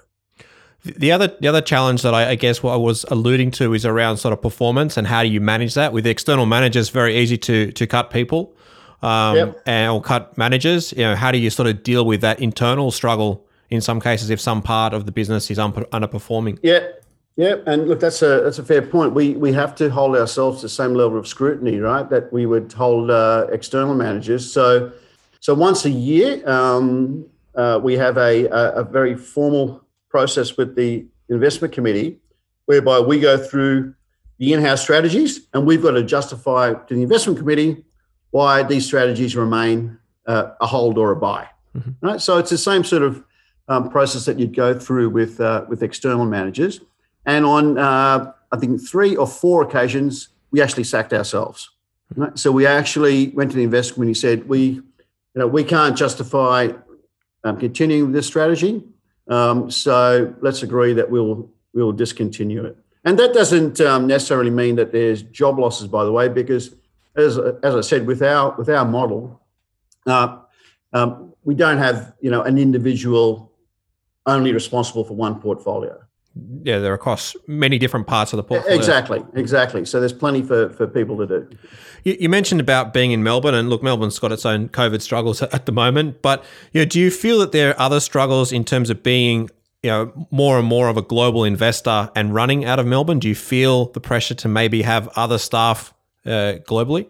The 0.86 1.12
other 1.12 1.34
the 1.40 1.48
other 1.48 1.62
challenge 1.62 2.02
that 2.02 2.14
I, 2.14 2.32
I, 2.32 2.36
guess 2.36 2.62
what 2.62 2.74
I 2.74 2.76
was 2.76 3.06
alluding 3.06 3.52
to 3.52 3.74
is 3.74 3.86
around 3.86 4.18
sort 4.18 4.34
of 4.34 4.42
performance 4.42 4.98
and 4.98 5.08
how 5.08 5.24
do 5.24 5.30
you 5.30 5.40
manage 5.40 5.76
that 5.76 5.94
with 5.94 6.06
external 6.06 6.46
managers? 6.46 6.90
Very 6.90 7.18
easy 7.18 7.38
to 7.38 7.72
to 7.72 7.88
cut 7.88 8.10
people 8.10 8.54
um, 9.02 9.36
yep. 9.36 9.62
and 9.66 9.92
or 9.92 10.02
cut 10.02 10.38
managers. 10.38 10.92
You 10.92 11.04
know, 11.04 11.16
how 11.16 11.32
do 11.32 11.38
you 11.38 11.50
sort 11.50 11.70
of 11.70 11.84
deal 11.84 12.06
with 12.06 12.22
that 12.22 12.42
internal 12.42 12.92
struggle 12.92 13.46
in 13.70 13.80
some 13.82 14.02
cases 14.02 14.30
if 14.30 14.42
some 14.42 14.62
part 14.62 14.94
of 14.94 15.06
the 15.06 15.12
business 15.12 15.50
is 15.50 15.58
un- 15.58 15.72
underperforming? 15.72 16.60
Yeah, 16.62 16.88
yeah, 17.36 17.56
and 17.66 17.88
look, 17.88 18.00
that's 18.00 18.22
a 18.22 18.42
that's 18.42 18.60
a 18.60 18.64
fair 18.64 18.82
point. 18.82 19.14
We 19.14 19.34
we 19.34 19.52
have 19.54 19.76
to 19.76 19.90
hold 19.90 20.16
ourselves 20.16 20.60
to 20.60 20.66
the 20.66 20.70
same 20.70 20.94
level 20.94 21.18
of 21.18 21.28
scrutiny, 21.28 21.80
right? 21.80 22.10
That 22.10 22.32
we 22.32 22.46
would 22.46 22.72
hold 22.72 23.10
uh, 23.10 23.48
external 23.52 23.96
managers. 23.96 24.52
So, 24.52 24.92
so 25.40 25.54
once 25.54 25.86
a 25.86 25.90
year, 25.90 26.48
um, 26.48 27.26
uh, 27.56 27.80
we 27.82 27.96
have 27.98 28.18
a, 28.18 28.46
a, 28.48 28.72
a 28.82 28.84
very 28.84 29.16
formal 29.16 29.83
process 30.14 30.56
with 30.58 30.76
the 30.76 31.06
investment 31.28 31.74
committee, 31.74 32.20
whereby 32.66 33.00
we 33.00 33.20
go 33.20 33.36
through 33.36 33.96
the 34.38 34.54
in-house 34.54 34.82
strategies, 34.82 35.48
and 35.54 35.66
we've 35.66 35.82
got 35.82 35.92
to 35.92 36.04
justify 36.04 36.74
to 36.88 36.94
the 36.94 37.02
investment 37.02 37.40
committee 37.40 37.84
why 38.30 38.64
these 38.64 38.86
strategies 38.86 39.36
remain 39.36 39.98
uh, 40.28 40.52
a 40.62 40.68
hold 40.68 40.98
or 40.98 41.12
a 41.12 41.16
buy. 41.16 41.48
Mm-hmm. 41.76 42.08
Right. 42.08 42.22
So 42.22 42.38
it's 42.38 42.52
the 42.52 42.58
same 42.58 42.84
sort 42.84 43.02
of 43.02 43.24
um, 43.68 43.90
process 43.90 44.26
that 44.26 44.38
you'd 44.40 44.56
go 44.56 44.78
through 44.78 45.10
with 45.10 45.40
uh, 45.42 45.66
with 45.68 45.82
external 45.82 46.26
managers. 46.26 46.80
And 47.26 47.46
on 47.46 47.78
uh, 47.78 48.32
I 48.52 48.58
think 48.58 48.88
three 48.88 49.16
or 49.16 49.28
four 49.28 49.64
occasions, 49.64 50.30
we 50.52 50.62
actually 50.62 50.84
sacked 50.84 51.14
ourselves. 51.14 51.70
Right? 52.16 52.38
So 52.38 52.52
we 52.52 52.68
actually 52.68 53.30
went 53.30 53.50
to 53.52 53.58
the 53.58 53.64
investment 53.64 53.96
committee 53.96 54.10
and 54.10 54.18
said 54.18 54.50
we, 54.50 54.64
you 55.34 55.40
know, 55.40 55.48
we 55.48 55.64
can't 55.64 55.98
justify 55.98 56.60
um, 57.44 57.58
continuing 57.58 58.06
with 58.08 58.16
this 58.16 58.28
strategy. 58.28 58.84
Um, 59.28 59.72
so 59.72 60.34
let's 60.42 60.64
agree 60.64 60.94
that 60.94 61.10
we'll 61.10 61.50
we'll 61.74 61.92
discontinue 61.92 62.66
it. 62.66 62.78
And 63.06 63.20
that 63.20 63.34
doesn't 63.34 63.82
um, 63.82 64.08
necessarily 64.08 64.52
mean 64.52 64.76
that 64.76 64.92
there's 64.92 65.24
job 65.24 65.60
losses, 65.60 65.88
by 65.88 66.06
the 66.06 66.12
way, 66.12 66.30
because 66.30 66.76
as, 67.16 67.38
as 67.38 67.76
I 67.76 67.82
said, 67.82 68.08
with 68.08 68.22
our 68.22 68.56
with 68.58 68.70
our 68.70 68.86
model, 68.86 69.42
uh, 70.06 70.40
um, 70.94 71.34
we 71.44 71.56
don't 71.56 71.78
have 71.78 72.14
you 72.22 72.32
know 72.32 72.42
an 72.42 72.58
individual 72.58 73.52
only 74.26 74.54
responsible 74.54 75.04
for 75.04 75.16
one 75.16 75.40
portfolio. 75.40 76.03
Yeah, 76.64 76.80
they're 76.80 76.94
across 76.94 77.36
many 77.46 77.78
different 77.78 78.08
parts 78.08 78.34
of 78.34 78.38
the 78.38 78.44
portfolio. 78.44 78.76
Exactly, 78.76 79.24
exactly. 79.36 79.86
So 79.86 80.00
there's 80.00 80.14
plenty 80.14 80.42
for, 80.42 80.70
for 80.70 80.88
people 80.88 81.18
to 81.18 81.28
do. 81.28 81.50
You, 82.04 82.18
you 82.22 82.30
mentioned 82.30 82.60
about 82.60 82.94
being 82.94 83.12
in 83.12 83.24
Melbourne, 83.24 83.54
and 83.54 83.70
look, 83.70 83.84
Melbourne's 83.84 84.18
got 84.18 84.32
its 84.32 84.46
own 84.46 84.70
COVID 84.70 85.02
struggles 85.02 85.42
at 85.42 85.66
the 85.66 85.72
moment. 85.72 86.22
But 86.22 86.44
you 86.72 86.82
know, 86.82 86.86
do 86.86 87.00
you 87.00 87.12
feel 87.12 87.40
that 87.40 87.52
there 87.52 87.72
are 87.72 87.80
other 87.80 88.00
struggles 88.00 88.52
in 88.52 88.64
terms 88.64 88.90
of 88.90 89.04
being 89.04 89.50
you 89.84 89.90
know 89.90 90.28
more 90.32 90.58
and 90.58 90.68
more 90.68 90.88
of 90.88 90.98
a 90.98 91.04
global 91.04 91.44
investor 91.44 92.10
and 92.16 92.34
running 92.34 92.66
out 92.66 92.80
of 92.80 92.88
Melbourne? 92.88 93.20
Do 93.20 93.28
you 93.28 93.36
feel 93.36 93.86
the 93.92 94.02
pressure 94.02 94.34
to 94.36 94.48
maybe 94.48 94.82
have 94.82 95.08
other 95.16 95.38
staff 95.38 95.94
uh, 96.26 96.56
globally? 96.68 97.08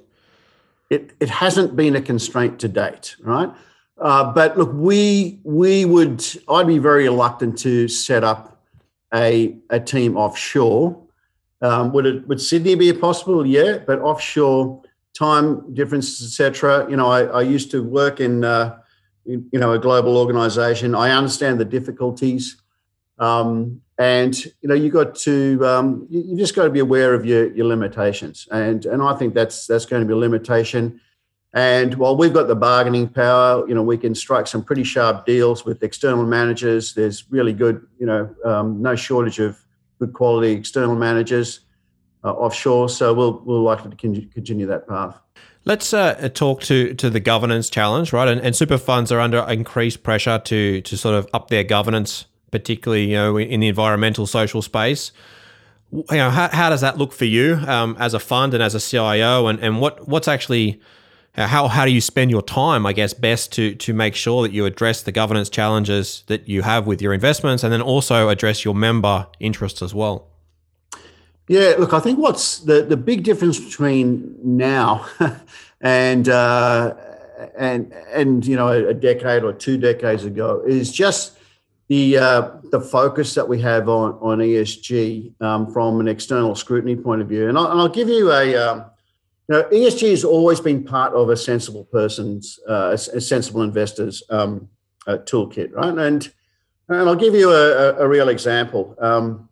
It, 0.90 1.12
it 1.20 1.30
hasn't 1.30 1.76
been 1.76 1.96
a 1.96 2.02
constraint 2.02 2.60
to 2.60 2.68
date, 2.68 3.16
right? 3.22 3.50
Uh, 4.00 4.34
but 4.34 4.58
look, 4.58 4.72
we 4.74 5.40
we 5.44 5.86
would 5.86 6.26
I'd 6.50 6.68
be 6.68 6.78
very 6.78 7.06
reluctant 7.06 7.58
to 7.60 7.88
set 7.88 8.24
up 8.24 8.53
a 9.14 9.58
a 9.70 9.80
team 9.80 10.18
offshore. 10.18 11.00
Um, 11.62 11.94
would 11.94 12.06
it 12.06 12.28
would 12.28 12.42
Sydney 12.42 12.76
be 12.76 12.92
possible? 12.94 13.46
Yeah, 13.46 13.80
but 13.86 14.00
offshore 14.00 14.82
time 15.14 15.74
differences, 15.74 16.28
etc. 16.28 16.90
You 16.90 16.98
know, 16.98 17.08
I, 17.08 17.24
I 17.26 17.42
used 17.42 17.72
to 17.72 17.84
work 17.84 18.20
in, 18.20 18.44
uh, 18.44 18.80
in, 19.26 19.48
you 19.52 19.60
know 19.60 19.74
a 19.74 19.80
global 19.80 20.18
organization. 20.18 20.96
I 20.96 21.12
understand 21.12 21.60
the 21.60 21.66
difficulties, 21.66 22.58
um, 23.20 23.82
and 23.98 24.38
you 24.44 24.68
know 24.68 24.76
you 24.76 24.90
got 24.90 25.16
to 25.16 25.66
um, 25.66 26.08
you, 26.10 26.22
you 26.22 26.38
just 26.38 26.56
got 26.56 26.64
to 26.64 26.70
be 26.70 26.80
aware 26.80 27.14
of 27.14 27.26
your 27.26 27.54
your 27.54 27.68
limitations, 27.68 28.48
and 28.52 28.86
and 28.86 29.02
I 29.02 29.16
think 29.16 29.34
that's 29.34 29.68
that's 29.68 29.86
going 29.86 30.02
to 30.02 30.08
be 30.08 30.14
a 30.14 30.18
limitation. 30.18 31.00
And 31.54 31.94
while 31.96 32.18
we've 32.18 32.34
got 32.34 32.48
the 32.48 32.56
bargaining 32.56 33.08
power, 33.08 33.68
you 33.68 33.76
know, 33.76 33.84
we 33.84 33.98
can 33.98 34.16
strike 34.16 34.48
some 34.48 34.64
pretty 34.64 34.84
sharp 34.84 35.26
deals 35.26 35.64
with 35.66 35.84
external 35.84 36.26
managers. 36.26 36.96
There's 36.96 37.30
really 37.30 37.54
good, 37.54 37.86
you 38.00 38.08
know, 38.08 38.36
um, 38.44 38.82
no 38.82 38.96
shortage 38.96 39.40
of 39.40 39.64
good 40.00 40.14
quality 40.14 40.52
external 40.52 40.96
managers 40.96 41.60
uh, 42.24 42.32
offshore. 42.32 42.90
So 42.90 43.14
we'll 43.14 43.42
we'll 43.46 43.62
likely 43.62 43.92
to 43.92 43.96
continue 43.96 44.66
that 44.66 44.88
path. 44.88 45.20
Let's 45.66 45.94
uh, 45.94 46.30
talk 46.34 46.62
to 46.64 46.96
to 46.96 47.10
the 47.10 47.20
governance 47.20 47.70
challenge, 47.70 48.14
right? 48.14 48.28
And, 48.28 48.42
and 48.42 48.56
super 48.56 48.80
funds 48.80 49.12
are 49.12 49.20
under 49.20 49.40
increased 49.48 50.02
pressure 50.02 50.40
to 50.40 50.82
to 50.82 50.98
sort 50.98 51.16
of 51.16 51.28
up 51.34 51.50
their 51.50 51.64
governance, 51.64 52.26
particularly 52.52 53.12
you 53.12 53.16
know 53.16 53.38
in 53.38 53.60
the 53.60 53.68
environmental 53.68 54.26
social 54.26 54.64
space. 54.64 55.12
You 55.92 56.18
know, 56.18 56.32
how, 56.32 56.50
how 56.52 56.72
does 56.72 56.82
that 56.82 56.98
look 56.98 57.14
for 57.14 57.26
you 57.26 57.54
um, 57.68 57.96
as 58.00 58.16
a 58.16 58.20
fund 58.20 58.56
and 58.56 58.64
as 58.64 58.74
a 58.74 58.80
CIO, 58.80 59.46
and, 59.46 59.60
and 59.60 59.80
what 59.80 60.08
what's 60.08 60.28
actually 60.28 60.82
how 61.36 61.68
how 61.68 61.86
do 61.86 61.92
you 61.92 62.02
spend 62.02 62.30
your 62.30 62.42
time 62.42 62.86
i 62.86 62.94
guess 62.94 63.14
best 63.14 63.52
to 63.52 63.74
to 63.76 63.94
make 63.94 64.16
sure 64.16 64.44
that 64.44 64.52
you 64.52 64.66
address 64.66 65.02
the 65.02 65.12
governance 65.12 65.50
challenges 65.50 66.24
that 66.28 66.48
you 66.48 66.62
have 66.62 66.86
with 66.86 67.02
your 67.02 67.14
investments 67.14 67.64
and 67.64 67.74
then 67.74 67.82
also 67.82 68.30
address 68.30 68.64
your 68.64 68.76
member 68.76 69.28
interests 69.40 69.82
as 69.82 69.94
well? 69.94 70.28
Yeah 71.48 71.74
look 71.78 71.94
i 71.94 72.00
think 72.00 72.20
what's 72.20 72.60
the 72.60 72.84
the 72.84 72.98
big 72.98 73.24
difference 73.24 73.60
between 73.60 74.36
now 74.44 75.06
and 75.82 76.30
uh, 76.30 76.94
and 77.58 77.94
and 78.14 78.46
you 78.46 78.56
know 78.56 78.70
a 78.70 78.94
decade 78.94 79.44
or 79.44 79.54
two 79.54 79.78
decades 79.78 80.24
ago 80.24 80.64
is 80.66 80.92
just 80.92 81.38
the 81.90 82.18
uh, 82.18 82.50
the 82.72 82.80
focus 82.80 83.34
that 83.36 83.48
we 83.48 83.60
have 83.62 83.90
on 83.90 84.14
on 84.22 84.40
ESG 84.40 85.40
um, 85.42 85.72
from 85.72 86.00
an 86.00 86.08
external 86.08 86.56
scrutiny 86.56 86.96
point 86.96 87.22
of 87.22 87.28
view, 87.28 87.50
and 87.50 87.58
I'll, 87.58 87.72
and 87.72 87.80
I'll 87.80 87.90
give 87.90 88.08
you 88.08 88.32
a 88.32 88.56
um, 88.56 88.86
know, 89.50 89.64
ESG 89.64 90.10
has 90.12 90.24
always 90.24 90.60
been 90.60 90.84
part 90.84 91.14
of 91.14 91.30
a 91.30 91.38
sensible 91.38 91.86
person's, 91.86 92.60
uh, 92.70 92.92
a, 92.92 92.98
sensible 92.98 93.62
investor's 93.62 94.24
um, 94.30 94.70
uh, 95.08 95.18
toolkit, 95.26 95.74
right? 95.74 95.98
And 95.98 96.32
and 96.90 97.10
I'll 97.10 97.16
give 97.16 97.34
you 97.34 97.50
a, 97.50 97.72
a, 97.72 97.96
a 98.00 98.08
real 98.08 98.30
example. 98.30 98.96
Um, 99.00 99.50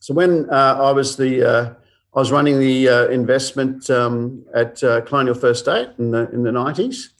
so 0.00 0.14
when 0.14 0.50
uh, 0.50 0.78
I 0.80 0.90
was 0.92 1.16
the 1.16 1.42
uh, 1.42 1.74
I 2.14 2.18
was 2.18 2.32
running 2.32 2.58
the 2.58 2.88
uh, 2.88 3.08
investment 3.08 3.90
um, 3.90 4.44
at 4.54 4.82
uh, 4.82 5.02
Colonial 5.02 5.34
First 5.34 5.64
State 5.64 5.90
in 5.98 6.10
the 6.10 6.30
in 6.30 6.42
the 6.42 6.52
nineties. 6.52 7.12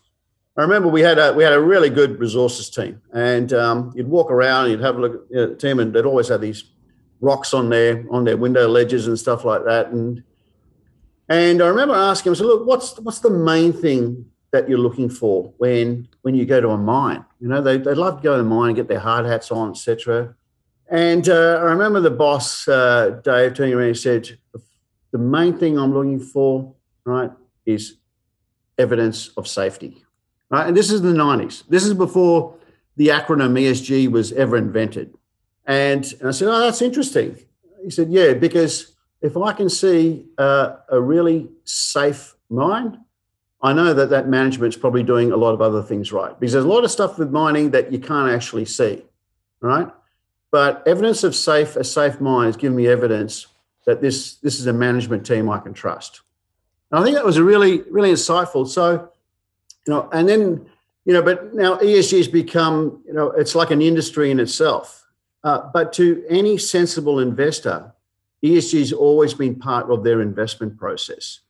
I 0.57 0.63
remember 0.63 0.89
we 0.89 1.03
had 1.03 1.19
a 1.19 1.35
we 1.35 1.45
had 1.45 1.53
a 1.53 1.61
really 1.61 1.91
good 1.91 2.19
resources 2.19 2.71
team, 2.71 3.03
and 3.13 3.53
um, 3.53 3.93
you'd 3.95 4.09
walk 4.09 4.31
around, 4.31 4.65
and 4.65 4.73
you'd 4.73 4.81
have 4.81 4.97
a 4.97 5.01
look 5.01 5.15
at 5.35 5.51
the 5.51 5.57
team, 5.57 5.81
and 5.81 5.93
they'd 5.93 6.07
always 6.07 6.29
have 6.29 6.41
these 6.41 6.65
rocks 7.21 7.53
on 7.53 7.69
their 7.69 8.07
on 8.11 8.25
their 8.25 8.39
window 8.39 8.67
ledges 8.67 9.07
and 9.07 9.19
stuff 9.19 9.45
like 9.45 9.65
that, 9.65 9.89
and 9.89 10.23
and 11.29 11.63
I 11.63 11.69
remember 11.69 11.95
asking 11.95 12.31
him, 12.31 12.37
said, 12.37 12.47
look, 12.47 12.67
what's 12.67 12.99
what's 13.01 13.21
the 13.21 13.31
main 13.31 13.73
thing 13.73 14.27
that 14.53 14.69
you're 14.69 14.79
looking 14.79 15.11
for 15.11 15.53
when 15.59 16.09
when 16.23 16.35
you 16.35 16.45
go 16.45 16.61
to 16.61 16.71
a 16.71 16.79
mine? 16.79 17.25
You 17.41 17.49
know, 17.49 17.61
they, 17.61 17.79
they 17.79 17.95
love 17.95 18.19
to 18.19 18.23
go 18.23 18.37
to 18.37 18.43
the 18.43 18.49
mine 18.49 18.69
and 18.69 18.77
get 18.77 18.89
their 18.89 19.01
hard 19.01 19.27
hats 19.27 19.51
on, 19.51 19.71
etc. 19.71 20.35
And 20.89 21.29
uh, 21.29 21.59
I 21.61 21.65
remember 21.65 22.01
the 22.01 22.11
boss, 22.11 22.69
uh, 22.69 23.21
Dave, 23.25 23.55
turning 23.55 23.75
around 23.75 23.89
and 23.89 23.99
said, 23.99 24.39
the 25.11 25.19
main 25.19 25.59
thing 25.59 25.79
I'm 25.79 25.93
looking 25.93 26.21
for, 26.21 26.75
right, 27.05 27.31
is 27.65 27.97
evidence 28.79 29.29
of 29.37 29.49
safety. 29.49 30.05
Right. 30.51 30.69
And 30.69 30.77
this 30.77 30.93
is 30.93 31.01
in 31.01 31.13
the 31.13 31.23
90s. 31.23 31.65
This 31.69 31.85
is 31.85 31.95
before 31.95 32.57
the 32.97 33.09
acronym 33.09 33.59
ESG 33.59 34.09
was 34.11 34.33
ever 34.33 34.57
invented. 34.57 35.15
And, 35.67 36.05
and 36.21 36.29
I 36.29 36.31
said, 36.31 36.49
Oh, 36.49 36.61
that's 36.61 36.83
interesting. 36.83 37.37
He 37.83 37.91
said, 37.91 38.11
Yeah, 38.11 38.35
because 38.35 38.96
if 39.21 39.37
I 39.37 39.53
can 39.53 39.69
see 39.69 40.27
uh, 40.39 40.77
a 40.89 41.01
really 41.01 41.49
safe 41.65 42.35
mine, 42.49 43.01
I 43.63 43.73
know 43.73 43.95
that 43.95 44.11
that 44.11 44.29
management's 44.29 44.77
probably 44.77 45.03
doing 45.03 45.33
a 45.33 45.37
lot 45.37 45.53
of 45.53 45.61
other 45.61 45.83
things 45.83 46.13
right 46.13 46.39
because 46.39 46.53
there's 46.53 46.65
a 46.65 46.69
lot 46.69 46.85
of 46.85 46.91
stuff 46.91 47.19
with 47.19 47.31
mining 47.31 47.71
that 47.71 47.91
you 47.91 47.99
can't 47.99 48.31
actually 48.31 48.67
see, 48.67 49.03
right? 49.61 49.91
But 50.51 50.87
evidence 50.87 51.25
of 51.25 51.35
safe 51.35 51.77
a 51.77 51.85
safe 51.85 52.21
mine 52.21 52.49
is 52.49 52.57
giving 52.57 52.77
me 52.77 52.87
evidence 52.87 53.47
that 53.87 54.01
this 54.01 54.35
this 54.37 54.61
is 54.61 54.67
a 54.67 54.73
management 54.73 55.27
team 55.27 55.49
I 55.49 55.59
can 55.59 55.73
trust. 55.73 56.21
And 56.91 57.01
I 57.01 57.03
think 57.03 57.17
that 57.17 57.25
was 57.25 57.39
a 57.39 57.45
really 57.45 57.83
really 57.91 58.13
insightful. 58.13 58.69
So, 58.69 59.11
you 59.87 59.93
know, 59.93 60.09
and 60.13 60.29
then 60.29 60.67
you 61.05 61.13
know, 61.13 61.23
but 61.23 61.55
now 61.55 61.77
ESG 61.77 62.19
has 62.19 62.29
become 62.29 63.03
you 63.07 63.15
know 63.15 63.31
it's 63.31 63.55
like 63.55 63.71
an 63.71 63.81
industry 63.81 64.31
in 64.31 64.39
itself. 64.39 65.07
Uh, 65.43 65.71
but 65.73 65.93
to 65.95 66.25
any 66.29 66.59
sensible 66.59 67.21
investor, 67.21 67.93
ESG 68.45 68.79
has 68.79 68.93
always 68.93 69.35
been 69.35 69.57
part 69.57 69.91
of 69.91 70.05
their 70.05 70.21
investment 70.21 70.77
process. 70.77 71.41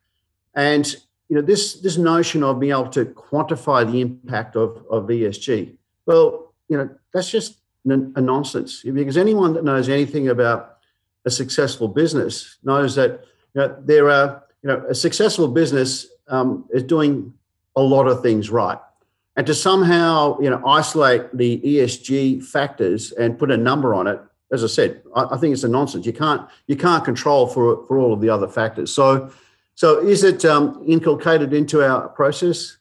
And 0.54 0.86
you 1.28 1.36
know, 1.36 1.42
this, 1.42 1.74
this 1.80 1.98
notion 1.98 2.42
of 2.42 2.60
being 2.60 2.72
able 2.72 2.88
to 2.90 3.04
quantify 3.04 3.90
the 3.90 4.00
impact 4.00 4.56
of, 4.56 4.84
of 4.88 5.04
ESG, 5.06 5.76
well, 6.06 6.54
you 6.68 6.76
know, 6.76 6.88
that's 7.12 7.30
just 7.30 7.58
a 7.88 8.20
nonsense 8.20 8.82
because 8.82 9.16
anyone 9.16 9.52
that 9.54 9.62
knows 9.62 9.88
anything 9.88 10.28
about 10.28 10.78
a 11.24 11.30
successful 11.30 11.86
business 11.86 12.56
knows 12.64 12.96
that 12.96 13.24
you 13.54 13.60
know, 13.60 13.76
there 13.84 14.10
are, 14.10 14.42
you 14.62 14.68
know, 14.68 14.84
a 14.88 14.94
successful 14.94 15.48
business 15.48 16.06
um, 16.28 16.64
is 16.72 16.82
doing 16.82 17.32
a 17.76 17.82
lot 17.82 18.08
of 18.08 18.22
things 18.22 18.50
right. 18.50 18.78
And 19.36 19.46
to 19.46 19.54
somehow, 19.54 20.38
you 20.40 20.50
know, 20.50 20.62
isolate 20.66 21.36
the 21.36 21.60
ESG 21.60 22.44
factors 22.44 23.12
and 23.12 23.38
put 23.38 23.50
a 23.50 23.56
number 23.56 23.94
on 23.94 24.06
it 24.06 24.20
as 24.52 24.62
I 24.62 24.68
said, 24.68 25.02
I, 25.14 25.24
I, 25.32 25.36
think 25.38 25.52
it's 25.52 25.64
a 25.64 25.68
nonsense. 25.68 26.06
You 26.06 26.12
can't 26.12 26.48
you 26.66 26.76
can't 26.76 27.04
control 27.04 27.46
for 27.46 27.84
for 27.86 27.98
all 27.98 28.12
of 28.12 28.20
the 28.20 28.28
other 28.28 28.48
factors. 28.48 28.92
So, 28.92 29.30
so 29.74 29.98
is 30.00 30.24
it 30.24 30.44
um, 30.44 30.82
inculcated 30.86 31.52
into 31.52 31.82
our 31.84 32.08
process? 32.08 32.76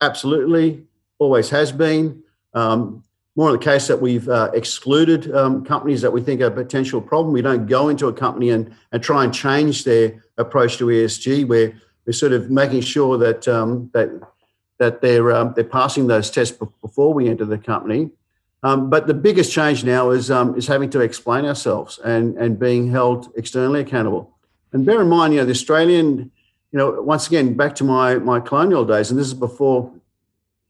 Absolutely, 0.00 0.84
always 1.18 1.50
has 1.50 1.72
been. 1.72 2.22
Um, 2.54 3.02
more 3.36 3.50
in 3.50 3.58
the 3.58 3.64
case 3.64 3.86
that 3.86 4.00
we've 4.00 4.28
uh, 4.28 4.50
excluded 4.54 5.32
um, 5.34 5.62
companies 5.62 6.00
that 6.00 6.10
we 6.10 6.22
think 6.22 6.40
are 6.40 6.46
a 6.46 6.50
potential 6.50 7.02
problem. 7.02 7.34
We 7.34 7.42
don't 7.42 7.66
go 7.66 7.90
into 7.90 8.06
a 8.08 8.12
company 8.12 8.48
and, 8.48 8.74
and 8.92 9.02
try 9.02 9.24
and 9.24 9.32
change 9.32 9.84
their 9.84 10.24
approach 10.38 10.78
to 10.78 10.86
ESG. 10.86 11.46
We're, 11.46 11.78
we're 12.06 12.14
sort 12.14 12.32
of 12.32 12.50
making 12.50 12.80
sure 12.80 13.18
that 13.18 13.46
um, 13.46 13.90
that 13.92 14.08
that 14.78 15.00
they're 15.00 15.32
um, 15.32 15.52
they're 15.54 15.64
passing 15.64 16.06
those 16.06 16.30
tests 16.30 16.56
before 16.80 17.12
we 17.12 17.28
enter 17.28 17.44
the 17.44 17.58
company. 17.58 18.10
Um, 18.62 18.90
but 18.90 19.06
the 19.06 19.14
biggest 19.14 19.52
change 19.52 19.84
now 19.84 20.10
is 20.10 20.30
um, 20.30 20.56
is 20.56 20.66
having 20.66 20.90
to 20.90 21.00
explain 21.00 21.44
ourselves 21.44 21.98
and 21.98 22.36
and 22.36 22.58
being 22.58 22.90
held 22.90 23.32
externally 23.36 23.80
accountable. 23.80 24.36
And 24.72 24.84
bear 24.84 25.00
in 25.00 25.08
mind, 25.08 25.34
you 25.34 25.40
know, 25.40 25.46
the 25.46 25.52
Australian, 25.52 26.30
you 26.72 26.78
know, 26.78 27.00
once 27.02 27.26
again 27.26 27.54
back 27.54 27.74
to 27.76 27.84
my 27.84 28.16
my 28.16 28.40
colonial 28.40 28.84
days, 28.84 29.10
and 29.10 29.18
this 29.18 29.26
is 29.26 29.34
before, 29.34 29.92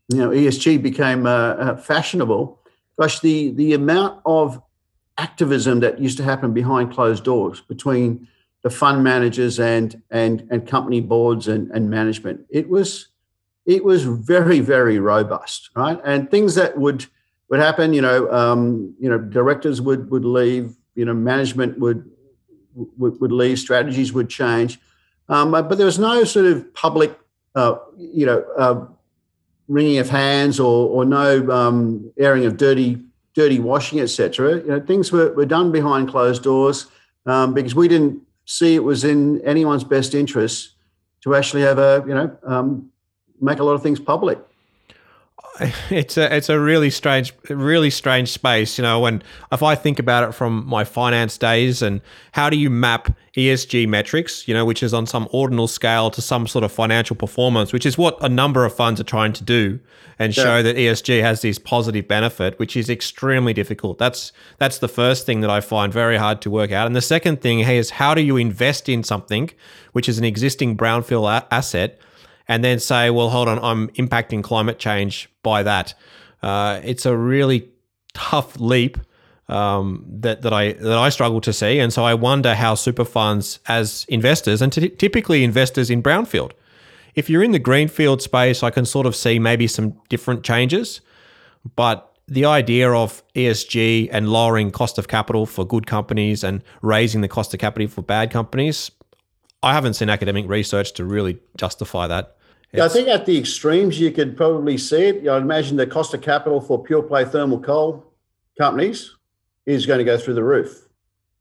you 0.08 0.18
know, 0.18 0.30
ESG 0.30 0.82
became 0.82 1.26
uh, 1.26 1.30
uh, 1.30 1.76
fashionable. 1.76 2.60
Gosh, 2.98 3.20
the 3.20 3.52
the 3.52 3.74
amount 3.74 4.20
of 4.26 4.60
activism 5.18 5.80
that 5.80 5.98
used 5.98 6.18
to 6.18 6.24
happen 6.24 6.52
behind 6.52 6.92
closed 6.92 7.24
doors 7.24 7.60
between 7.62 8.28
the 8.62 8.70
fund 8.70 9.04
managers 9.04 9.60
and 9.60 10.02
and 10.10 10.46
and 10.50 10.66
company 10.66 11.00
boards 11.00 11.48
and, 11.48 11.70
and 11.70 11.88
management, 11.88 12.44
it 12.50 12.68
was 12.68 13.08
it 13.64 13.84
was 13.84 14.02
very 14.04 14.60
very 14.60 14.98
robust, 14.98 15.70
right? 15.76 16.00
And 16.04 16.30
things 16.30 16.56
that 16.56 16.76
would 16.76 17.06
would 17.48 17.60
happen. 17.60 17.92
You 17.92 18.02
know, 18.02 18.30
um, 18.32 18.94
you 18.98 19.08
know, 19.08 19.18
directors 19.18 19.80
would 19.80 20.10
would 20.10 20.24
leave. 20.24 20.76
You 20.94 21.04
know, 21.04 21.14
management 21.14 21.78
would 21.78 22.10
would, 22.74 23.20
would 23.20 23.32
leave. 23.32 23.58
Strategies 23.58 24.12
would 24.12 24.28
change, 24.28 24.78
um, 25.28 25.50
but 25.50 25.76
there 25.76 25.86
was 25.86 25.98
no 25.98 26.24
sort 26.24 26.46
of 26.46 26.72
public, 26.74 27.18
uh, 27.54 27.76
you 27.96 28.26
know, 28.26 28.44
uh, 28.56 28.86
wringing 29.68 29.98
of 29.98 30.08
hands 30.08 30.60
or 30.60 30.88
or 30.88 31.04
no 31.04 31.50
um, 31.50 32.12
airing 32.18 32.44
of 32.44 32.56
dirty 32.56 33.02
dirty 33.34 33.58
washing, 33.58 34.00
etc. 34.00 34.56
You 34.56 34.66
know, 34.66 34.80
things 34.80 35.12
were, 35.12 35.32
were 35.34 35.46
done 35.46 35.70
behind 35.70 36.08
closed 36.08 36.42
doors 36.42 36.86
um, 37.26 37.52
because 37.52 37.74
we 37.74 37.86
didn't 37.86 38.22
see 38.46 38.74
it 38.74 38.82
was 38.82 39.04
in 39.04 39.40
anyone's 39.42 39.84
best 39.84 40.14
interest 40.14 40.72
to 41.22 41.34
actually 41.34 41.62
have 41.62 41.78
a 41.78 42.04
you 42.06 42.14
know 42.14 42.36
um, 42.44 42.90
make 43.40 43.58
a 43.58 43.64
lot 43.64 43.74
of 43.74 43.82
things 43.82 44.00
public. 44.00 44.38
It's 45.90 46.16
a 46.16 46.34
it's 46.34 46.48
a 46.48 46.58
really 46.58 46.90
strange 46.90 47.32
really 47.48 47.90
strange 47.90 48.30
space, 48.30 48.78
you 48.78 48.82
know. 48.82 49.00
When 49.00 49.22
if 49.52 49.62
I 49.62 49.74
think 49.74 49.98
about 49.98 50.28
it 50.28 50.32
from 50.32 50.66
my 50.66 50.84
finance 50.84 51.38
days 51.38 51.82
and 51.82 52.00
how 52.32 52.50
do 52.50 52.56
you 52.56 52.70
map 52.70 53.16
ESG 53.36 53.86
metrics, 53.88 54.46
you 54.48 54.54
know, 54.54 54.64
which 54.64 54.82
is 54.82 54.92
on 54.92 55.06
some 55.06 55.28
ordinal 55.30 55.68
scale 55.68 56.10
to 56.10 56.22
some 56.22 56.46
sort 56.46 56.64
of 56.64 56.72
financial 56.72 57.16
performance, 57.16 57.72
which 57.72 57.86
is 57.86 57.96
what 57.96 58.16
a 58.22 58.28
number 58.28 58.64
of 58.64 58.74
funds 58.74 59.00
are 59.00 59.04
trying 59.04 59.32
to 59.34 59.44
do, 59.44 59.78
and 60.18 60.34
show 60.34 60.62
that 60.62 60.76
ESG 60.76 61.20
has 61.22 61.42
this 61.42 61.58
positive 61.58 62.08
benefit, 62.08 62.58
which 62.58 62.76
is 62.76 62.90
extremely 62.90 63.52
difficult. 63.52 63.98
That's 63.98 64.32
that's 64.58 64.78
the 64.78 64.88
first 64.88 65.26
thing 65.26 65.40
that 65.40 65.50
I 65.50 65.60
find 65.60 65.92
very 65.92 66.16
hard 66.16 66.40
to 66.42 66.50
work 66.50 66.72
out. 66.72 66.86
And 66.86 66.96
the 66.96 67.02
second 67.02 67.40
thing 67.40 67.60
is 67.60 67.90
how 67.90 68.14
do 68.14 68.20
you 68.22 68.36
invest 68.36 68.88
in 68.88 69.02
something 69.04 69.50
which 69.92 70.08
is 70.08 70.18
an 70.18 70.24
existing 70.24 70.76
brownfield 70.76 71.30
a- 71.30 71.54
asset 71.54 71.98
and 72.48 72.62
then 72.62 72.78
say, 72.78 73.10
well, 73.10 73.30
hold 73.30 73.48
on, 73.48 73.58
I'm 73.58 73.88
impacting 73.90 74.42
climate 74.42 74.78
change 74.78 75.28
by 75.42 75.62
that. 75.62 75.94
Uh, 76.42 76.80
it's 76.84 77.06
a 77.06 77.16
really 77.16 77.68
tough 78.14 78.58
leap 78.60 78.98
um, 79.48 80.04
that 80.08 80.42
that 80.42 80.52
I 80.52 80.72
that 80.72 80.98
I 80.98 81.08
struggle 81.08 81.40
to 81.42 81.52
see, 81.52 81.78
and 81.78 81.92
so 81.92 82.04
I 82.04 82.14
wonder 82.14 82.54
how 82.54 82.74
super 82.74 83.04
funds, 83.04 83.60
as 83.68 84.04
investors, 84.08 84.60
and 84.60 84.72
t- 84.72 84.88
typically 84.88 85.44
investors 85.44 85.88
in 85.88 86.02
brownfield, 86.02 86.52
if 87.14 87.30
you're 87.30 87.42
in 87.42 87.52
the 87.52 87.58
greenfield 87.58 88.22
space, 88.22 88.62
I 88.62 88.70
can 88.70 88.84
sort 88.84 89.06
of 89.06 89.14
see 89.14 89.38
maybe 89.38 89.66
some 89.66 89.94
different 90.08 90.42
changes, 90.42 91.00
but 91.76 92.12
the 92.28 92.44
idea 92.44 92.90
of 92.90 93.22
ESG 93.34 94.08
and 94.12 94.28
lowering 94.28 94.70
cost 94.70 94.98
of 94.98 95.08
capital 95.08 95.46
for 95.46 95.64
good 95.64 95.86
companies 95.86 96.42
and 96.42 96.62
raising 96.82 97.20
the 97.20 97.28
cost 97.28 97.54
of 97.54 97.60
capital 97.60 97.88
for 97.88 98.02
bad 98.02 98.30
companies, 98.30 98.90
I 99.62 99.72
haven't 99.72 99.94
seen 99.94 100.10
academic 100.10 100.48
research 100.48 100.92
to 100.94 101.04
really 101.04 101.38
justify 101.56 102.06
that. 102.08 102.35
Yeah, 102.76 102.84
I 102.84 102.88
think 102.88 103.08
at 103.08 103.26
the 103.26 103.38
extremes, 103.38 103.98
you 103.98 104.10
could 104.10 104.36
probably 104.36 104.78
see 104.78 105.02
it. 105.02 105.28
I'd 105.28 105.42
imagine 105.42 105.76
the 105.76 105.86
cost 105.86 106.14
of 106.14 106.22
capital 106.22 106.60
for 106.60 106.82
pure 106.82 107.02
play 107.02 107.24
thermal 107.24 107.60
coal 107.60 108.04
companies 108.58 109.14
is 109.64 109.86
going 109.86 109.98
to 109.98 110.04
go 110.04 110.18
through 110.18 110.34
the 110.34 110.44
roof. 110.44 110.86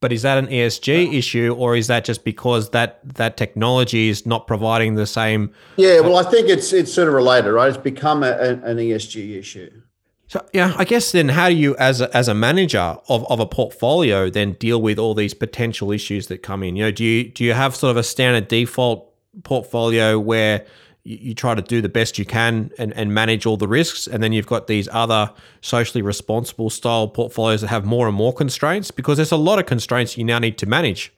But 0.02 0.12
is 0.12 0.22
that 0.24 0.38
an 0.38 0.48
ESG 0.48 1.14
issue, 1.14 1.56
or 1.58 1.76
is 1.76 1.88
that 1.88 2.06
just 2.06 2.24
because 2.24 2.70
that 2.72 3.00
that 3.16 3.38
technology 3.38 4.10
is 4.10 4.26
not 4.26 4.46
providing 4.46 4.96
the 4.96 5.08
same? 5.08 5.52
Yeah, 5.78 6.02
well, 6.02 6.18
I 6.18 6.24
think 6.30 6.48
it's 6.48 6.74
it's 6.74 6.94
sort 6.94 7.08
of 7.08 7.14
related, 7.14 7.52
right? 7.52 7.70
It's 7.70 7.78
become 7.78 8.22
a, 8.22 8.34
an 8.38 8.78
ESG 8.78 9.40
issue. 9.40 9.82
So 10.28 10.46
yeah, 10.54 10.74
I 10.78 10.86
guess 10.86 11.12
then 11.12 11.30
how 11.30 11.50
do 11.50 11.56
you, 11.56 11.76
as 11.78 12.02
a, 12.02 12.16
as 12.16 12.28
a 12.28 12.34
manager 12.34 12.98
of, 13.08 13.30
of 13.32 13.40
a 13.40 13.46
portfolio, 13.46 14.30
then 14.30 14.54
deal 14.54 14.82
with 14.82 14.98
all 14.98 15.14
these 15.14 15.34
potential 15.34 15.92
issues 15.92 16.28
that 16.28 16.40
come 16.40 16.64
in? 16.64 16.76
You 16.76 16.86
know, 16.86 16.92
do 16.92 17.04
you 17.04 17.30
do 17.30 17.44
you 17.44 17.54
have 17.54 17.76
sort 17.76 17.92
of 17.92 17.98
a 17.98 18.04
standard 18.04 18.48
default 18.48 19.12
portfolio 19.44 20.20
where 20.20 20.66
you, 21.06 21.36
try 21.36 21.54
to 21.54 21.62
do 21.62 21.82
the 21.82 21.90
best 21.90 22.18
you 22.18 22.26
can 22.26 22.72
and, 22.80 22.92
and 22.94 23.14
manage 23.14 23.46
all 23.46 23.58
the 23.58 23.68
risks. 23.68 24.08
And 24.08 24.22
then 24.24 24.34
you've 24.34 24.48
got 24.48 24.68
these 24.68 24.90
other 24.92 25.32
socially 25.62 26.02
responsible 26.02 26.70
style 26.70 27.08
portfolios 27.08 27.62
that 27.62 27.68
have 27.68 27.86
more 27.86 28.08
and 28.08 28.18
more 28.18 28.34
constraints 28.34 28.92
because 28.92 29.18
there's 29.18 29.32
a 29.32 29.38
lot 29.38 29.60
of 29.60 29.68
constraints 29.68 30.18
you 30.18 30.24
now 30.24 30.40
need 30.40 30.58
to 30.58 30.66
manage. 30.66 31.14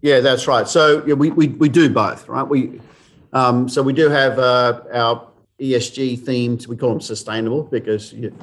Yeah, 0.00 0.20
that's 0.20 0.46
right. 0.46 0.68
So 0.68 1.04
yeah, 1.04 1.14
we, 1.14 1.30
we, 1.30 1.48
we 1.48 1.68
do 1.68 1.90
both, 1.90 2.28
right? 2.28 2.46
We 2.46 2.80
um, 3.32 3.68
so 3.68 3.82
we 3.82 3.92
do 3.92 4.08
have 4.10 4.38
uh, 4.38 4.82
our 4.92 5.26
ESG 5.58 6.20
themed. 6.20 6.66
We 6.66 6.76
call 6.76 6.90
them 6.90 7.00
sustainable 7.00 7.62
because 7.62 8.12
you, 8.12 8.36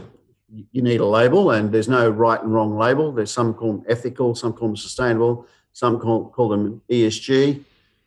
you 0.72 0.82
need 0.82 1.00
a 1.00 1.06
label, 1.06 1.52
and 1.52 1.72
there's 1.72 1.88
no 1.88 2.10
right 2.10 2.42
and 2.42 2.52
wrong 2.52 2.76
label. 2.76 3.12
There's 3.12 3.32
some 3.32 3.54
call 3.54 3.74
them 3.74 3.86
ethical, 3.88 4.34
some 4.34 4.52
call 4.52 4.70
them 4.70 4.78
sustainable, 4.78 5.46
some 5.74 6.00
call, 6.00 6.30
call 6.30 6.50
them 6.50 6.82
ESG. 6.90 7.64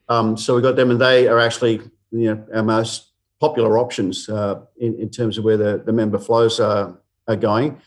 Um, 0.09 0.36
so 0.36 0.57
we 0.57 0.62
got 0.62 0.74
them, 0.74 0.90
and 0.90 1.00
they 1.00 1.28
are 1.28 1.38
actually 1.38 1.82
you 2.12 2.34
know, 2.34 2.46
our 2.54 2.62
most 2.62 3.12
popular 3.40 3.76
options 3.76 4.28
uh, 4.28 4.60
in, 4.78 4.94
in 5.00 5.10
terms 5.10 5.36
of 5.36 5.44
where 5.44 5.56
the, 5.56 5.82
the 5.84 5.92
member 5.92 6.18
flows 6.18 6.60
are, 6.60 6.96
are 7.26 7.36
going. 7.36 7.80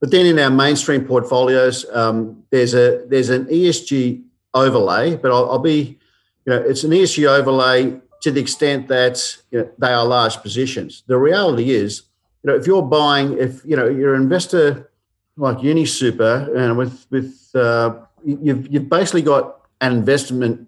But 0.00 0.10
then 0.10 0.24
in 0.26 0.38
our 0.38 0.50
mainstream 0.50 1.04
portfolios, 1.04 1.84
um, 1.92 2.42
there's 2.50 2.74
a 2.74 3.04
there's 3.08 3.28
an 3.28 3.44
ESG 3.44 4.24
overlay, 4.54 5.16
but 5.16 5.30
I'll, 5.30 5.50
I'll, 5.50 5.58
be, 5.58 5.98
you 6.44 6.52
know, 6.52 6.60
it's 6.60 6.82
an 6.82 6.90
ESG 6.90 7.28
overlay 7.28 8.00
to 8.22 8.30
the 8.30 8.40
extent 8.40 8.88
that 8.88 9.36
you 9.50 9.60
know, 9.60 9.70
they 9.78 9.92
are 9.92 10.04
large 10.04 10.38
positions. 10.38 11.04
The 11.06 11.18
reality 11.18 11.70
is, 11.70 12.02
you 12.42 12.50
know, 12.50 12.56
if 12.56 12.66
you're 12.66 12.82
buying, 12.82 13.38
if 13.38 13.64
you 13.64 13.76
know, 13.76 13.88
you're 13.88 14.14
an 14.14 14.22
investor 14.22 14.90
like 15.36 15.58
UniSuper, 15.58 16.56
and 16.56 16.76
with 16.76 17.06
with 17.10 17.50
uh, 17.54 17.96
you've 18.24 18.66
you've 18.72 18.88
basically 18.88 19.22
got 19.22 19.60
an 19.82 19.92
investment, 19.92 20.66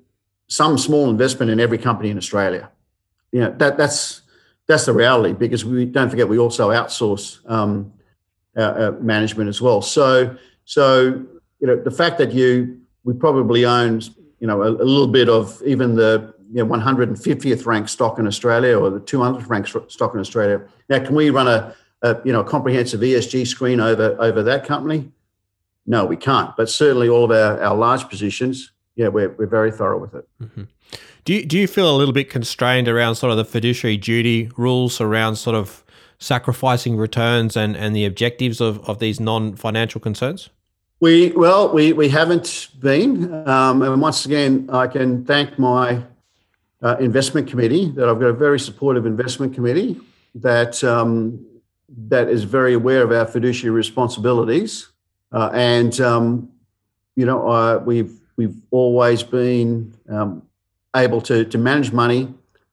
some 0.48 0.76
small 0.78 1.08
investment 1.10 1.50
in 1.50 1.58
every 1.60 1.78
company 1.78 2.10
in 2.10 2.18
Australia 2.18 2.70
you 3.35 3.41
know 3.41 3.53
that 3.59 3.76
that's 3.76 4.22
that's 4.68 4.87
the 4.87 4.93
reality 4.93 5.35
because 5.35 5.64
we 5.64 5.85
don't 5.85 6.09
forget 6.09 6.28
we 6.28 6.39
also 6.39 6.70
outsource 6.70 7.39
um, 7.51 7.93
our, 8.57 8.82
our 8.82 8.93
management 9.01 9.49
as 9.49 9.61
well. 9.61 9.82
So 9.82 10.37
so 10.64 11.24
you 11.59 11.66
know 11.66 11.74
the 11.74 11.91
fact 11.91 12.16
that 12.18 12.32
you 12.32 12.80
we 13.03 13.12
probably 13.12 13.66
own 13.66 14.03
you 14.39 14.47
know 14.47 14.62
a, 14.62 14.68
a 14.68 14.87
little 14.95 15.09
bit 15.09 15.28
of 15.28 15.61
even 15.66 15.97
the 15.97 16.32
you 16.53 16.64
know, 16.64 16.72
150th 16.72 17.66
ranked 17.66 17.91
stock 17.91 18.20
in 18.20 18.28
Australia 18.28 18.78
or 18.78 18.89
the 18.89 19.01
200th 19.01 19.49
ranked 19.49 19.74
stock 19.91 20.14
in 20.14 20.20
Australia. 20.20 20.62
Now, 20.89 21.05
can 21.05 21.16
we 21.16 21.30
run 21.30 21.49
a, 21.49 21.74
a 22.03 22.20
you 22.24 22.32
know 22.32 22.43
a 22.43 22.45
comprehensive 22.45 23.01
ESG 23.01 23.49
screen 23.49 23.80
over 23.80 24.16
over 24.20 24.45
that 24.45 24.64
company? 24.64 25.11
No, 25.87 26.05
we 26.05 26.16
can't. 26.16 26.57
But 26.57 26.70
certainly 26.70 27.09
all 27.09 27.24
of 27.24 27.32
our, 27.32 27.61
our 27.61 27.74
large 27.74 28.09
positions, 28.09 28.70
yeah, 28.95 29.09
we're, 29.09 29.30
we're 29.30 29.47
very 29.47 29.72
thorough 29.72 29.99
with 29.99 30.14
it. 30.14 30.28
Mm-hmm. 30.41 30.62
Do 31.25 31.33
you, 31.33 31.47
do 31.47 31.59
you 31.59 31.66
feel 31.66 31.95
a 31.95 31.97
little 31.97 32.12
bit 32.12 32.29
constrained 32.29 32.87
around 32.87 33.14
sort 33.14 33.31
of 33.31 33.39
the 33.39 33.47
fiduciary 33.47 33.97
duty 33.97 34.51
rules 34.59 35.01
around 35.01 35.37
sort 35.37 35.57
of 35.57 35.83
sacrificing 36.18 36.97
returns 36.99 37.57
and, 37.57 37.77
and 37.77 37.97
the 37.97 38.05
objectives 38.05 38.61
of, 38.61 38.87
of 38.89 38.99
these 38.99 39.18
non 39.18 39.57
financial 39.57 40.01
concerns? 40.01 40.51
We 41.01 41.33
well, 41.33 41.72
we 41.72 41.93
we 41.93 42.09
haven't 42.09 42.68
been, 42.79 43.47
um, 43.49 43.83
and 43.83 44.01
once 44.01 44.25
again, 44.25 44.68
I 44.72 44.87
can 44.87 45.25
thank 45.25 45.59
my 45.59 46.03
uh, 46.83 46.97
investment 47.01 47.49
committee 47.49 47.91
that 47.91 48.09
I've 48.09 48.20
got 48.20 48.29
a 48.29 48.33
very 48.33 48.61
supportive 48.61 49.05
investment 49.05 49.55
committee 49.55 50.01
that 50.37 50.83
um, 50.85 51.45
that 52.09 52.29
is 52.29 52.45
very 52.45 52.75
aware 52.75 53.03
of 53.03 53.12
our 53.12 53.27
fiduciary 53.27 53.75
responsibilities, 53.75 54.89
uh, 55.33 55.51
and 55.53 56.01
um, 56.01 56.49
you 57.16 57.27
know, 57.27 57.49
uh, 57.49 57.83
we've 57.85 58.14
we've 58.37 58.57
always 58.70 59.22
been 59.22 59.95
um, 60.09 60.43
able 60.95 61.20
to, 61.22 61.45
to 61.45 61.59
manage 61.59 61.92
money 61.92 62.32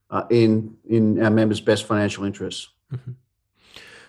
uh, 0.10 0.24
in, 0.30 0.76
in 0.90 1.22
our 1.24 1.30
members' 1.30 1.62
best 1.62 1.86
financial 1.86 2.24
interests. 2.26 2.70
Mm-hmm. 2.94 3.12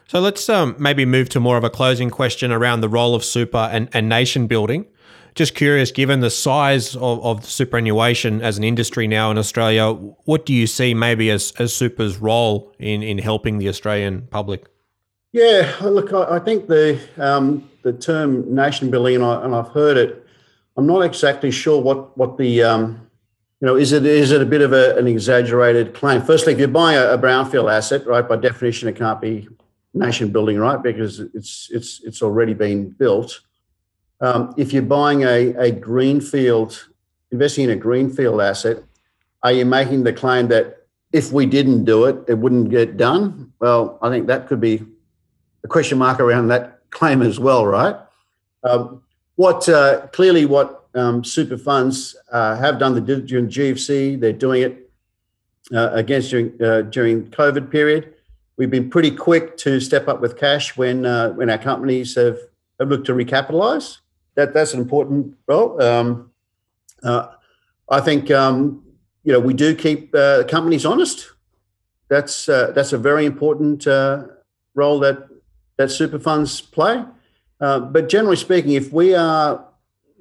So 0.09 0.21
let's 0.21 0.49
um, 0.49 0.77
maybe 0.79 1.07
move 1.07 1.29
to 1.31 1.41
more 1.41 1.57
of 1.57 1.65
a 1.65 1.71
closing 1.71 2.11
question 2.11 2.53
around 2.53 2.81
the 2.81 2.89
role 2.89 3.15
of 3.15 3.25
super 3.25 3.71
and, 3.73 3.89
and 3.93 4.09
nation 4.09 4.47
building. 4.47 4.87
Just 5.35 5.55
curious, 5.55 5.91
given 5.91 6.21
the 6.21 6.29
size 6.29 6.95
of, 6.97 7.25
of 7.25 7.47
superannuation 7.47 8.43
as 8.43 8.59
an 8.59 8.65
industry 8.65 9.07
now 9.07 9.31
in 9.31 9.39
Australia, 9.39 9.93
what 9.93 10.45
do 10.45 10.53
you 10.53 10.67
see 10.67 10.93
maybe 10.93 11.31
as, 11.31 11.55
as 11.59 11.73
super's 11.73 12.19
role 12.19 12.75
in, 12.79 13.03
in 13.03 13.17
helping 13.17 13.57
the 13.57 13.69
Australian 13.69 14.27
public? 14.27 14.67
Yeah, 15.33 15.75
look, 15.81 16.13
I, 16.13 16.37
I 16.37 16.39
think 16.41 16.69
the 16.69 17.01
um, 17.17 17.67
the 17.83 17.95
term 17.95 18.55
nation 18.55 18.91
building, 18.91 19.17
and, 19.17 19.25
I, 19.25 19.57
have 19.57 19.69
heard 19.69 19.97
it. 19.97 20.27
I'm 20.77 20.87
not 20.87 21.01
exactly 21.01 21.51
sure 21.51 21.81
what 21.81 22.17
what 22.19 22.37
the 22.37 22.63
um, 22.63 23.09
you 23.63 23.67
know, 23.69 23.77
is 23.77 23.93
it 23.93 24.05
is 24.05 24.33
it 24.33 24.43
a 24.43 24.45
bit 24.45 24.61
of 24.61 24.73
a, 24.73 24.97
an 24.97 25.07
exaggerated 25.07 25.95
claim? 25.95 26.21
Firstly, 26.21 26.53
if 26.53 26.59
you're 26.59 26.67
buying 26.67 26.99
a, 26.99 27.13
a, 27.13 27.19
brownfield 27.19 27.73
asset, 27.73 28.05
right, 28.09 28.29
by 28.29 28.35
definition, 28.35 28.89
it 28.89 28.97
can't 28.97 29.21
be 29.21 29.49
nation 29.95 30.33
building, 30.33 30.59
right, 30.59 30.83
because 30.83 31.21
it's 31.21 31.69
it's 31.71 32.01
it's 32.03 32.23
already 32.23 32.55
been 32.55 32.91
built. 32.91 33.41
Um, 34.21 34.53
if 34.57 34.73
you're 34.73 34.83
buying 34.83 35.23
a, 35.23 35.55
a 35.55 35.71
greenfield, 35.71 36.89
investing 37.31 37.65
in 37.67 37.71
a 37.71 37.77
greenfield 37.77 38.41
asset, 38.41 38.83
are 39.45 39.53
you 39.53 39.65
making 39.65 40.03
the 40.03 40.13
claim 40.13 40.49
that 40.49 40.89
if 41.13 41.31
we 41.31 41.47
didn't 41.47 41.85
do 41.85 42.07
it, 42.07 42.17
it 42.27 42.39
wouldn't 42.39 42.69
get 42.69 42.97
done? 42.97 43.53
Well, 43.61 43.97
I 44.03 44.09
think 44.09 44.27
that 44.27 44.49
could 44.49 44.61
be 44.61 44.83
a 45.63 45.69
question 45.69 45.99
mark 45.99 46.19
around 46.19 46.49
that 46.49 46.81
claim 46.91 47.23
as 47.23 47.39
well, 47.39 47.65
right? 47.65 47.95
Um, 48.65 49.05
what 49.37 49.69
uh, 49.69 50.09
clearly 50.09 50.47
what 50.47 50.82
um, 50.95 51.25
super 51.25 51.57
funds 51.57 52.17
uh, 52.31 52.57
have 52.57 52.79
done 52.79 52.95
the 52.95 53.01
during 53.01 53.49
GFC. 53.49 54.21
They're 54.21 54.33
doing 54.33 54.63
it 54.63 54.91
uh, 55.73 55.91
against 55.93 56.31
during 56.31 56.63
uh, 56.63 56.83
during 56.83 57.27
COVID 57.29 57.71
period. 57.71 58.15
We've 58.57 58.71
been 58.71 58.91
pretty 58.91 59.11
quick 59.11 59.57
to 59.59 59.81
step 59.81 60.09
up 60.09 60.21
with 60.21 60.37
cash 60.37 60.77
when 60.77 61.07
uh, 61.07 61.31
when 61.31 61.49
our 61.51 61.59
companies 61.59 62.15
have, 62.17 62.39
have 62.79 62.89
looked 62.89 63.07
to 63.07 63.15
recapitalize. 63.15 63.99
That 64.35 64.53
that's 64.55 64.75
an 64.75 64.81
important 64.81 65.35
role. 65.47 65.81
Um, 65.83 66.31
uh, 67.03 67.29
I 67.89 68.01
think 68.01 68.31
um, 68.31 68.83
you 69.25 69.33
know 69.33 69.41
we 69.41 69.55
do 69.55 69.75
keep 69.75 70.15
uh, 70.15 70.45
companies 70.45 70.85
honest. 70.85 71.31
That's 72.09 72.47
that's 72.47 72.93
a 72.93 72.99
very 72.99 73.25
important 73.25 73.87
role 74.75 74.99
that 75.01 75.29
that 75.79 75.91
super 75.91 76.19
funds 76.19 76.61
play. 76.61 77.03
But 77.59 78.11
generally 78.11 78.37
speaking, 78.37 78.73
if 78.73 78.93
we 78.93 79.15
are 79.15 79.65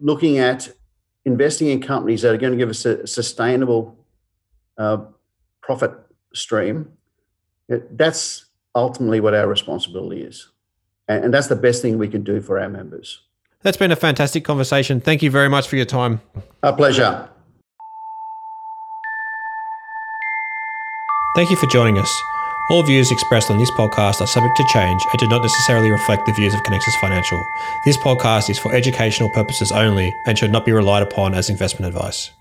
looking 0.02 0.40
at 0.40 0.70
investing 1.26 1.68
in 1.68 1.82
companies 1.82 2.24
that 2.24 2.34
are 2.34 2.38
going 2.38 2.52
to 2.52 2.58
give 2.58 2.70
us 2.70 2.84
a 2.86 3.06
sustainable 3.06 3.98
uh, 4.78 4.98
profit 5.62 5.92
stream, 6.34 6.92
that's 7.92 8.46
ultimately 8.76 9.20
what 9.20 9.34
our 9.34 9.48
responsibility 9.48 10.22
is. 10.24 10.50
And, 11.08 11.26
and 11.26 11.34
that's 11.34 11.48
the 11.48 11.56
best 11.56 11.82
thing 11.82 11.98
we 11.98 12.08
can 12.08 12.24
do 12.24 12.42
for 12.42 12.60
our 12.60 12.70
members. 12.70 13.22
That's 13.62 13.78
been 13.78 13.92
a 13.92 13.96
fantastic 13.96 14.44
conversation. 14.44 15.00
Thank 15.00 15.22
you 15.22 15.30
very 15.30 15.50
much 15.50 15.68
for 15.68 15.76
your 15.76 15.86
time. 15.86 16.22
A 16.64 16.74
pleasure. 16.74 17.30
Thank 21.36 21.50
you 21.50 21.56
for 21.56 21.68
joining 21.68 21.98
us. 21.98 22.31
All 22.72 22.84
views 22.84 23.12
expressed 23.12 23.52
on 23.52 23.58
this 23.58 23.70
podcast 23.70 24.22
are 24.22 24.28
subject 24.28 24.56
to 24.56 24.64
change 24.64 25.06
and 25.12 25.20
do 25.20 25.28
not 25.28 25.42
necessarily 25.42 25.92
reflect 25.92 26.26
the 26.26 26.32
views 26.32 26.54
of 26.54 26.64
Conexus 26.64 26.98
Financial. 27.02 27.46
This 27.84 27.98
podcast 27.98 28.50
is 28.50 28.58
for 28.58 28.74
educational 28.74 29.30
purposes 29.30 29.74
only 29.74 30.16
and 30.26 30.38
should 30.38 30.54
not 30.54 30.64
be 30.64 30.72
relied 30.72 31.04
upon 31.04 31.34
as 31.34 31.50
investment 31.50 31.94
advice. 31.94 32.32